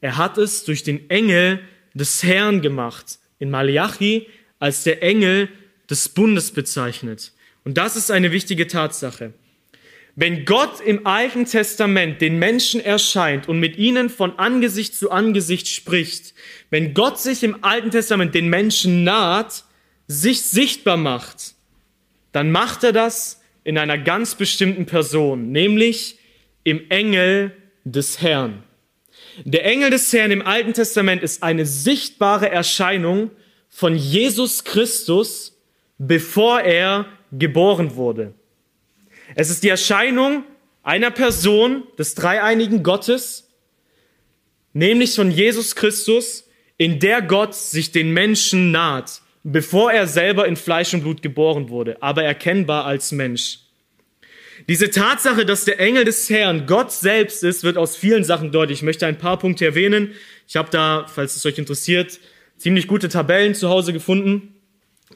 Er 0.00 0.16
hat 0.16 0.38
es 0.38 0.64
durch 0.64 0.82
den 0.82 1.10
Engel 1.10 1.60
des 1.94 2.22
Herrn 2.22 2.62
gemacht. 2.62 3.18
In 3.38 3.50
Malachi 3.50 4.26
als 4.58 4.84
der 4.84 5.02
Engel 5.02 5.48
des 5.88 6.08
Bundes 6.08 6.52
bezeichnet. 6.52 7.32
Und 7.64 7.78
das 7.78 7.96
ist 7.96 8.10
eine 8.10 8.32
wichtige 8.32 8.66
Tatsache. 8.66 9.32
Wenn 10.16 10.44
Gott 10.44 10.80
im 10.80 11.06
Alten 11.06 11.44
Testament 11.44 12.20
den 12.20 12.40
Menschen 12.40 12.80
erscheint 12.80 13.48
und 13.48 13.60
mit 13.60 13.78
ihnen 13.78 14.10
von 14.10 14.36
Angesicht 14.36 14.96
zu 14.96 15.12
Angesicht 15.12 15.68
spricht, 15.68 16.34
wenn 16.70 16.92
Gott 16.92 17.20
sich 17.20 17.44
im 17.44 17.62
Alten 17.62 17.92
Testament 17.92 18.34
den 18.34 18.48
Menschen 18.48 19.04
naht, 19.04 19.64
sich 20.08 20.42
sichtbar 20.42 20.96
macht, 20.96 21.54
dann 22.32 22.50
macht 22.50 22.82
er 22.82 22.92
das 22.92 23.40
in 23.62 23.78
einer 23.78 23.98
ganz 23.98 24.34
bestimmten 24.34 24.86
Person, 24.86 25.52
nämlich 25.52 26.18
im 26.64 26.90
Engel 26.90 27.52
des 27.84 28.20
Herrn. 28.20 28.64
Der 29.44 29.64
Engel 29.64 29.90
des 29.90 30.12
Herrn 30.12 30.30
im 30.30 30.42
Alten 30.42 30.72
Testament 30.72 31.22
ist 31.22 31.42
eine 31.42 31.66
sichtbare 31.66 32.50
Erscheinung 32.50 33.30
von 33.68 33.94
Jesus 33.94 34.64
Christus, 34.64 35.56
bevor 35.98 36.60
er 36.60 37.06
geboren 37.32 37.94
wurde. 37.94 38.34
Es 39.34 39.50
ist 39.50 39.62
die 39.62 39.68
Erscheinung 39.68 40.44
einer 40.82 41.10
Person 41.10 41.84
des 41.98 42.14
dreieinigen 42.14 42.82
Gottes, 42.82 43.50
nämlich 44.72 45.14
von 45.14 45.30
Jesus 45.30 45.74
Christus, 45.74 46.44
in 46.78 47.00
der 47.00 47.22
Gott 47.22 47.54
sich 47.54 47.92
den 47.92 48.12
Menschen 48.12 48.70
naht, 48.70 49.20
bevor 49.42 49.92
er 49.92 50.06
selber 50.06 50.46
in 50.46 50.56
Fleisch 50.56 50.94
und 50.94 51.02
Blut 51.02 51.22
geboren 51.22 51.68
wurde, 51.68 52.00
aber 52.00 52.22
erkennbar 52.22 52.84
als 52.86 53.12
Mensch. 53.12 53.58
Diese 54.66 54.90
Tatsache, 54.90 55.46
dass 55.46 55.64
der 55.64 55.78
Engel 55.78 56.04
des 56.04 56.28
Herrn 56.28 56.66
Gott 56.66 56.90
selbst 56.92 57.44
ist, 57.44 57.62
wird 57.62 57.76
aus 57.76 57.96
vielen 57.96 58.24
Sachen 58.24 58.50
deutlich. 58.50 58.78
Ich 58.78 58.82
möchte 58.82 59.06
ein 59.06 59.18
paar 59.18 59.38
Punkte 59.38 59.64
erwähnen. 59.64 60.12
Ich 60.46 60.56
habe 60.56 60.68
da, 60.70 61.06
falls 61.06 61.36
es 61.36 61.46
euch 61.46 61.58
interessiert, 61.58 62.18
ziemlich 62.56 62.88
gute 62.88 63.08
Tabellen 63.08 63.54
zu 63.54 63.68
Hause 63.68 63.92
gefunden 63.92 64.54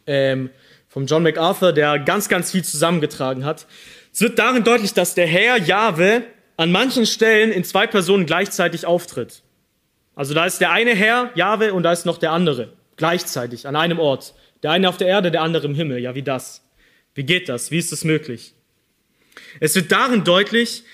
ähm, 0.07 0.51
vom 0.89 1.07
John 1.07 1.23
MacArthur, 1.23 1.73
der 1.73 1.99
ganz, 1.99 2.29
ganz 2.29 2.53
viel 2.53 2.65
zusammengetragen 2.65 3.45
hat. 3.45 3.67
Es 4.13 4.21
wird 4.21 4.39
darin 4.39 4.63
deutlich, 4.63 4.93
dass 4.93 5.15
der 5.15 5.27
Herr 5.27 5.59
Jahwe 5.59 6.23
an 6.57 6.71
manchen 6.71 7.07
Stellen 7.07 7.51
in 7.51 7.65
zwei 7.65 7.87
Personen 7.87 8.27
gleichzeitig 8.27 8.87
auftritt. 8.87 9.43
Also 10.15 10.35
da 10.35 10.45
ist 10.45 10.61
der 10.61 10.71
eine 10.71 10.95
Herr, 10.95 11.31
Jahwe, 11.35 11.73
und 11.73 11.83
da 11.83 11.93
ist 11.93 12.05
noch 12.05 12.19
der 12.19 12.33
andere, 12.33 12.75
gleichzeitig, 12.97 13.67
an 13.67 13.75
einem 13.75 13.99
Ort. 13.99 14.35
Der 14.63 14.71
eine 14.71 14.89
auf 14.89 14.99
der 14.99 15.09
Erde, 15.09 15.31
der 15.31 15.43
andere 15.43 15.67
im 15.67 15.75
Himmel. 15.75 15.99
Ja, 15.99 16.15
wie 16.15 16.23
das? 16.23 16.63
Wie 17.15 17.25
geht 17.25 17.49
das? 17.49 17.71
Wie 17.71 17.79
ist 17.79 17.91
das 17.91 18.05
möglich? 18.05 18.55
Es 19.61 19.75
wird 19.75 19.93
darin 19.93 20.25
deutlich, 20.25 20.85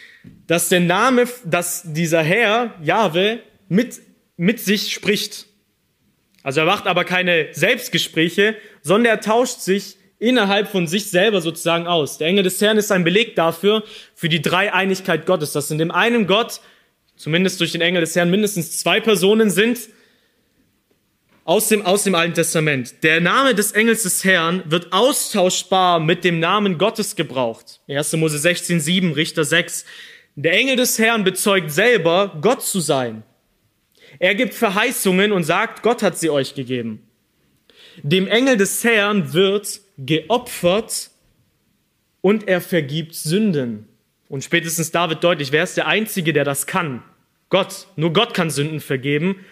dass 0.46 0.68
der 0.68 0.80
Name, 0.80 1.26
dass 1.44 1.82
dieser 1.84 2.22
Herr, 2.22 2.74
Jahwe, 2.82 3.40
mit, 3.68 4.00
mit 4.36 4.60
sich 4.60 4.92
spricht. 4.92 5.46
Also 6.42 6.60
er 6.60 6.66
macht 6.66 6.86
aber 6.86 7.04
keine 7.04 7.48
Selbstgespräche, 7.52 8.56
sondern 8.82 9.16
er 9.16 9.20
tauscht 9.20 9.60
sich 9.60 9.96
innerhalb 10.18 10.68
von 10.68 10.86
sich 10.86 11.10
selber 11.10 11.40
sozusagen 11.40 11.86
aus. 11.86 12.18
Der 12.18 12.28
Engel 12.28 12.44
des 12.44 12.60
Herrn 12.60 12.78
ist 12.78 12.90
ein 12.90 13.04
Beleg 13.04 13.36
dafür, 13.36 13.84
für 14.14 14.28
die 14.28 14.42
Dreieinigkeit 14.42 15.26
Gottes, 15.26 15.52
dass 15.52 15.70
in 15.70 15.78
dem 15.78 15.90
einen 15.90 16.26
Gott, 16.26 16.60
zumindest 17.16 17.60
durch 17.60 17.72
den 17.72 17.80
Engel 17.80 18.00
des 18.00 18.16
Herrn, 18.16 18.30
mindestens 18.30 18.78
zwei 18.78 19.00
Personen 19.00 19.50
sind 19.50 19.78
aus 21.48 21.68
dem, 21.68 21.80
aus 21.86 22.04
dem 22.04 22.14
Alten 22.14 22.34
Testament. 22.34 23.02
Der 23.02 23.22
Name 23.22 23.54
des 23.54 23.72
Engels 23.72 24.02
des 24.02 24.22
Herrn 24.22 24.62
wird 24.66 24.92
austauschbar 24.92 25.98
mit 25.98 26.22
dem 26.22 26.40
Namen 26.40 26.76
Gottes 26.76 27.16
gebraucht. 27.16 27.80
1. 27.88 28.12
Mose 28.16 28.38
16, 28.38 28.80
7, 28.80 29.12
Richter 29.12 29.44
6. 29.44 29.86
Der 30.36 30.52
Engel 30.52 30.76
des 30.76 30.98
Herrn 30.98 31.24
bezeugt 31.24 31.70
selber, 31.70 32.36
Gott 32.42 32.62
zu 32.62 32.80
sein. 32.80 33.22
Er 34.18 34.34
gibt 34.34 34.52
Verheißungen 34.52 35.32
und 35.32 35.44
sagt, 35.44 35.82
Gott 35.82 36.02
hat 36.02 36.18
sie 36.18 36.28
euch 36.28 36.54
gegeben. 36.54 37.08
Dem 38.02 38.26
Engel 38.26 38.58
des 38.58 38.84
Herrn 38.84 39.32
wird 39.32 39.80
geopfert 39.96 41.08
und 42.20 42.46
er 42.46 42.60
vergibt 42.60 43.14
Sünden. 43.14 43.88
Und 44.28 44.44
spätestens 44.44 44.90
da 44.90 45.08
wird 45.08 45.24
deutlich, 45.24 45.50
wer 45.50 45.64
ist 45.64 45.78
der 45.78 45.86
Einzige, 45.86 46.34
der 46.34 46.44
das 46.44 46.66
kann? 46.66 47.02
Gott. 47.48 47.86
Nur 47.96 48.12
Gott 48.12 48.34
kann 48.34 48.50
Sünden 48.50 48.80
vergeben. 48.80 49.46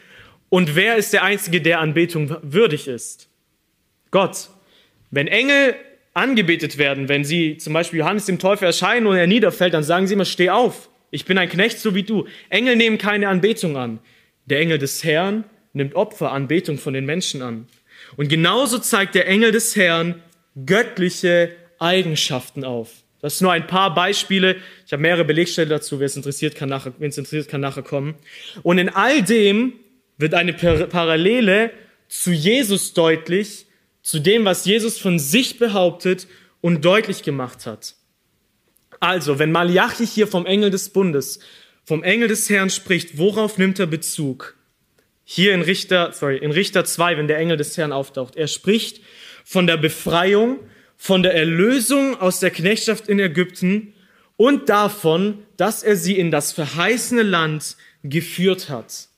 Und 0.48 0.76
wer 0.76 0.96
ist 0.96 1.12
der 1.12 1.22
Einzige, 1.22 1.60
der 1.60 1.80
Anbetung 1.80 2.36
würdig 2.42 2.88
ist? 2.88 3.28
Gott. 4.10 4.50
Wenn 5.10 5.28
Engel 5.28 5.74
angebetet 6.14 6.78
werden, 6.78 7.08
wenn 7.08 7.24
sie 7.24 7.58
zum 7.58 7.72
Beispiel 7.72 8.00
Johannes 8.00 8.26
dem 8.26 8.38
Täufer 8.38 8.66
erscheinen 8.66 9.06
und 9.06 9.16
er 9.16 9.26
niederfällt, 9.26 9.74
dann 9.74 9.82
sagen 9.82 10.06
sie 10.06 10.14
immer, 10.14 10.24
steh 10.24 10.50
auf, 10.50 10.88
ich 11.10 11.24
bin 11.24 11.38
ein 11.38 11.48
Knecht 11.48 11.78
so 11.78 11.94
wie 11.94 12.02
du. 12.02 12.26
Engel 12.48 12.76
nehmen 12.76 12.98
keine 12.98 13.28
Anbetung 13.28 13.76
an. 13.76 14.00
Der 14.46 14.60
Engel 14.60 14.78
des 14.78 15.04
Herrn 15.04 15.44
nimmt 15.72 15.94
Opfer, 15.94 16.32
Anbetung 16.32 16.78
von 16.78 16.94
den 16.94 17.04
Menschen 17.04 17.42
an. 17.42 17.68
Und 18.16 18.28
genauso 18.28 18.78
zeigt 18.78 19.14
der 19.14 19.26
Engel 19.28 19.52
des 19.52 19.76
Herrn 19.76 20.22
göttliche 20.64 21.50
Eigenschaften 21.78 22.64
auf. 22.64 22.90
Das 23.20 23.38
sind 23.38 23.46
nur 23.46 23.52
ein 23.52 23.66
paar 23.66 23.94
Beispiele. 23.94 24.56
Ich 24.86 24.92
habe 24.92 25.02
mehrere 25.02 25.24
Belegstellen 25.24 25.70
dazu. 25.70 25.98
Wer 25.98 26.06
es 26.06 26.16
interessiert, 26.16 26.54
kann 26.54 26.68
nachher, 26.68 26.92
wen 26.98 27.08
es 27.08 27.18
interessiert, 27.18 27.48
kann 27.48 27.60
nachher 27.60 27.82
kommen. 27.82 28.14
Und 28.62 28.78
in 28.78 28.88
all 28.88 29.22
dem 29.22 29.74
wird 30.18 30.34
eine 30.34 30.52
Parallele 30.52 31.70
zu 32.08 32.32
Jesus 32.32 32.94
deutlich, 32.94 33.66
zu 34.02 34.20
dem, 34.20 34.44
was 34.44 34.64
Jesus 34.64 34.98
von 34.98 35.18
sich 35.18 35.58
behauptet 35.58 36.26
und 36.60 36.84
deutlich 36.84 37.22
gemacht 37.22 37.66
hat. 37.66 37.94
Also, 39.00 39.38
wenn 39.38 39.52
Malachi 39.52 40.06
hier 40.06 40.26
vom 40.26 40.46
Engel 40.46 40.70
des 40.70 40.90
Bundes, 40.90 41.40
vom 41.84 42.02
Engel 42.02 42.28
des 42.28 42.48
Herrn 42.48 42.70
spricht, 42.70 43.18
worauf 43.18 43.58
nimmt 43.58 43.78
er 43.78 43.86
Bezug? 43.86 44.56
Hier 45.24 45.54
in 45.54 45.62
Richter, 45.62 46.12
sorry, 46.12 46.38
in 46.38 46.52
Richter 46.52 46.84
2, 46.84 47.16
wenn 47.18 47.28
der 47.28 47.38
Engel 47.38 47.56
des 47.56 47.76
Herrn 47.76 47.92
auftaucht. 47.92 48.36
Er 48.36 48.46
spricht 48.46 49.00
von 49.44 49.66
der 49.66 49.76
Befreiung 49.76 50.60
von 50.96 51.22
der 51.22 51.34
Erlösung 51.34 52.18
aus 52.20 52.40
der 52.40 52.50
Knechtschaft 52.50 53.08
in 53.08 53.20
Ägypten 53.20 53.92
und 54.36 54.68
davon, 54.68 55.44
dass 55.56 55.82
er 55.82 55.96
sie 55.96 56.18
in 56.18 56.30
das 56.30 56.52
verheißene 56.52 57.22
Land 57.22 57.76
geführt 58.02 58.68
hat. 58.68 59.08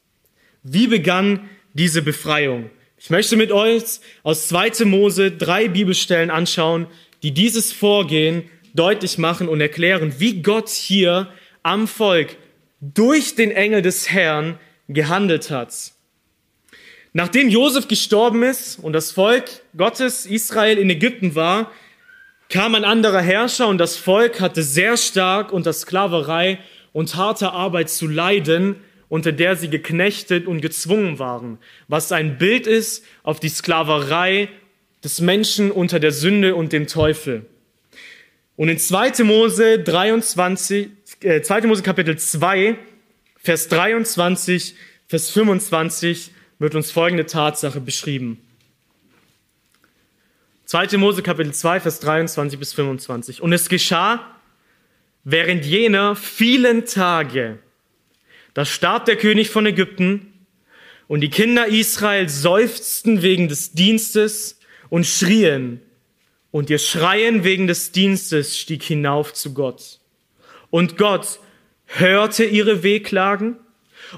Wie 0.62 0.86
begann 0.86 1.48
diese 1.74 2.02
Befreiung? 2.02 2.70
Ich 2.98 3.10
möchte 3.10 3.36
mit 3.36 3.52
euch 3.52 4.00
aus 4.24 4.48
2. 4.48 4.84
Mose 4.84 5.30
drei 5.30 5.68
Bibelstellen 5.68 6.30
anschauen, 6.30 6.88
die 7.22 7.32
dieses 7.32 7.72
Vorgehen 7.72 8.50
deutlich 8.74 9.18
machen 9.18 9.48
und 9.48 9.60
erklären, 9.60 10.14
wie 10.18 10.42
Gott 10.42 10.68
hier 10.68 11.28
am 11.62 11.86
Volk 11.86 12.36
durch 12.80 13.34
den 13.34 13.50
Engel 13.50 13.82
des 13.82 14.10
Herrn 14.10 14.58
gehandelt 14.88 15.50
hat. 15.50 15.92
Nachdem 17.12 17.48
Josef 17.48 17.88
gestorben 17.88 18.42
ist 18.42 18.78
und 18.78 18.92
das 18.92 19.12
Volk 19.12 19.44
Gottes 19.76 20.26
Israel 20.26 20.78
in 20.78 20.90
Ägypten 20.90 21.34
war, 21.34 21.70
kam 22.48 22.74
ein 22.74 22.84
anderer 22.84 23.20
Herrscher 23.20 23.68
und 23.68 23.78
das 23.78 23.96
Volk 23.96 24.40
hatte 24.40 24.62
sehr 24.62 24.96
stark 24.96 25.52
unter 25.52 25.72
Sklaverei 25.72 26.58
und 26.92 27.16
harter 27.16 27.52
Arbeit 27.52 27.90
zu 27.90 28.06
leiden, 28.06 28.76
unter 29.08 29.32
der 29.32 29.56
sie 29.56 29.70
geknechtet 29.70 30.46
und 30.46 30.60
gezwungen 30.60 31.18
waren, 31.18 31.58
was 31.88 32.12
ein 32.12 32.38
Bild 32.38 32.66
ist 32.66 33.04
auf 33.22 33.40
die 33.40 33.48
Sklaverei 33.48 34.48
des 35.02 35.20
Menschen 35.20 35.70
unter 35.70 36.00
der 36.00 36.12
Sünde 36.12 36.54
und 36.54 36.72
dem 36.72 36.86
Teufel. 36.86 37.46
Und 38.56 38.68
in 38.68 38.78
2. 38.78 39.24
Mose 39.24 39.78
23, 39.78 40.88
äh, 41.20 41.42
2. 41.42 41.68
Mose 41.68 41.82
Kapitel 41.82 42.18
2, 42.18 42.76
Vers 43.36 43.68
23, 43.68 44.74
Vers 45.06 45.30
25 45.30 46.32
wird 46.58 46.74
uns 46.74 46.90
folgende 46.90 47.24
Tatsache 47.24 47.80
beschrieben. 47.80 48.42
2. 50.64 50.98
Mose 50.98 51.22
Kapitel 51.22 51.54
2, 51.54 51.80
Vers 51.80 52.00
23 52.00 52.58
bis 52.58 52.74
25. 52.74 53.40
Und 53.40 53.52
es 53.52 53.68
geschah 53.68 54.26
während 55.24 55.64
jener 55.64 56.16
vielen 56.16 56.84
Tage, 56.84 57.58
da 58.58 58.64
starb 58.64 59.04
der 59.04 59.14
König 59.14 59.50
von 59.50 59.66
Ägypten 59.66 60.32
und 61.06 61.20
die 61.20 61.30
Kinder 61.30 61.68
Israel 61.68 62.28
seufzten 62.28 63.22
wegen 63.22 63.46
des 63.46 63.70
Dienstes 63.70 64.58
und 64.88 65.06
schrien. 65.06 65.80
Und 66.50 66.68
ihr 66.68 66.80
Schreien 66.80 67.44
wegen 67.44 67.68
des 67.68 67.92
Dienstes 67.92 68.58
stieg 68.58 68.82
hinauf 68.82 69.32
zu 69.32 69.54
Gott. 69.54 70.00
Und 70.70 70.98
Gott 70.98 71.38
hörte 71.86 72.44
ihre 72.44 72.82
Wehklagen 72.82 73.58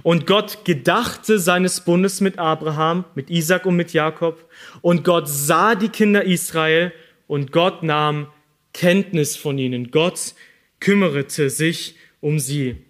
und 0.02 0.26
Gott 0.26 0.64
gedachte 0.64 1.38
seines 1.38 1.82
Bundes 1.82 2.22
mit 2.22 2.38
Abraham, 2.38 3.04
mit 3.14 3.28
Isaac 3.28 3.66
und 3.66 3.76
mit 3.76 3.92
Jakob. 3.92 4.48
Und 4.80 5.04
Gott 5.04 5.28
sah 5.28 5.74
die 5.74 5.90
Kinder 5.90 6.24
Israel 6.24 6.94
und 7.26 7.52
Gott 7.52 7.82
nahm 7.82 8.26
Kenntnis 8.72 9.36
von 9.36 9.58
ihnen. 9.58 9.90
Gott 9.90 10.34
kümmerte 10.80 11.50
sich 11.50 11.96
um 12.22 12.38
sie. 12.38 12.86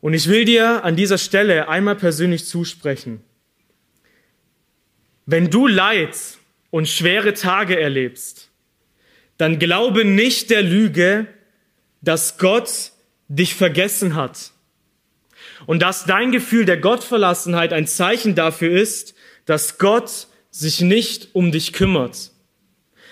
Und 0.00 0.14
ich 0.14 0.28
will 0.28 0.44
dir 0.44 0.84
an 0.84 0.96
dieser 0.96 1.18
Stelle 1.18 1.68
einmal 1.68 1.96
persönlich 1.96 2.44
zusprechen. 2.44 3.22
Wenn 5.24 5.50
du 5.50 5.66
Leid 5.66 6.16
und 6.70 6.88
schwere 6.88 7.34
Tage 7.34 7.80
erlebst, 7.80 8.50
dann 9.38 9.58
glaube 9.58 10.04
nicht 10.04 10.50
der 10.50 10.62
Lüge, 10.62 11.26
dass 12.00 12.38
Gott 12.38 12.92
dich 13.28 13.54
vergessen 13.54 14.14
hat 14.14 14.52
und 15.66 15.82
dass 15.82 16.04
dein 16.04 16.30
Gefühl 16.30 16.64
der 16.64 16.76
Gottverlassenheit 16.76 17.72
ein 17.72 17.86
Zeichen 17.86 18.34
dafür 18.34 18.70
ist, 18.70 19.14
dass 19.44 19.78
Gott 19.78 20.28
sich 20.50 20.80
nicht 20.80 21.34
um 21.34 21.52
dich 21.52 21.72
kümmert. 21.72 22.30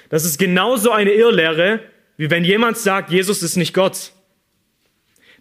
Das 0.08 0.24
ist 0.24 0.38
genauso 0.38 0.92
eine 0.92 1.12
Irrlehre, 1.12 1.80
wie 2.16 2.30
wenn 2.30 2.44
jemand 2.44 2.78
sagt, 2.78 3.10
Jesus 3.10 3.42
ist 3.42 3.56
nicht 3.56 3.74
Gott. 3.74 4.12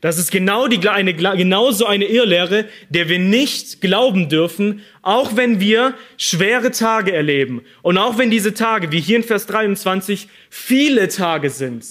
Das 0.03 0.17
ist 0.17 0.31
genau 0.31 0.67
die, 0.67 0.85
eine, 0.89 1.13
genauso 1.13 1.85
eine 1.85 2.03
Irrlehre, 2.03 2.65
der 2.89 3.07
wir 3.07 3.19
nicht 3.19 3.79
glauben 3.79 4.27
dürfen, 4.27 4.81
auch 5.01 5.37
wenn 5.37 5.61
wir 5.61 5.93
schwere 6.17 6.71
Tage 6.71 7.13
erleben. 7.13 7.61
Und 7.83 7.97
auch 7.97 8.17
wenn 8.17 8.29
diese 8.29 8.53
Tage, 8.53 8.91
wie 8.91 8.99
hier 8.99 9.15
in 9.15 9.23
Vers 9.23 9.45
23, 9.45 10.27
viele 10.49 11.07
Tage 11.07 11.49
sind 11.49 11.85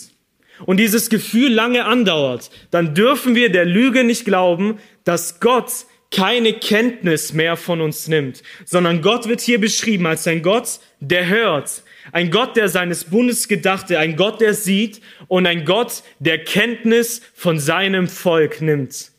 und 0.66 0.76
dieses 0.76 1.08
Gefühl 1.08 1.54
lange 1.54 1.86
andauert, 1.86 2.50
dann 2.70 2.94
dürfen 2.94 3.34
wir 3.34 3.50
der 3.50 3.64
Lüge 3.64 4.04
nicht 4.04 4.26
glauben, 4.26 4.78
dass 5.04 5.40
Gott 5.40 5.72
keine 6.10 6.52
Kenntnis 6.52 7.32
mehr 7.32 7.56
von 7.56 7.80
uns 7.80 8.08
nimmt, 8.08 8.42
sondern 8.66 9.00
Gott 9.00 9.26
wird 9.26 9.40
hier 9.40 9.58
beschrieben 9.58 10.04
als 10.04 10.26
ein 10.26 10.42
Gott, 10.42 10.80
der 11.00 11.28
hört, 11.28 11.82
ein 12.10 12.30
Gott, 12.30 12.56
der 12.56 12.68
seines 12.68 13.04
Bundes 13.04 13.46
gedachte, 13.46 13.98
ein 13.98 14.16
Gott, 14.16 14.40
der 14.40 14.54
sieht 14.54 15.00
und 15.28 15.46
ein 15.46 15.64
Gott, 15.64 16.02
der 16.18 16.42
Kenntnis 16.42 17.22
von 17.34 17.58
seinem 17.58 18.08
Volk 18.08 18.60
nimmt. 18.60 19.12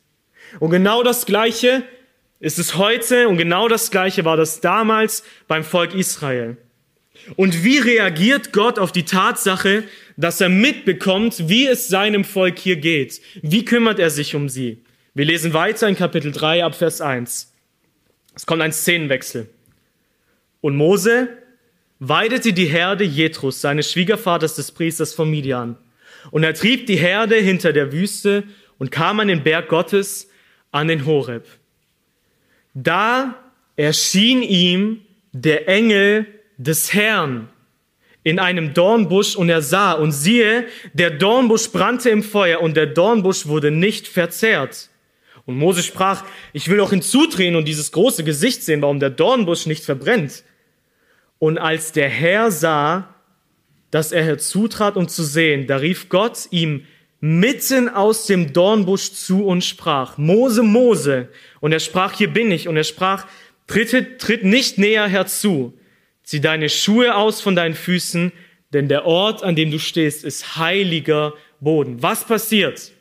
Und 0.60 0.72
genau 0.72 1.04
das 1.04 1.26
Gleiche 1.26 1.84
ist 2.40 2.60
es 2.60 2.78
heute 2.78 3.30
und 3.30 3.38
genau 3.38 3.70
das 3.70 3.90
Gleiche 3.90 4.26
war 4.26 4.36
das 4.36 4.60
damals 4.60 5.24
beim 5.48 5.64
Volk 5.64 5.96
Israel. 5.96 6.58
Und 7.38 7.64
wie 7.64 7.78
reagiert 7.78 8.52
Gott 8.52 8.80
auf 8.80 8.92
die 8.92 9.06
Tatsache, 9.06 9.86
dass 10.18 10.42
er 10.42 10.50
mitbekommt, 10.50 11.48
wie 11.48 11.68
es 11.68 11.88
seinem 11.88 12.26
Volk 12.26 12.60
hier 12.60 12.76
geht? 12.76 13.22
Wie 13.42 13.64
kümmert 13.64 14.00
er 14.00 14.10
sich 14.10 14.36
um 14.36 14.50
sie? 14.50 14.84
Wir 15.14 15.26
lesen 15.26 15.54
weiter 15.54 15.88
in 15.88 15.96
Kapitel 15.96 16.32
3 16.32 16.64
ab 16.64 16.76
Vers 16.76 17.00
1. 17.00 17.54
Es 18.36 18.46
kommt 18.46 18.62
ein 18.62 18.74
Szenenwechsel. 18.74 19.48
Und 20.60 20.76
Mose 20.76 21.30
weidete 22.08 22.54
die 22.54 22.66
Herde 22.66 23.04
Jetrus, 23.04 23.62
seines 23.62 23.92
Schwiegervaters 23.92 24.56
des 24.56 24.72
Priesters 24.72 25.14
von 25.14 25.30
Midian. 25.30 25.78
Und 26.32 26.44
er 26.44 26.54
trieb 26.54 26.86
die 26.88 26.98
Herde 26.98 27.36
hinter 27.36 27.74
der 27.74 27.92
Wüste 27.92 28.44
und 28.78 28.92
kam 28.92 29.20
an 29.20 29.30
den 29.30 29.44
Berg 29.44 29.70
Gottes, 29.70 30.30
an 30.72 30.88
den 30.88 31.06
Horeb. 31.06 31.46
Da 32.74 33.36
erschien 33.76 34.42
ihm 34.42 35.02
der 35.32 35.70
Engel 35.70 36.26
des 36.58 36.94
Herrn 36.94 37.50
in 38.24 38.40
einem 38.40 38.74
Dornbusch 38.74 39.36
und 39.36 39.50
er 39.50 39.62
sah 39.62 39.94
und 39.94 40.12
siehe, 40.12 40.66
der 40.94 41.12
Dornbusch 41.12 41.70
brannte 41.72 42.10
im 42.10 42.24
Feuer 42.24 42.62
und 42.62 42.76
der 42.76 42.88
Dornbusch 42.88 43.46
wurde 43.48 43.70
nicht 43.70 44.08
verzehrt. 44.08 44.90
Und 45.46 45.58
Mose 45.58 45.84
sprach, 45.84 46.24
ich 46.54 46.70
will 46.70 46.80
auch 46.80 46.92
hinzudrehen 46.92 47.56
und 47.56 47.68
dieses 47.68 47.92
große 47.92 48.24
Gesicht 48.24 48.64
sehen, 48.64 48.82
warum 48.82 49.00
der 49.00 49.10
Dornbusch 49.10 49.66
nicht 49.66 49.84
verbrennt. 49.84 50.44
Und 51.44 51.58
als 51.58 51.92
der 51.92 52.08
Herr 52.08 52.52
sah, 52.52 53.14
dass 53.92 54.14
er 54.14 54.24
herzutrat, 54.24 54.96
um 54.96 55.10
zu 55.10 55.24
sehen, 55.24 55.68
da 55.68 55.76
rief 55.76 56.08
Gott 56.08 56.48
ihm 56.52 56.86
mitten 57.20 57.90
aus 57.90 58.28
dem 58.28 58.54
Dornbusch 58.54 59.12
zu 59.12 59.46
und 59.46 59.62
sprach, 59.62 60.18
Mose, 60.18 60.64
Mose. 60.64 61.28
Und 61.60 61.74
er 61.74 61.82
sprach, 61.82 62.14
hier 62.14 62.30
bin 62.30 62.50
ich. 62.50 62.70
Und 62.70 62.78
er 62.78 62.86
sprach, 62.86 63.28
tritt, 63.68 64.20
tritt 64.20 64.46
nicht 64.46 64.78
näher 64.78 65.06
herzu. 65.06 65.78
Zieh 66.24 66.40
deine 66.40 66.70
Schuhe 66.70 67.14
aus 67.14 67.42
von 67.42 67.58
deinen 67.58 67.76
Füßen, 67.76 68.32
denn 68.72 68.88
der 68.88 69.06
Ort, 69.06 69.44
an 69.44 69.58
dem 69.58 69.70
du 69.70 69.80
stehst, 69.80 70.24
ist 70.24 70.56
heiliger 70.56 71.34
Boden. 71.60 72.02
Was 72.02 72.24
passiert? 72.24 72.94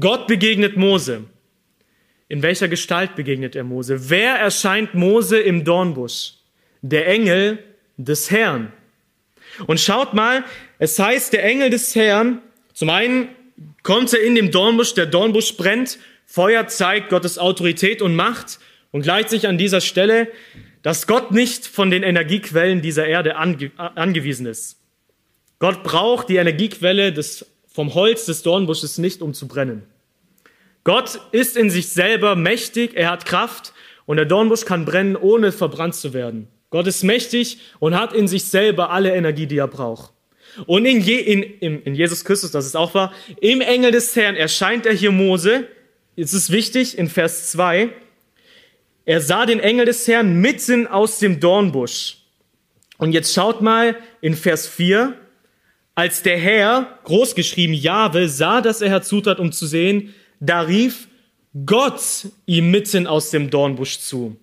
Gott 0.00 0.26
begegnet 0.26 0.76
Mose. 0.76 1.26
In 2.26 2.42
welcher 2.42 2.66
Gestalt 2.66 3.14
begegnet 3.14 3.54
er 3.54 3.62
Mose? 3.62 4.10
Wer 4.10 4.34
erscheint 4.34 4.94
Mose 4.94 5.38
im 5.38 5.62
Dornbusch? 5.62 6.38
Der 6.86 7.08
Engel 7.08 7.58
des 7.96 8.30
Herrn. 8.30 8.70
Und 9.66 9.80
schaut 9.80 10.12
mal, 10.12 10.44
es 10.78 10.98
heißt, 10.98 11.32
der 11.32 11.44
Engel 11.44 11.70
des 11.70 11.94
Herrn, 11.94 12.42
zum 12.74 12.90
einen 12.90 13.28
kommt 13.82 14.12
er 14.12 14.22
in 14.22 14.34
dem 14.34 14.50
Dornbusch, 14.50 14.92
der 14.92 15.06
Dornbusch 15.06 15.56
brennt, 15.56 15.98
Feuer 16.26 16.66
zeigt 16.66 17.08
Gottes 17.08 17.38
Autorität 17.38 18.02
und 18.02 18.14
Macht 18.14 18.58
und 18.90 19.02
gleichzeitig 19.02 19.46
an 19.46 19.56
dieser 19.56 19.80
Stelle, 19.80 20.28
dass 20.82 21.06
Gott 21.06 21.30
nicht 21.30 21.66
von 21.66 21.90
den 21.90 22.02
Energiequellen 22.02 22.82
dieser 22.82 23.06
Erde 23.06 23.36
ange 23.36 23.70
angewiesen 23.76 24.44
ist. 24.44 24.78
Gott 25.60 25.82
braucht 25.84 26.28
die 26.28 26.36
Energiequelle 26.36 27.12
des 27.12 27.46
vom 27.66 27.94
Holz 27.94 28.26
des 28.26 28.42
Dornbusches 28.42 28.98
nicht, 28.98 29.22
um 29.22 29.32
zu 29.32 29.48
brennen. 29.48 29.84
Gott 30.84 31.18
ist 31.32 31.56
in 31.56 31.70
sich 31.70 31.88
selber 31.88 32.36
mächtig, 32.36 32.92
er 32.94 33.10
hat 33.10 33.24
Kraft 33.24 33.72
und 34.04 34.16
der 34.18 34.26
Dornbusch 34.26 34.66
kann 34.66 34.84
brennen, 34.84 35.16
ohne 35.16 35.50
verbrannt 35.50 35.94
zu 35.94 36.12
werden. 36.12 36.48
Gott 36.74 36.88
ist 36.88 37.04
mächtig 37.04 37.58
und 37.78 37.94
hat 37.96 38.12
in 38.12 38.26
sich 38.26 38.46
selber 38.46 38.90
alle 38.90 39.14
Energie, 39.14 39.46
die 39.46 39.58
er 39.58 39.68
braucht. 39.68 40.12
Und 40.66 40.84
in, 40.86 41.00
Je, 41.00 41.20
in, 41.20 41.44
in, 41.44 41.82
in 41.82 41.94
Jesus 41.94 42.24
Christus, 42.24 42.50
das 42.50 42.66
ist 42.66 42.74
auch 42.74 42.94
wahr, 42.94 43.12
im 43.40 43.60
Engel 43.60 43.92
des 43.92 44.16
Herrn 44.16 44.34
erscheint 44.34 44.84
er 44.84 44.92
hier 44.92 45.12
Mose. 45.12 45.68
Jetzt 46.16 46.32
ist 46.32 46.50
wichtig, 46.50 46.98
in 46.98 47.08
Vers 47.08 47.52
2, 47.52 47.90
er 49.04 49.20
sah 49.20 49.46
den 49.46 49.60
Engel 49.60 49.86
des 49.86 50.08
Herrn 50.08 50.40
mitten 50.40 50.88
aus 50.88 51.20
dem 51.20 51.38
Dornbusch. 51.38 52.16
Und 52.98 53.12
jetzt 53.12 53.32
schaut 53.32 53.62
mal 53.62 53.94
in 54.20 54.34
Vers 54.34 54.66
4, 54.66 55.14
als 55.94 56.24
der 56.24 56.38
Herr, 56.38 56.98
großgeschrieben 57.04 57.76
Jahwe, 57.76 58.28
sah, 58.28 58.60
dass 58.60 58.80
er 58.80 58.90
herzutrat, 58.90 59.38
um 59.38 59.52
zu 59.52 59.66
sehen, 59.66 60.12
da 60.40 60.62
rief 60.62 61.06
Gott 61.66 62.00
ihm 62.46 62.72
mitten 62.72 63.06
aus 63.06 63.30
dem 63.30 63.48
Dornbusch 63.48 64.00
zu. 64.00 64.36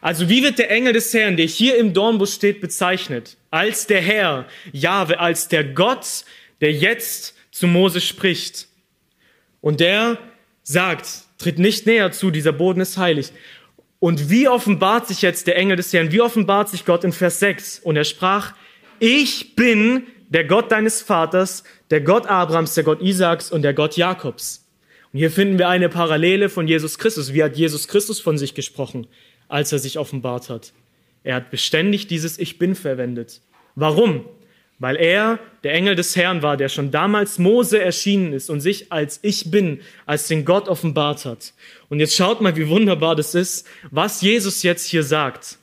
Also 0.00 0.28
wie 0.28 0.42
wird 0.42 0.58
der 0.58 0.70
Engel 0.70 0.92
des 0.92 1.12
Herrn, 1.12 1.36
der 1.36 1.46
hier 1.46 1.76
im 1.76 1.92
Dornbusch 1.92 2.34
steht, 2.34 2.60
bezeichnet? 2.60 3.36
Als 3.50 3.86
der 3.86 4.00
Herr, 4.00 4.46
Jahwe, 4.72 5.18
als 5.18 5.48
der 5.48 5.64
Gott, 5.64 6.24
der 6.60 6.72
jetzt 6.72 7.34
zu 7.50 7.66
Mose 7.66 8.00
spricht. 8.00 8.68
Und 9.60 9.80
der 9.80 10.18
sagt, 10.62 11.08
tritt 11.38 11.58
nicht 11.58 11.86
näher 11.86 12.12
zu, 12.12 12.30
dieser 12.30 12.52
Boden 12.52 12.80
ist 12.80 12.98
heilig. 12.98 13.32
Und 13.98 14.30
wie 14.30 14.48
offenbart 14.48 15.08
sich 15.08 15.22
jetzt 15.22 15.46
der 15.46 15.56
Engel 15.56 15.76
des 15.76 15.92
Herrn? 15.92 16.12
Wie 16.12 16.20
offenbart 16.20 16.68
sich 16.68 16.84
Gott 16.84 17.04
in 17.04 17.12
Vers 17.12 17.40
6? 17.40 17.80
Und 17.80 17.96
er 17.96 18.04
sprach, 18.04 18.54
ich 18.98 19.56
bin 19.56 20.06
der 20.28 20.44
Gott 20.44 20.70
deines 20.70 21.02
Vaters, 21.02 21.64
der 21.90 22.00
Gott 22.00 22.26
Abrahams, 22.26 22.74
der 22.74 22.84
Gott 22.84 23.00
Isaaks 23.00 23.50
und 23.50 23.62
der 23.62 23.74
Gott 23.74 23.96
Jakobs. 23.96 24.64
Und 25.12 25.18
hier 25.18 25.30
finden 25.30 25.58
wir 25.58 25.68
eine 25.68 25.88
Parallele 25.88 26.48
von 26.48 26.68
Jesus 26.68 26.98
Christus. 26.98 27.32
Wie 27.32 27.42
hat 27.42 27.56
Jesus 27.56 27.88
Christus 27.88 28.20
von 28.20 28.38
sich 28.38 28.54
gesprochen, 28.54 29.06
als 29.48 29.72
er 29.72 29.78
sich 29.78 29.98
offenbart 29.98 30.50
hat? 30.50 30.72
Er 31.22 31.34
hat 31.36 31.50
beständig 31.50 32.06
dieses 32.06 32.38
Ich 32.38 32.58
bin 32.58 32.74
verwendet. 32.74 33.40
Warum? 33.74 34.24
Weil 34.78 34.96
er 34.96 35.38
der 35.64 35.72
Engel 35.72 35.96
des 35.96 36.14
Herrn 36.16 36.42
war, 36.42 36.56
der 36.56 36.68
schon 36.68 36.90
damals 36.90 37.38
Mose 37.38 37.80
erschienen 37.80 38.32
ist 38.32 38.50
und 38.50 38.60
sich 38.60 38.92
als 38.92 39.18
Ich 39.22 39.50
bin, 39.50 39.80
als 40.04 40.28
den 40.28 40.44
Gott 40.44 40.68
offenbart 40.68 41.24
hat. 41.24 41.54
Und 41.88 41.98
jetzt 41.98 42.14
schaut 42.14 42.40
mal, 42.40 42.56
wie 42.56 42.68
wunderbar 42.68 43.16
das 43.16 43.34
ist, 43.34 43.66
was 43.90 44.20
Jesus 44.20 44.62
jetzt 44.62 44.86
hier 44.86 45.02
sagt. 45.02 45.58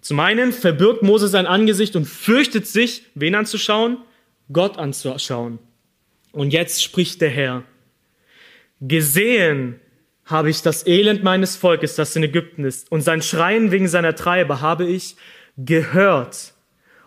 Zum 0.00 0.20
einen 0.20 0.52
verbirgt 0.52 1.02
Mose 1.02 1.28
sein 1.28 1.46
Angesicht 1.46 1.94
und 1.94 2.06
fürchtet 2.06 2.66
sich, 2.66 3.04
wen 3.14 3.34
anzuschauen? 3.34 3.98
Gott 4.52 4.78
anzuschauen. 4.78 5.58
Und 6.32 6.52
jetzt 6.52 6.82
spricht 6.82 7.20
der 7.20 7.30
Herr. 7.30 7.64
Gesehen 8.80 9.80
habe 10.32 10.50
ich 10.50 10.62
das 10.62 10.84
Elend 10.86 11.22
meines 11.22 11.54
Volkes, 11.54 11.94
das 11.94 12.16
in 12.16 12.24
Ägypten 12.24 12.64
ist, 12.64 12.90
und 12.90 13.02
sein 13.02 13.22
Schreien 13.22 13.70
wegen 13.70 13.86
seiner 13.86 14.16
Treibe 14.16 14.60
habe 14.60 14.84
ich 14.84 15.14
gehört. 15.56 16.54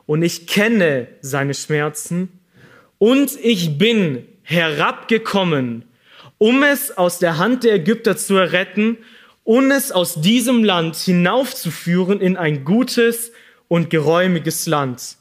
Und 0.05 0.21
ich 0.21 0.47
kenne 0.47 1.07
seine 1.19 1.53
Schmerzen. 1.53 2.39
Und 2.99 3.37
ich 3.41 3.77
bin 3.77 4.25
herabgekommen, 4.43 5.83
um 6.37 6.63
es 6.63 6.95
aus 6.97 7.19
der 7.19 7.37
Hand 7.37 7.63
der 7.63 7.73
Ägypter 7.73 8.15
zu 8.15 8.35
erretten 8.35 8.97
und 9.43 9.71
es 9.71 9.91
aus 9.91 10.21
diesem 10.21 10.63
Land 10.63 10.95
hinaufzuführen 10.95 12.21
in 12.21 12.37
ein 12.37 12.63
gutes 12.63 13.31
und 13.67 13.89
geräumiges 13.89 14.67
Land. 14.67 15.17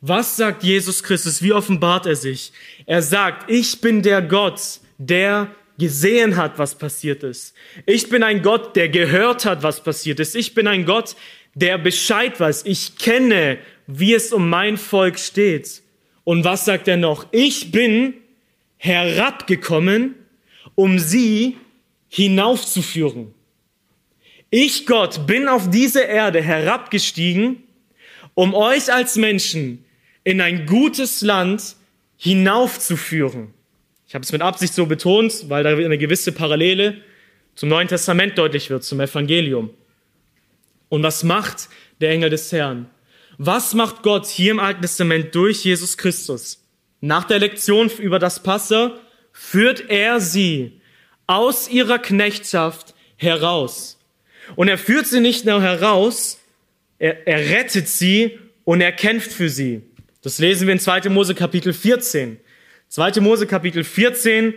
Was 0.00 0.36
sagt 0.36 0.62
Jesus 0.62 1.02
Christus? 1.02 1.42
Wie 1.42 1.52
offenbart 1.52 2.06
er 2.06 2.16
sich? 2.16 2.52
Er 2.86 3.02
sagt, 3.02 3.50
ich 3.50 3.80
bin 3.80 4.02
der 4.02 4.22
Gott, 4.22 4.80
der 4.98 5.48
gesehen 5.78 6.36
hat, 6.36 6.58
was 6.58 6.76
passiert 6.76 7.22
ist. 7.22 7.54
Ich 7.84 8.08
bin 8.08 8.22
ein 8.22 8.42
Gott, 8.42 8.76
der 8.76 8.88
gehört 8.88 9.44
hat, 9.44 9.62
was 9.62 9.82
passiert 9.82 10.20
ist. 10.20 10.34
Ich 10.34 10.54
bin 10.54 10.66
ein 10.66 10.86
Gott, 10.86 11.16
der 11.54 11.78
Bescheid 11.78 12.38
weiß. 12.38 12.64
Ich 12.66 12.96
kenne, 12.96 13.58
wie 13.86 14.14
es 14.14 14.32
um 14.32 14.48
mein 14.48 14.76
Volk 14.76 15.18
steht. 15.18 15.82
Und 16.24 16.44
was 16.44 16.64
sagt 16.64 16.88
er 16.88 16.96
noch? 16.96 17.26
Ich 17.32 17.70
bin 17.70 18.14
herabgekommen, 18.78 20.14
um 20.74 20.98
sie 20.98 21.56
hinaufzuführen. 22.08 23.34
Ich, 24.50 24.86
Gott, 24.86 25.26
bin 25.26 25.48
auf 25.48 25.70
diese 25.70 26.02
Erde 26.02 26.42
herabgestiegen, 26.42 27.64
um 28.34 28.54
euch 28.54 28.92
als 28.92 29.16
Menschen 29.16 29.84
in 30.24 30.40
ein 30.40 30.66
gutes 30.66 31.22
Land 31.22 31.76
hinaufzuführen. 32.16 33.54
Ich 34.16 34.18
habe 34.18 34.24
es 34.24 34.32
mit 34.32 34.40
Absicht 34.40 34.72
so 34.72 34.86
betont, 34.86 35.50
weil 35.50 35.62
da 35.62 35.76
eine 35.76 35.98
gewisse 35.98 36.32
Parallele 36.32 37.02
zum 37.54 37.68
Neuen 37.68 37.86
Testament 37.86 38.38
deutlich 38.38 38.70
wird, 38.70 38.82
zum 38.82 38.98
Evangelium. 38.98 39.68
Und 40.88 41.02
was 41.02 41.22
macht 41.22 41.68
der 42.00 42.12
Engel 42.12 42.30
des 42.30 42.50
Herrn? 42.50 42.88
Was 43.36 43.74
macht 43.74 44.02
Gott 44.02 44.26
hier 44.26 44.52
im 44.52 44.58
Alten 44.58 44.80
Testament 44.80 45.34
durch 45.34 45.66
Jesus 45.66 45.98
Christus? 45.98 46.64
Nach 47.02 47.24
der 47.24 47.40
Lektion 47.40 47.90
über 47.98 48.18
das 48.18 48.42
Passer 48.42 48.98
führt 49.32 49.90
er 49.90 50.18
sie 50.18 50.80
aus 51.26 51.68
ihrer 51.68 51.98
Knechtschaft 51.98 52.94
heraus. 53.16 53.98
Und 54.54 54.68
er 54.68 54.78
führt 54.78 55.06
sie 55.06 55.20
nicht 55.20 55.44
nur 55.44 55.60
heraus, 55.60 56.40
er, 56.98 57.28
er 57.28 57.50
rettet 57.50 57.86
sie 57.86 58.38
und 58.64 58.80
er 58.80 58.92
kämpft 58.92 59.30
für 59.30 59.50
sie. 59.50 59.82
Das 60.22 60.38
lesen 60.38 60.66
wir 60.68 60.72
in 60.72 60.80
2. 60.80 61.10
Mose 61.10 61.34
Kapitel 61.34 61.74
14. 61.74 62.40
2. 62.96 63.20
Mose 63.20 63.46
Kapitel 63.46 63.84
14, 63.84 64.54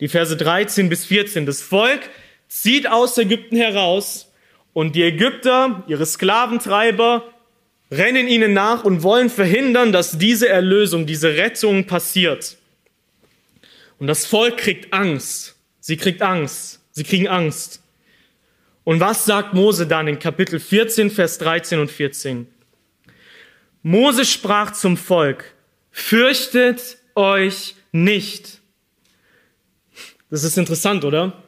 die 0.00 0.08
Verse 0.08 0.36
13 0.36 0.88
bis 0.88 1.04
14. 1.04 1.46
Das 1.46 1.62
Volk 1.62 2.00
zieht 2.48 2.88
aus 2.90 3.16
Ägypten 3.16 3.54
heraus 3.54 4.32
und 4.72 4.96
die 4.96 5.04
Ägypter, 5.04 5.84
ihre 5.86 6.04
Sklaventreiber, 6.04 7.32
rennen 7.92 8.26
ihnen 8.26 8.54
nach 8.54 8.82
und 8.82 9.04
wollen 9.04 9.30
verhindern, 9.30 9.92
dass 9.92 10.18
diese 10.18 10.48
Erlösung, 10.48 11.06
diese 11.06 11.36
Rettung 11.36 11.86
passiert. 11.86 12.56
Und 14.00 14.08
das 14.08 14.26
Volk 14.26 14.56
kriegt 14.56 14.92
Angst. 14.92 15.54
Sie 15.78 15.96
kriegt 15.96 16.22
Angst. 16.22 16.80
Sie 16.90 17.04
kriegen 17.04 17.28
Angst. 17.28 17.80
Und 18.82 18.98
was 18.98 19.26
sagt 19.26 19.54
Mose 19.54 19.86
dann 19.86 20.08
in 20.08 20.18
Kapitel 20.18 20.58
14, 20.58 21.12
Vers 21.12 21.38
13 21.38 21.78
und 21.78 21.92
14? 21.92 22.48
Mose 23.84 24.24
sprach 24.24 24.72
zum 24.72 24.96
Volk, 24.96 25.54
fürchtet 25.92 26.98
euch 27.14 27.75
nicht. 28.04 28.60
Das 30.30 30.44
ist 30.44 30.58
interessant, 30.58 31.04
oder? 31.04 31.42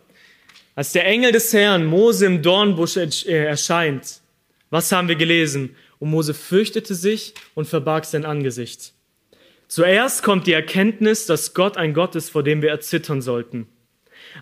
Als 0.74 0.92
der 0.92 1.06
Engel 1.06 1.32
des 1.32 1.52
Herrn 1.52 1.84
Mose 1.86 2.26
im 2.26 2.42
Dornbusch 2.42 2.96
äh, 2.96 3.44
erscheint, 3.44 4.20
was 4.70 4.92
haben 4.92 5.08
wir 5.08 5.16
gelesen? 5.16 5.74
Und 5.98 6.10
Mose 6.10 6.34
fürchtete 6.34 6.94
sich 6.94 7.34
und 7.54 7.66
verbarg 7.66 8.04
sein 8.04 8.24
Angesicht. 8.24 8.92
Zuerst 9.66 10.22
kommt 10.22 10.46
die 10.46 10.52
Erkenntnis, 10.52 11.26
dass 11.26 11.52
Gott 11.52 11.76
ein 11.76 11.94
Gott 11.94 12.14
ist, 12.14 12.30
vor 12.30 12.42
dem 12.42 12.62
wir 12.62 12.70
erzittern 12.70 13.20
sollten. 13.20 13.66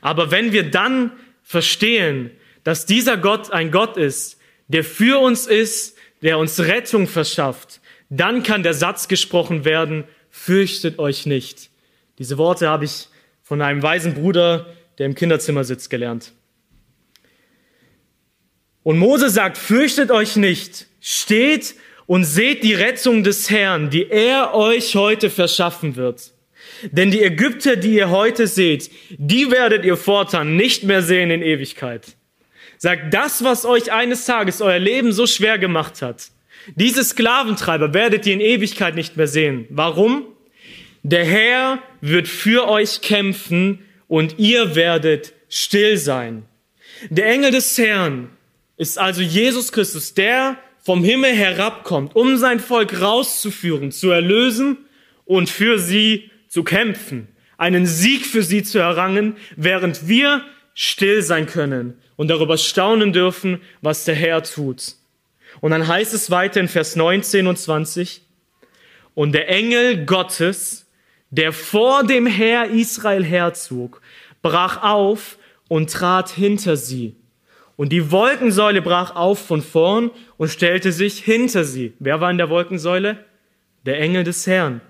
Aber 0.00 0.30
wenn 0.30 0.52
wir 0.52 0.70
dann 0.70 1.12
verstehen, 1.42 2.30
dass 2.64 2.86
dieser 2.86 3.16
Gott 3.16 3.50
ein 3.50 3.70
Gott 3.70 3.96
ist, 3.96 4.38
der 4.68 4.84
für 4.84 5.20
uns 5.20 5.46
ist, 5.46 5.96
der 6.22 6.38
uns 6.38 6.60
Rettung 6.60 7.06
verschafft, 7.06 7.80
dann 8.10 8.42
kann 8.42 8.62
der 8.62 8.74
Satz 8.74 9.08
gesprochen 9.08 9.64
werden, 9.64 10.04
fürchtet 10.30 10.98
euch 10.98 11.26
nicht. 11.26 11.70
Diese 12.18 12.38
Worte 12.38 12.68
habe 12.68 12.84
ich 12.84 13.08
von 13.42 13.62
einem 13.62 13.82
weisen 13.82 14.14
Bruder, 14.14 14.66
der 14.98 15.06
im 15.06 15.14
Kinderzimmer 15.14 15.64
sitzt, 15.64 15.90
gelernt. 15.90 16.32
Und 18.82 18.98
Mose 18.98 19.30
sagt, 19.30 19.58
fürchtet 19.58 20.10
euch 20.10 20.36
nicht, 20.36 20.86
steht 21.00 21.74
und 22.06 22.24
seht 22.24 22.62
die 22.62 22.74
Rettung 22.74 23.24
des 23.24 23.50
Herrn, 23.50 23.90
die 23.90 24.08
er 24.08 24.54
euch 24.54 24.94
heute 24.94 25.28
verschaffen 25.28 25.96
wird. 25.96 26.32
Denn 26.82 27.10
die 27.10 27.22
Ägypter, 27.22 27.76
die 27.76 27.94
ihr 27.94 28.10
heute 28.10 28.46
seht, 28.46 28.90
die 29.10 29.50
werdet 29.50 29.84
ihr 29.84 29.96
fortan 29.96 30.56
nicht 30.56 30.84
mehr 30.84 31.02
sehen 31.02 31.30
in 31.30 31.42
Ewigkeit. 31.42 32.16
Sagt, 32.78 33.12
das, 33.12 33.42
was 33.42 33.64
euch 33.64 33.92
eines 33.92 34.24
Tages 34.24 34.60
euer 34.60 34.78
Leben 34.78 35.12
so 35.12 35.26
schwer 35.26 35.58
gemacht 35.58 36.02
hat, 36.02 36.30
diese 36.74 37.04
Sklaventreiber 37.04 37.94
werdet 37.94 38.26
ihr 38.26 38.34
in 38.34 38.40
Ewigkeit 38.40 38.94
nicht 38.94 39.16
mehr 39.16 39.28
sehen. 39.28 39.66
Warum? 39.70 40.26
Der 41.08 41.24
Herr 41.24 41.78
wird 42.00 42.26
für 42.26 42.66
euch 42.66 43.00
kämpfen 43.00 43.78
und 44.08 44.40
ihr 44.40 44.74
werdet 44.74 45.34
still 45.48 45.98
sein. 45.98 46.46
Der 47.10 47.28
Engel 47.28 47.52
des 47.52 47.78
Herrn 47.78 48.30
ist 48.76 48.98
also 48.98 49.22
Jesus 49.22 49.70
Christus, 49.70 50.14
der 50.14 50.58
vom 50.82 51.04
Himmel 51.04 51.32
herabkommt, 51.32 52.16
um 52.16 52.38
sein 52.38 52.58
Volk 52.58 53.00
rauszuführen, 53.00 53.92
zu 53.92 54.10
erlösen 54.10 54.78
und 55.24 55.48
für 55.48 55.78
sie 55.78 56.28
zu 56.48 56.64
kämpfen, 56.64 57.28
einen 57.56 57.86
Sieg 57.86 58.26
für 58.26 58.42
sie 58.42 58.64
zu 58.64 58.80
errangen, 58.80 59.36
während 59.54 60.08
wir 60.08 60.42
still 60.74 61.22
sein 61.22 61.46
können 61.46 62.02
und 62.16 62.26
darüber 62.26 62.58
staunen 62.58 63.12
dürfen, 63.12 63.60
was 63.80 64.06
der 64.06 64.16
Herr 64.16 64.42
tut. 64.42 64.96
Und 65.60 65.70
dann 65.70 65.86
heißt 65.86 66.14
es 66.14 66.32
weiter 66.32 66.58
in 66.58 66.66
Vers 66.66 66.96
19 66.96 67.46
und 67.46 67.58
20, 67.58 68.22
und 69.14 69.30
der 69.32 69.48
Engel 69.48 70.04
Gottes, 70.04 70.85
der 71.30 71.52
vor 71.52 72.04
dem 72.04 72.26
Herr 72.26 72.70
Israel 72.70 73.24
herzog, 73.24 74.00
brach 74.42 74.82
auf 74.82 75.38
und 75.68 75.90
trat 75.90 76.30
hinter 76.30 76.76
sie. 76.76 77.16
Und 77.76 77.90
die 77.90 78.10
Wolkensäule 78.10 78.80
brach 78.80 79.14
auf 79.14 79.38
von 79.38 79.62
vorn 79.62 80.10
und 80.38 80.48
stellte 80.48 80.92
sich 80.92 81.18
hinter 81.18 81.64
sie. 81.64 81.92
Wer 81.98 82.20
war 82.20 82.30
in 82.30 82.38
der 82.38 82.48
Wolkensäule? 82.48 83.24
Der 83.84 84.00
Engel 84.00 84.24
des 84.24 84.46
Herrn. 84.46 84.80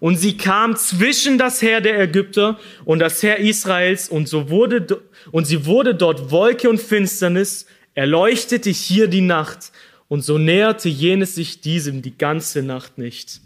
Und 0.00 0.16
sie 0.16 0.36
kam 0.36 0.76
zwischen 0.76 1.38
das 1.38 1.62
Heer 1.62 1.80
der 1.80 2.00
Ägypter 2.00 2.58
und 2.84 2.98
das 2.98 3.22
Heer 3.22 3.38
Israels 3.38 4.08
und 4.08 4.28
so 4.28 4.50
wurde, 4.50 5.02
und 5.30 5.46
sie 5.46 5.64
wurde 5.66 5.94
dort 5.94 6.30
Wolke 6.30 6.68
und 6.68 6.80
Finsternis, 6.80 7.66
erleuchtete 7.94 8.70
hier 8.70 9.08
die 9.08 9.20
Nacht 9.20 9.72
und 10.08 10.22
so 10.22 10.38
näherte 10.38 10.88
jenes 10.88 11.34
sich 11.34 11.60
diesem 11.60 12.02
die 12.02 12.16
ganze 12.16 12.62
Nacht 12.62 12.98
nicht. 12.98 13.40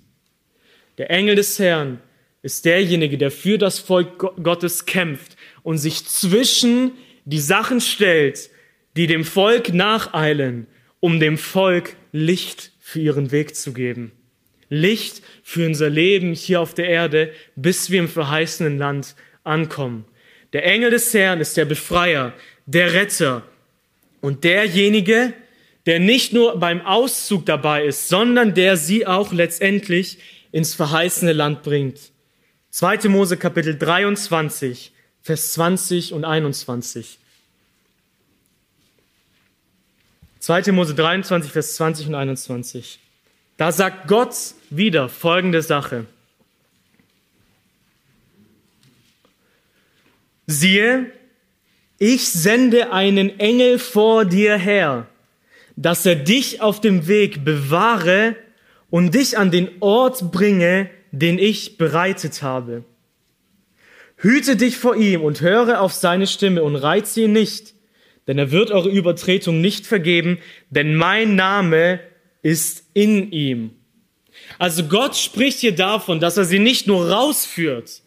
Der 0.99 1.11
Engel 1.11 1.37
des 1.37 1.59
Herrn 1.59 2.01
ist 2.43 2.65
derjenige, 2.65 3.19
der 3.19 3.31
für 3.31 3.59
das 3.59 3.79
Volk 3.79 4.19
Gottes 4.43 4.87
kämpft 4.87 5.37
und 5.63 5.79
sich 5.79 6.07
zwischen 6.07 6.93
die 7.25 7.39
Sachen 7.41 7.81
stellt, 7.81 8.51
die 8.97 9.07
dem 9.07 9.25
Volk 9.25 9.73
nacheilen, 9.73 10.67
um 11.01 11.21
dem 11.21 11.39
Volk 11.39 11.97
Licht 12.13 12.73
für 12.81 13.01
ihren 13.01 13.31
Weg 13.31 13.55
zu 13.55 13.73
geben. 13.73 14.13
Licht 14.69 15.23
für 15.43 15.67
unser 15.67 15.91
Leben 15.91 16.33
hier 16.33 16.61
auf 16.61 16.75
der 16.75 16.89
Erde, 16.89 17.33
bis 17.57 17.91
wir 17.91 18.01
im 18.01 18.09
verheißenen 18.09 18.79
Land 18.79 19.17
ankommen. 19.45 20.05
Der 20.53 20.65
Engel 20.65 20.91
des 20.91 21.13
Herrn 21.13 21.41
ist 21.41 21.57
der 21.57 21.65
Befreier, 21.65 22.33
der 22.67 22.93
Retter 22.95 23.43
und 24.21 24.45
derjenige, 24.45 25.33
der 25.87 25.99
nicht 25.99 26.33
nur 26.33 26.59
beim 26.59 26.81
Auszug 26.83 27.47
dabei 27.47 27.85
ist, 27.87 28.09
sondern 28.09 28.55
der 28.55 28.77
sie 28.77 29.07
auch 29.07 29.33
letztendlich 29.33 30.19
ins 30.53 30.75
verheißene 30.75 31.33
Land 31.33 31.63
bringt. 31.63 32.10
2. 32.71 33.09
Mose 33.09 33.37
Kapitel 33.37 33.77
23, 33.77 34.93
Vers 35.23 35.53
20 35.53 36.13
und 36.13 36.25
21. 36.25 37.19
2. 40.39 40.73
Mose 40.73 40.95
23, 40.95 41.51
Vers 41.51 41.75
20 41.75 42.07
und 42.09 42.15
21. 42.15 43.01
Da 43.57 43.73
sagt 43.73 44.07
Gott 44.09 44.35
wieder 44.71 45.09
folgende 45.09 45.63
Sache. 45.63 46.07
Siehe, 50.47 51.13
ich 51.99 52.29
sende 52.29 52.93
einen 52.93 53.39
Engel 53.39 53.79
vor 53.79 54.25
dir 54.25 54.57
her, 54.57 55.07
dass 55.77 56.07
er 56.07 56.17
dich 56.17 56.61
auf 56.63 56.81
dem 56.81 57.07
Weg 57.07 57.45
bewahre 57.45 58.37
und 58.91 59.15
dich 59.15 59.37
an 59.37 59.51
den 59.51 59.69
Ort 59.81 60.33
bringe, 60.33 60.89
den 61.13 61.39
ich 61.39 61.79
bereitet 61.79 62.43
habe. 62.43 62.85
Hüte 64.17 64.57
dich 64.57 64.77
vor 64.77 64.97
ihm 64.97 65.23
und 65.23 65.41
höre 65.41 65.81
auf 65.81 65.93
seine 65.93 66.27
Stimme 66.27 66.63
und 66.63 66.77
reize 66.77 67.23
ihn 67.23 67.33
nicht, 67.33 67.75
denn 68.27 68.39
er 68.39 68.51
wird 68.51 68.71
eure 68.71 68.91
Übertretung 68.91 69.61
nicht 69.61 69.87
vergeben, 69.87 70.39
denn 70.69 70.95
mein 70.95 71.37
Name 71.37 72.01
ist 72.43 72.85
in 72.93 73.33
ihm. 73.33 73.71
Also 74.59 74.85
Gott 74.85 75.17
spricht 75.17 75.61
hier 75.61 75.75
davon, 75.75 76.21
dass 76.21 76.37
er 76.37 76.45
sie 76.45 76.59
nicht 76.59 76.87
nur 76.87 77.11
rausführt, 77.11 78.03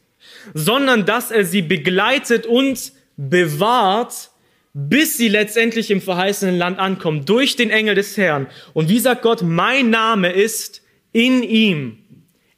sondern 0.53 1.05
dass 1.05 1.31
er 1.31 1.45
sie 1.45 1.61
begleitet 1.61 2.45
und 2.45 2.93
bewahrt, 3.17 4.29
bis 4.73 5.17
sie 5.17 5.29
letztendlich 5.29 5.91
im 5.91 6.01
verheißenen 6.01 6.57
Land 6.57 6.79
ankommen, 6.79 7.25
durch 7.25 7.55
den 7.55 7.69
Engel 7.69 7.95
des 7.95 8.17
Herrn. 8.17 8.47
Und 8.73 8.89
wie 8.89 8.99
sagt 8.99 9.21
Gott, 9.21 9.41
mein 9.43 9.89
Name 9.89 10.31
ist 10.31 10.81
in 11.11 11.43
ihm. 11.43 12.02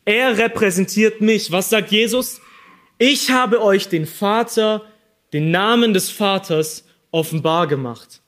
Er 0.06 0.38
repräsentiert 0.38 1.20
mich. 1.20 1.52
Was 1.52 1.72
sagt 1.72 1.92
Jesus? 1.92 2.40
Ich 3.00 3.32
habe 3.32 3.62
euch 3.62 3.90
den 3.90 4.06
Vater, 4.06 4.84
den 5.34 5.50
Namen 5.50 5.94
des 5.94 6.12
Vaters 6.12 6.86
offenbar 7.12 7.68
gemacht. 7.68 8.22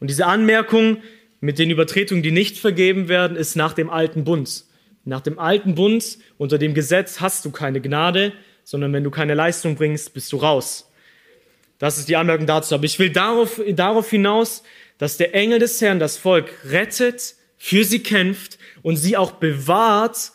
Und 0.00 0.10
diese 0.10 0.26
Anmerkung 0.26 0.98
mit 1.40 1.60
den 1.60 1.70
Übertretungen, 1.70 2.24
die 2.24 2.32
nicht 2.32 2.58
vergeben 2.58 3.08
werden, 3.08 3.36
ist 3.36 3.54
nach 3.54 3.72
dem 3.72 3.88
alten 3.88 4.24
Bund. 4.24 4.64
Nach 5.04 5.20
dem 5.20 5.38
alten 5.38 5.76
Bund, 5.76 6.18
unter 6.38 6.58
dem 6.58 6.74
Gesetz 6.74 7.20
hast 7.20 7.44
du 7.44 7.50
keine 7.50 7.80
Gnade, 7.80 8.32
sondern 8.64 8.92
wenn 8.92 9.04
du 9.04 9.10
keine 9.10 9.34
Leistung 9.34 9.76
bringst, 9.76 10.14
bist 10.14 10.32
du 10.32 10.38
raus. 10.38 10.90
Das 11.78 11.98
ist 11.98 12.08
die 12.08 12.16
Anmerkung 12.16 12.46
dazu. 12.46 12.74
Aber 12.74 12.84
ich 12.84 12.98
will 12.98 13.10
darauf, 13.10 13.60
darauf 13.70 14.10
hinaus, 14.10 14.62
dass 14.98 15.16
der 15.16 15.34
Engel 15.34 15.60
des 15.60 15.80
Herrn 15.80 15.98
das 15.98 16.16
Volk 16.16 16.52
rettet, 16.64 17.34
für 17.58 17.84
sie 17.84 18.00
kämpft 18.00 18.58
und 18.82 18.96
sie 18.96 19.16
auch 19.16 19.32
bewahrt 19.32 20.32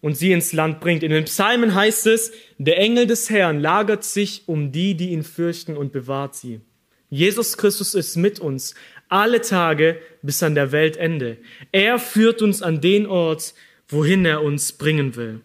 und 0.00 0.16
sie 0.16 0.32
ins 0.32 0.52
Land 0.52 0.80
bringt. 0.80 1.02
In 1.02 1.10
den 1.10 1.24
Psalmen 1.24 1.74
heißt 1.74 2.06
es, 2.06 2.32
der 2.58 2.78
Engel 2.78 3.06
des 3.06 3.30
Herrn 3.30 3.60
lagert 3.60 4.04
sich 4.04 4.42
um 4.46 4.72
die, 4.72 4.94
die 4.94 5.10
ihn 5.10 5.24
fürchten 5.24 5.76
und 5.76 5.92
bewahrt 5.92 6.34
sie. 6.34 6.60
Jesus 7.08 7.56
Christus 7.56 7.94
ist 7.94 8.16
mit 8.16 8.40
uns 8.40 8.74
alle 9.08 9.40
Tage 9.40 10.00
bis 10.22 10.42
an 10.42 10.54
der 10.54 10.72
Weltende. 10.72 11.38
Er 11.72 11.98
führt 11.98 12.42
uns 12.42 12.62
an 12.62 12.80
den 12.80 13.06
Ort, 13.06 13.54
wohin 13.88 14.24
er 14.24 14.42
uns 14.42 14.72
bringen 14.72 15.16
will. 15.16 15.40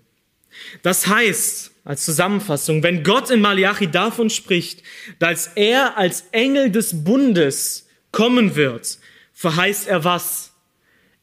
Das 0.82 1.08
heißt, 1.08 1.72
als 1.84 2.06
Zusammenfassung, 2.06 2.84
wenn 2.84 3.04
Gott 3.04 3.30
in 3.30 3.42
Malachi 3.42 3.88
davon 3.88 4.30
spricht, 4.30 4.84
dass 5.20 5.48
er 5.56 5.98
als 5.98 6.26
Engel 6.32 6.72
des 6.72 7.04
Bundes 7.04 7.88
kommen 8.12 8.56
wird, 8.56 9.00
verheißt 9.34 9.88
er 9.88 10.04
was? 10.04 10.54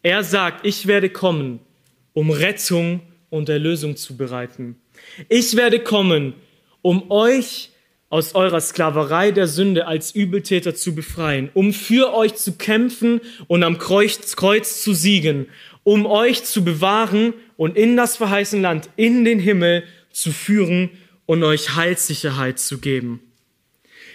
Er 0.02 0.24
sagt, 0.24 0.66
ich 0.66 0.86
werde 0.86 1.10
kommen, 1.10 1.60
um 2.12 2.30
Rettung 2.30 3.02
und 3.30 3.48
Erlösung 3.48 3.96
zu 3.96 4.16
bereiten. 4.16 4.76
Ich 5.28 5.56
werde 5.56 5.80
kommen, 5.80 6.34
um 6.82 7.10
euch 7.10 7.70
aus 8.10 8.34
eurer 8.34 8.60
Sklaverei 8.60 9.32
der 9.32 9.46
Sünde 9.46 9.86
als 9.86 10.14
Übeltäter 10.14 10.74
zu 10.74 10.94
befreien, 10.94 11.50
um 11.52 11.72
für 11.72 12.14
euch 12.14 12.34
zu 12.36 12.56
kämpfen 12.56 13.20
und 13.46 13.62
am 13.62 13.78
Kreuz, 13.78 14.34
Kreuz 14.34 14.82
zu 14.82 14.94
siegen, 14.94 15.46
um 15.84 16.06
euch 16.06 16.44
zu 16.44 16.64
bewahren 16.64 17.34
und 17.56 17.76
in 17.76 17.96
das 17.96 18.16
verheißene 18.16 18.62
Land, 18.62 18.88
in 18.96 19.24
den 19.24 19.38
Himmel 19.38 19.84
zu 20.10 20.32
führen 20.32 20.90
und 21.26 21.42
euch 21.42 21.76
Heilssicherheit 21.76 22.58
zu 22.58 22.78
geben. 22.78 23.20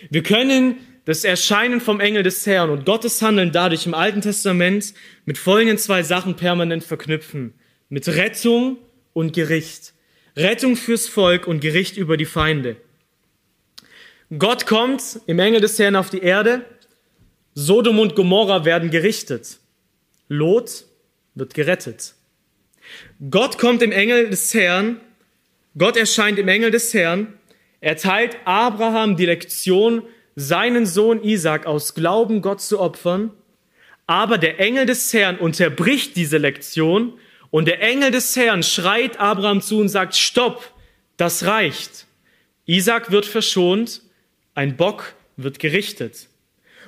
Wir 0.09 0.23
können 0.23 0.77
das 1.05 1.23
Erscheinen 1.23 1.81
vom 1.81 1.99
Engel 1.99 2.23
des 2.23 2.45
Herrn 2.45 2.69
und 2.69 2.85
Gottes 2.85 3.21
Handeln 3.21 3.51
dadurch 3.51 3.85
im 3.85 3.93
Alten 3.93 4.21
Testament 4.21 4.93
mit 5.25 5.37
folgenden 5.37 5.77
zwei 5.77 6.01
Sachen 6.01 6.35
permanent 6.35 6.83
verknüpfen. 6.83 7.53
Mit 7.89 8.07
Rettung 8.07 8.77
und 9.13 9.33
Gericht. 9.33 9.93
Rettung 10.35 10.75
fürs 10.75 11.07
Volk 11.07 11.47
und 11.47 11.59
Gericht 11.59 11.97
über 11.97 12.17
die 12.17 12.25
Feinde. 12.25 12.75
Gott 14.37 14.65
kommt 14.65 15.19
im 15.27 15.39
Engel 15.39 15.61
des 15.61 15.77
Herrn 15.77 15.95
auf 15.95 16.09
die 16.09 16.21
Erde. 16.21 16.65
Sodom 17.53 17.99
und 17.99 18.15
Gomorra 18.15 18.65
werden 18.65 18.89
gerichtet. 18.89 19.59
Lot 20.27 20.85
wird 21.35 21.53
gerettet. 21.53 22.15
Gott 23.29 23.57
kommt 23.59 23.83
im 23.83 23.91
Engel 23.91 24.29
des 24.29 24.53
Herrn. 24.53 24.99
Gott 25.77 25.97
erscheint 25.97 26.39
im 26.39 26.47
Engel 26.47 26.71
des 26.71 26.93
Herrn. 26.93 27.33
Er 27.79 27.97
teilt 27.97 28.37
Abraham 28.45 29.17
die 29.17 29.25
Lektion, 29.25 30.03
seinen 30.35 30.85
Sohn 30.85 31.23
Isaac 31.23 31.65
aus 31.65 31.93
Glauben 31.93 32.41
Gott 32.41 32.61
zu 32.61 32.79
opfern. 32.79 33.31
Aber 34.07 34.37
der 34.37 34.59
Engel 34.59 34.85
des 34.85 35.13
Herrn 35.13 35.37
unterbricht 35.37 36.15
diese 36.15 36.37
Lektion 36.37 37.13
und 37.53 37.65
der 37.65 37.83
Engel 37.83 38.09
des 38.09 38.35
Herrn 38.35 38.63
schreit 38.63 39.19
Abraham 39.19 39.61
zu 39.61 39.79
und 39.79 39.87
sagt, 39.87 40.15
stopp, 40.15 40.73
das 41.17 41.45
reicht. 41.45 42.07
Isaac 42.65 43.11
wird 43.11 43.27
verschont 43.27 44.01
ein 44.55 44.75
Bock 44.75 45.13
wird 45.37 45.59
gerichtet. 45.59 46.29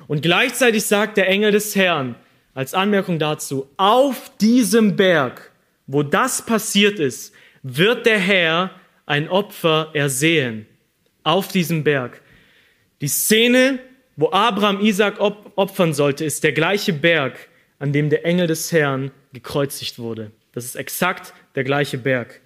Und 0.08 0.22
gleichzeitig 0.22 0.84
sagt 0.84 1.18
der 1.18 1.28
Engel 1.28 1.52
des 1.52 1.76
Herrn 1.76 2.16
als 2.52 2.74
Anmerkung 2.74 3.20
dazu, 3.20 3.70
auf 3.76 4.32
diesem 4.38 4.96
Berg, 4.96 5.52
wo 5.86 6.02
das 6.02 6.44
passiert 6.44 6.98
ist, 6.98 7.32
wird 7.62 8.04
der 8.04 8.18
Herr 8.18 8.72
ein 9.06 9.28
Opfer 9.28 9.92
ersehen. 9.94 10.66
Auf 11.22 11.46
diesem 11.46 11.84
Berg. 11.84 12.22
Die 13.00 13.06
Szene, 13.06 13.78
wo 14.16 14.32
Abraham 14.32 14.80
Isaac 14.80 15.20
opfern 15.20 15.94
sollte, 15.94 16.24
ist 16.24 16.42
der 16.42 16.52
gleiche 16.52 16.92
Berg, 16.92 17.48
an 17.78 17.92
dem 17.92 18.10
der 18.10 18.26
Engel 18.26 18.48
des 18.48 18.72
Herrn 18.72 19.12
gekreuzigt 19.32 20.00
wurde. 20.00 20.32
Das 20.56 20.64
ist 20.64 20.76
exakt 20.76 21.34
der 21.54 21.64
gleiche 21.64 21.98
Berg. 21.98 22.40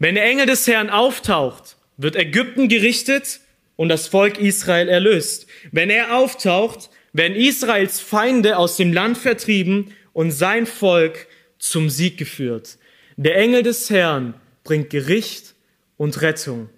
Wenn 0.00 0.16
der 0.16 0.24
Engel 0.24 0.46
des 0.46 0.66
Herrn 0.66 0.90
auftaucht, 0.90 1.76
wird 1.96 2.16
Ägypten 2.16 2.68
gerichtet 2.68 3.38
und 3.76 3.90
das 3.90 4.08
Volk 4.08 4.40
Israel 4.40 4.88
erlöst. 4.88 5.46
Wenn 5.70 5.88
er 5.88 6.16
auftaucht, 6.16 6.90
werden 7.12 7.36
Israels 7.36 8.00
Feinde 8.00 8.58
aus 8.58 8.76
dem 8.76 8.92
Land 8.92 9.18
vertrieben 9.18 9.94
und 10.12 10.32
sein 10.32 10.66
Volk 10.66 11.28
zum 11.60 11.90
Sieg 11.90 12.18
geführt. 12.18 12.76
Der 13.16 13.36
Engel 13.36 13.62
des 13.62 13.88
Herrn 13.88 14.34
bringt 14.64 14.90
Gericht 14.90 15.54
und 15.96 16.22
Rettung. 16.22 16.70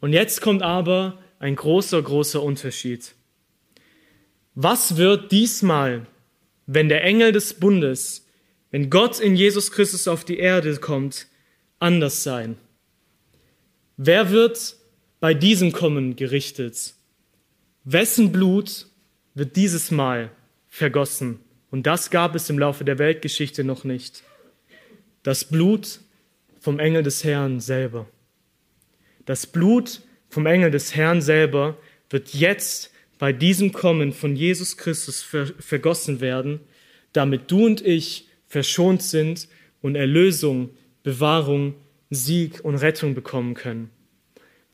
Und 0.00 0.12
jetzt 0.12 0.40
kommt 0.40 0.62
aber 0.62 1.22
ein 1.38 1.54
großer, 1.54 2.02
großer 2.02 2.42
Unterschied. 2.42 3.14
Was 4.56 4.96
wird 4.96 5.30
diesmal, 5.30 6.06
wenn 6.66 6.88
der 6.88 7.04
Engel 7.04 7.30
des 7.30 7.54
Bundes, 7.54 8.26
wenn 8.72 8.90
Gott 8.90 9.20
in 9.20 9.36
Jesus 9.36 9.70
Christus 9.70 10.08
auf 10.08 10.24
die 10.24 10.38
Erde 10.38 10.76
kommt, 10.78 11.28
anders 11.78 12.24
sein? 12.24 12.56
Wer 13.96 14.30
wird 14.30 14.76
bei 15.22 15.34
diesem 15.34 15.70
Kommen 15.70 16.16
gerichtet. 16.16 16.94
Wessen 17.84 18.32
Blut 18.32 18.88
wird 19.34 19.54
dieses 19.54 19.92
Mal 19.92 20.32
vergossen? 20.68 21.38
Und 21.70 21.86
das 21.86 22.10
gab 22.10 22.34
es 22.34 22.50
im 22.50 22.58
Laufe 22.58 22.84
der 22.84 22.98
Weltgeschichte 22.98 23.62
noch 23.62 23.84
nicht. 23.84 24.24
Das 25.22 25.44
Blut 25.44 26.00
vom 26.58 26.80
Engel 26.80 27.04
des 27.04 27.22
Herrn 27.22 27.60
selber. 27.60 28.08
Das 29.24 29.46
Blut 29.46 30.00
vom 30.28 30.44
Engel 30.46 30.72
des 30.72 30.96
Herrn 30.96 31.22
selber 31.22 31.78
wird 32.10 32.34
jetzt 32.34 32.90
bei 33.20 33.32
diesem 33.32 33.70
Kommen 33.70 34.12
von 34.12 34.34
Jesus 34.34 34.76
Christus 34.76 35.22
vergossen 35.22 36.20
werden, 36.20 36.58
damit 37.12 37.48
du 37.48 37.64
und 37.64 37.80
ich 37.80 38.26
verschont 38.52 39.02
sind 39.02 39.48
und 39.80 39.94
Erlösung, 39.94 40.68
Bewahrung, 41.02 41.74
Sieg 42.10 42.62
und 42.62 42.74
Rettung 42.74 43.14
bekommen 43.14 43.54
können. 43.54 43.88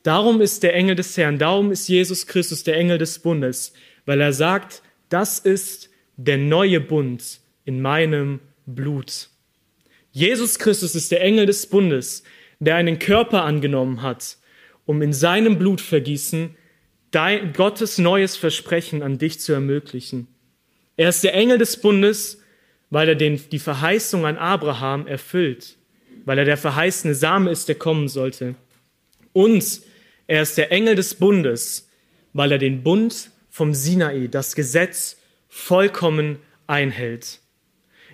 Darum 0.03 0.41
ist 0.41 0.63
der 0.63 0.73
Engel 0.73 0.95
des 0.95 1.15
Herrn, 1.15 1.39
darum 1.39 1.71
ist 1.71 1.87
Jesus 1.87 2.27
Christus 2.27 2.65
der 2.65 2.75
Engel 2.75 2.97
des 2.97 3.19
Bundes, 3.19 3.71
weil 4.05 4.19
er 4.19 4.33
sagt, 4.33 4.83
das 5.07 5.39
ist 5.39 5.89
der 6.17 6.37
neue 6.37 6.81
Bund 6.81 7.39
in 7.63 7.81
meinem 7.81 8.41
Blut. 8.65 9.29
Jesus 10.11 10.59
Christus 10.59 10.93
ist 10.93 11.13
der 11.13 11.21
Engel 11.21 11.45
des 11.45 11.65
Bundes, 11.65 12.23
der 12.59 12.75
einen 12.75 12.99
Körper 12.99 13.45
angenommen 13.45 14.01
hat, 14.01 14.35
um 14.85 15.01
in 15.01 15.13
seinem 15.13 15.57
Blutvergießen 15.57 16.53
dein, 17.11 17.53
Gottes 17.53 17.97
neues 17.97 18.35
Versprechen 18.35 19.03
an 19.03 19.17
dich 19.19 19.39
zu 19.39 19.53
ermöglichen. 19.53 20.27
Er 20.97 21.07
ist 21.07 21.23
der 21.23 21.33
Engel 21.33 21.57
des 21.57 21.79
Bundes, 21.79 22.41
weil 22.89 23.09
er 23.09 23.15
den, 23.15 23.39
die 23.51 23.59
Verheißung 23.59 24.25
an 24.25 24.37
Abraham 24.37 25.07
erfüllt, 25.07 25.77
weil 26.25 26.39
er 26.39 26.45
der 26.45 26.57
verheißene 26.57 27.15
Same 27.15 27.51
ist, 27.51 27.67
der 27.67 27.75
kommen 27.75 28.07
sollte. 28.07 28.55
Und 29.33 29.81
er 30.27 30.41
ist 30.41 30.57
der 30.57 30.71
Engel 30.71 30.95
des 30.95 31.15
Bundes, 31.15 31.89
weil 32.33 32.51
er 32.51 32.57
den 32.57 32.83
Bund 32.83 33.31
vom 33.49 33.73
Sinai, 33.73 34.27
das 34.27 34.55
Gesetz, 34.55 35.17
vollkommen 35.47 36.37
einhält. 36.67 37.39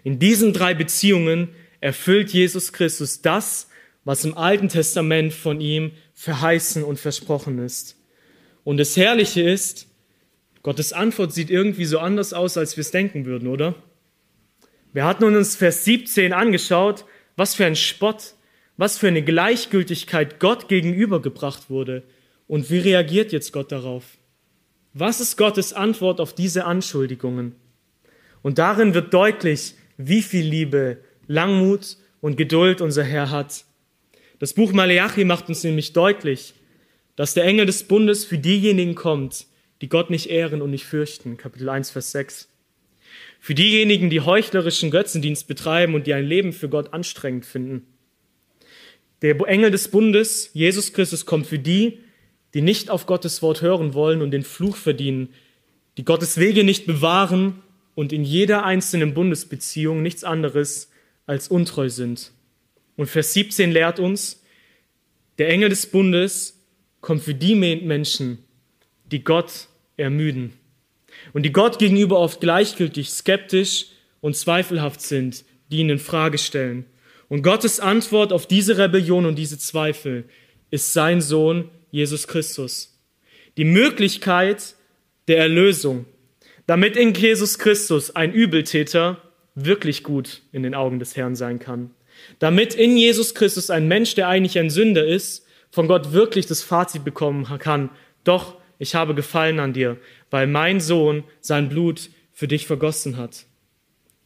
In 0.04 0.20
diesen 0.20 0.54
drei 0.54 0.74
Beziehungen 0.74 1.50
erfüllt 1.82 2.32
Jesus 2.32 2.72
Christus 2.72 3.22
das, 3.22 3.68
was 4.06 4.24
im 4.24 4.38
Alten 4.38 4.70
Testament 4.70 5.34
von 5.34 5.60
ihm 5.60 5.92
verheißen 6.14 6.84
und 6.84 7.00
versprochen 7.00 7.60
ist. 7.60 7.98
Und 8.64 8.78
das 8.78 8.96
Herrliche 8.96 9.42
ist, 9.42 9.88
Gottes 10.64 10.94
Antwort 10.94 11.34
sieht 11.34 11.50
irgendwie 11.50 11.86
so 11.86 12.00
anders 12.00 12.34
aus, 12.34 12.58
als 12.58 12.78
wir 12.78 12.82
es 12.82 12.92
denken 12.92 13.26
würden, 13.26 13.48
oder? 13.48 13.76
Wir 14.96 15.04
hatten 15.04 15.26
uns 15.26 15.58
Vers 15.58 15.84
17 15.84 16.32
angeschaut, 16.32 17.04
was 17.36 17.54
für 17.54 17.66
ein 17.66 17.76
Spott, 17.76 18.36
was 18.78 18.98
für 18.98 19.10
eine 19.10 19.24
Gleichgültigkeit 19.24 20.40
Gott 20.40 20.70
gegenübergebracht 20.70 21.70
wurde. 21.70 22.04
Und 22.48 22.72
wie 22.72 22.78
reagiert 22.78 23.34
jetzt 23.34 23.52
Gott 23.52 23.74
darauf? 23.74 24.06
Was 24.94 25.20
ist 25.20 25.36
Gottes 25.36 25.74
Antwort 25.74 26.22
auf 26.22 26.34
diese 26.34 26.64
Anschuldigungen? 26.64 27.56
Und 28.42 28.58
darin 28.58 28.94
wird 28.94 29.14
deutlich, 29.14 29.74
wie 29.98 30.22
viel 30.22 30.46
Liebe, 30.46 31.00
Langmut 31.28 31.98
und 32.22 32.38
Geduld 32.38 32.80
unser 32.80 33.04
Herr 33.04 33.32
hat. 33.32 33.66
Das 34.40 34.54
Buch 34.54 34.72
Maleachi 34.72 35.26
macht 35.26 35.50
uns 35.50 35.62
nämlich 35.66 35.92
deutlich, 35.92 36.54
dass 37.18 37.34
der 37.34 37.44
Engel 37.44 37.66
des 37.66 37.84
Bundes 37.84 38.24
für 38.24 38.38
diejenigen 38.38 38.96
kommt, 38.96 39.48
die 39.82 39.90
Gott 39.90 40.10
nicht 40.10 40.30
ehren 40.30 40.62
und 40.62 40.72
nicht 40.72 40.86
fürchten. 40.86 41.36
Kapitel 41.36 41.68
1, 41.68 41.92
Vers 41.92 42.14
6. 42.14 42.48
Für 43.46 43.54
diejenigen, 43.54 44.10
die 44.10 44.22
heuchlerischen 44.22 44.90
Götzendienst 44.90 45.48
betreiben 45.48 45.94
und 45.94 46.08
die 46.08 46.16
ein 46.16 46.26
Leben 46.26 46.52
für 46.52 46.68
Gott 46.68 46.94
anstrengend 46.94 47.46
finden. 47.46 47.86
Der 49.22 49.40
Engel 49.42 49.70
des 49.70 49.90
Bundes, 49.90 50.50
Jesus 50.54 50.94
Christus, 50.94 51.28
kommt 51.28 51.46
für 51.46 51.60
die, 51.60 52.00
die 52.56 52.64
nicht 52.64 52.90
auf 52.90 53.06
Gottes 53.06 53.44
Wort 53.44 53.62
hören 53.62 53.94
wollen 53.94 54.24
und 54.24 54.32
den 54.32 54.42
Fluch 54.42 54.76
verdienen, 54.76 55.30
die 55.98 56.04
Gottes 56.04 56.40
Wege 56.40 56.64
nicht 56.64 56.88
bewahren 56.88 57.62
und 57.94 58.12
in 58.14 58.24
jeder 58.24 58.66
einzelnen 58.66 59.14
Bundesbeziehung 59.14 60.02
nichts 60.02 60.24
anderes 60.24 60.90
als 61.28 61.48
untreu 61.48 61.90
sind. 61.90 62.32
Und 62.96 63.12
Vers 63.12 63.34
17 63.34 63.72
lehrt 63.72 64.00
uns, 64.00 64.42
der 65.38 65.50
Engel 65.50 65.70
des 65.70 65.86
Bundes 65.86 66.66
kommt 67.00 67.22
für 67.22 67.36
die 67.36 67.54
Menschen, 67.54 68.40
die 69.12 69.24
Gott 69.24 69.68
ermüden 69.98 70.54
und 71.36 71.44
die 71.44 71.52
Gott 71.52 71.80
gegenüber 71.80 72.18
oft 72.18 72.40
gleichgültig, 72.40 73.10
skeptisch 73.10 73.88
und 74.22 74.38
zweifelhaft 74.38 75.02
sind, 75.02 75.44
die 75.70 75.80
ihn 75.80 75.90
in 75.90 76.00
Frage 76.00 76.38
stellen. 76.38 76.86
Und 77.28 77.42
Gottes 77.42 77.82
Antwort 77.82 78.32
auf 78.32 78.48
diese 78.48 78.78
Rebellion 78.78 79.26
und 79.26 79.36
diese 79.36 79.60
Zweifel 79.60 80.24
ist 80.72 80.94
sein 80.94 81.20
Sohn 81.20 81.70
Jesus 81.92 82.30
Christus. 82.30 82.98
Die 83.58 83.66
Möglichkeit 83.66 84.76
der 85.28 85.40
Erlösung, 85.40 86.06
damit 86.68 86.96
in 86.96 87.14
Jesus 87.14 87.60
Christus 87.60 88.16
ein 88.16 88.32
Übeltäter 88.32 89.22
wirklich 89.56 90.04
gut 90.04 90.42
in 90.54 90.64
den 90.64 90.74
Augen 90.74 91.00
des 91.00 91.18
Herrn 91.18 91.36
sein 91.36 91.60
kann. 91.60 91.92
Damit 92.40 92.76
in 92.76 92.96
Jesus 92.96 93.36
Christus 93.36 93.70
ein 93.70 93.90
Mensch, 93.90 94.16
der 94.16 94.30
eigentlich 94.30 94.58
ein 94.58 94.70
Sünder 94.70 95.06
ist, 95.06 95.46
von 95.70 95.90
Gott 95.90 96.14
wirklich 96.14 96.46
das 96.46 96.62
Fazit 96.62 97.04
bekommen 97.04 97.44
kann, 97.60 97.90
doch, 98.24 98.56
ich 98.78 98.96
habe 98.96 99.16
Gefallen 99.16 99.60
an 99.60 99.74
dir, 99.74 99.98
weil 100.30 100.48
mein 100.48 100.80
Sohn 100.80 101.24
sein 101.42 101.70
Blut 101.70 102.10
für 102.34 102.48
dich 102.48 102.68
vergossen 102.68 103.18
hat. 103.18 103.46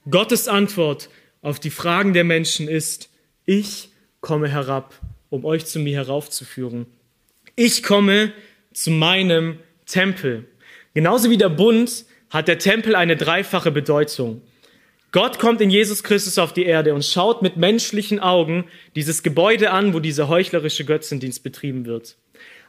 Gottes 0.10 0.47
Antwort 0.47 1.10
auf 1.41 1.60
die 1.60 1.70
Fragen 1.70 2.14
der 2.14 2.24
Menschen 2.24 2.68
ist, 2.68 3.10
ich 3.45 3.89
komme 4.22 4.47
herab, 4.47 5.00
um 5.30 5.45
euch 5.45 5.66
zu 5.66 5.80
mir 5.80 5.95
heraufzuführen. 5.95 6.86
Ich 7.56 7.84
komme 7.84 8.34
zu 8.74 8.91
meinem 8.91 9.60
Tempel. 9.86 10.45
Genauso 10.93 11.30
wie 11.30 11.38
der 11.38 11.50
Bund 11.50 12.06
hat 12.30 12.47
der 12.47 12.60
Tempel 12.60 12.95
eine 12.95 13.16
dreifache 13.16 13.72
Bedeutung. 13.72 14.41
Gott 15.12 15.39
kommt 15.39 15.60
in 15.62 15.72
Jesus 15.72 16.04
Christus 16.04 16.38
auf 16.38 16.54
die 16.54 16.66
Erde 16.66 16.93
und 16.93 17.04
schaut 17.04 17.41
mit 17.41 17.58
menschlichen 17.58 18.20
Augen 18.20 18.66
dieses 18.95 19.24
Gebäude 19.24 19.72
an, 19.72 19.93
wo 19.93 20.00
dieser 20.00 20.28
heuchlerische 20.28 20.86
Götzendienst 20.86 21.41
betrieben 21.41 21.86
wird. 21.86 22.16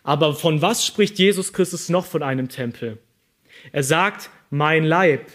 Aber 0.03 0.35
von 0.35 0.63
was 0.63 0.85
spricht 0.85 1.19
Jesus 1.19 1.53
Christus 1.53 1.89
noch 1.89 2.07
von 2.07 2.23
einem 2.23 2.49
Tempel? 2.49 2.99
Er 3.73 3.83
sagt, 3.83 4.31
mein 4.51 4.85
Leib, 4.85 5.27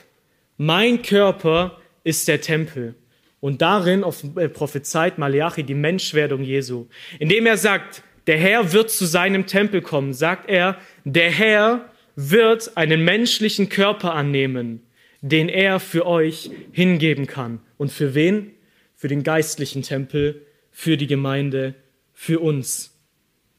mein 0.58 1.02
Körper 1.02 1.80
ist 2.04 2.28
der 2.28 2.42
Tempel. 2.42 2.96
Und 3.40 3.62
darin 3.62 4.04
äh, 4.36 4.50
prophezeit 4.50 5.18
Malachi 5.18 5.64
die 5.64 5.76
Menschwerdung 5.76 6.44
Jesu. 6.44 6.88
Indem 7.20 7.46
er 7.46 7.58
sagt, 7.58 8.04
der 8.28 8.38
Herr 8.38 8.74
wird 8.74 8.90
zu 8.90 9.06
seinem 9.06 9.46
Tempel 9.46 9.82
kommen, 9.82 10.14
sagt 10.14 10.50
er, 10.50 10.78
der 11.04 11.30
Herr 11.30 11.90
wird 12.16 12.76
einen 12.76 13.04
menschlichen 13.04 13.70
Körper 13.70 14.14
annehmen 14.14 14.82
den 15.26 15.50
er 15.50 15.80
für 15.80 16.06
euch 16.06 16.52
hingeben 16.72 17.26
kann. 17.26 17.60
Und 17.78 17.92
für 17.92 18.14
wen? 18.14 18.52
Für 18.96 19.08
den 19.08 19.24
geistlichen 19.24 19.82
Tempel, 19.82 20.46
für 20.70 20.98
die 20.98 21.08
Gemeinde, 21.08 21.74
für 22.14 22.42
uns. 22.42 22.95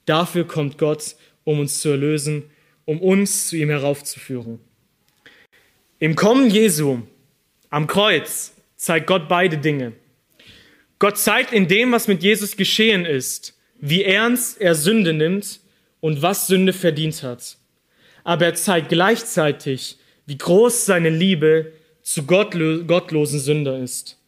Dafür 0.07 0.47
kommt 0.47 0.79
Gott, 0.79 1.17
um 1.45 1.61
uns 1.61 1.81
zu 1.81 1.91
erlösen, 1.91 2.45
um 2.85 3.01
uns 3.01 3.49
zu 3.49 3.57
ihm 3.57 3.69
heraufzuführen. 3.69 4.61
Im 5.99 6.15
Kommen 6.15 6.51
Jesu 6.51 7.03
am 7.71 7.87
Kreuz 7.87 8.55
zeigt 8.77 9.07
Gott 9.07 9.29
beide 9.29 9.59
Dinge. 9.59 9.93
Gott 10.99 11.19
zeigt 11.19 11.53
in 11.53 11.69
dem, 11.69 11.93
was 11.93 12.09
mit 12.09 12.23
Jesus 12.23 12.57
geschehen 12.57 13.05
ist, 13.05 13.59
wie 13.79 14.05
ernst 14.05 14.61
er 14.61 14.75
Sünde 14.75 15.13
nimmt 15.13 15.61
und 16.01 16.23
was 16.23 16.47
Sünde 16.47 16.73
verdient 16.73 17.23
hat. 17.23 17.59
Aber 18.25 18.47
er 18.47 18.55
zeigt 18.55 18.89
gleichzeitig, 18.89 19.99
wie 20.27 20.39
groß 20.39 20.87
seine 20.87 21.11
Liebe 21.11 21.73
zu 22.03 22.25
gottlo 22.25 22.85
gottlosen 22.85 23.41
Sünder 23.41 23.79
ist. 23.79 24.19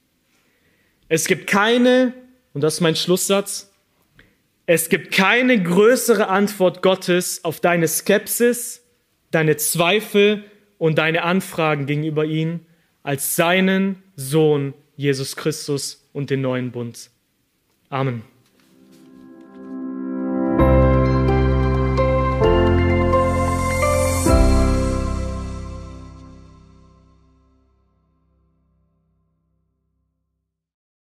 Es 1.08 1.26
gibt 1.26 1.46
keine, 1.46 2.12
und 2.52 2.60
das 2.62 2.74
ist 2.74 2.80
mein 2.80 2.96
Schlusssatz, 2.96 3.67
es 4.70 4.90
gibt 4.90 5.12
keine 5.12 5.62
größere 5.62 6.28
Antwort 6.28 6.82
Gottes 6.82 7.42
auf 7.42 7.58
deine 7.58 7.88
Skepsis, 7.88 8.84
deine 9.30 9.56
Zweifel 9.56 10.44
und 10.76 10.98
deine 10.98 11.22
Anfragen 11.22 11.86
gegenüber 11.86 12.26
ihm 12.26 12.60
als 13.02 13.34
seinen 13.34 14.02
Sohn 14.14 14.74
Jesus 14.94 15.36
Christus 15.36 16.06
und 16.12 16.28
den 16.28 16.42
neuen 16.42 16.70
Bund. 16.70 17.08
Amen. 17.88 18.24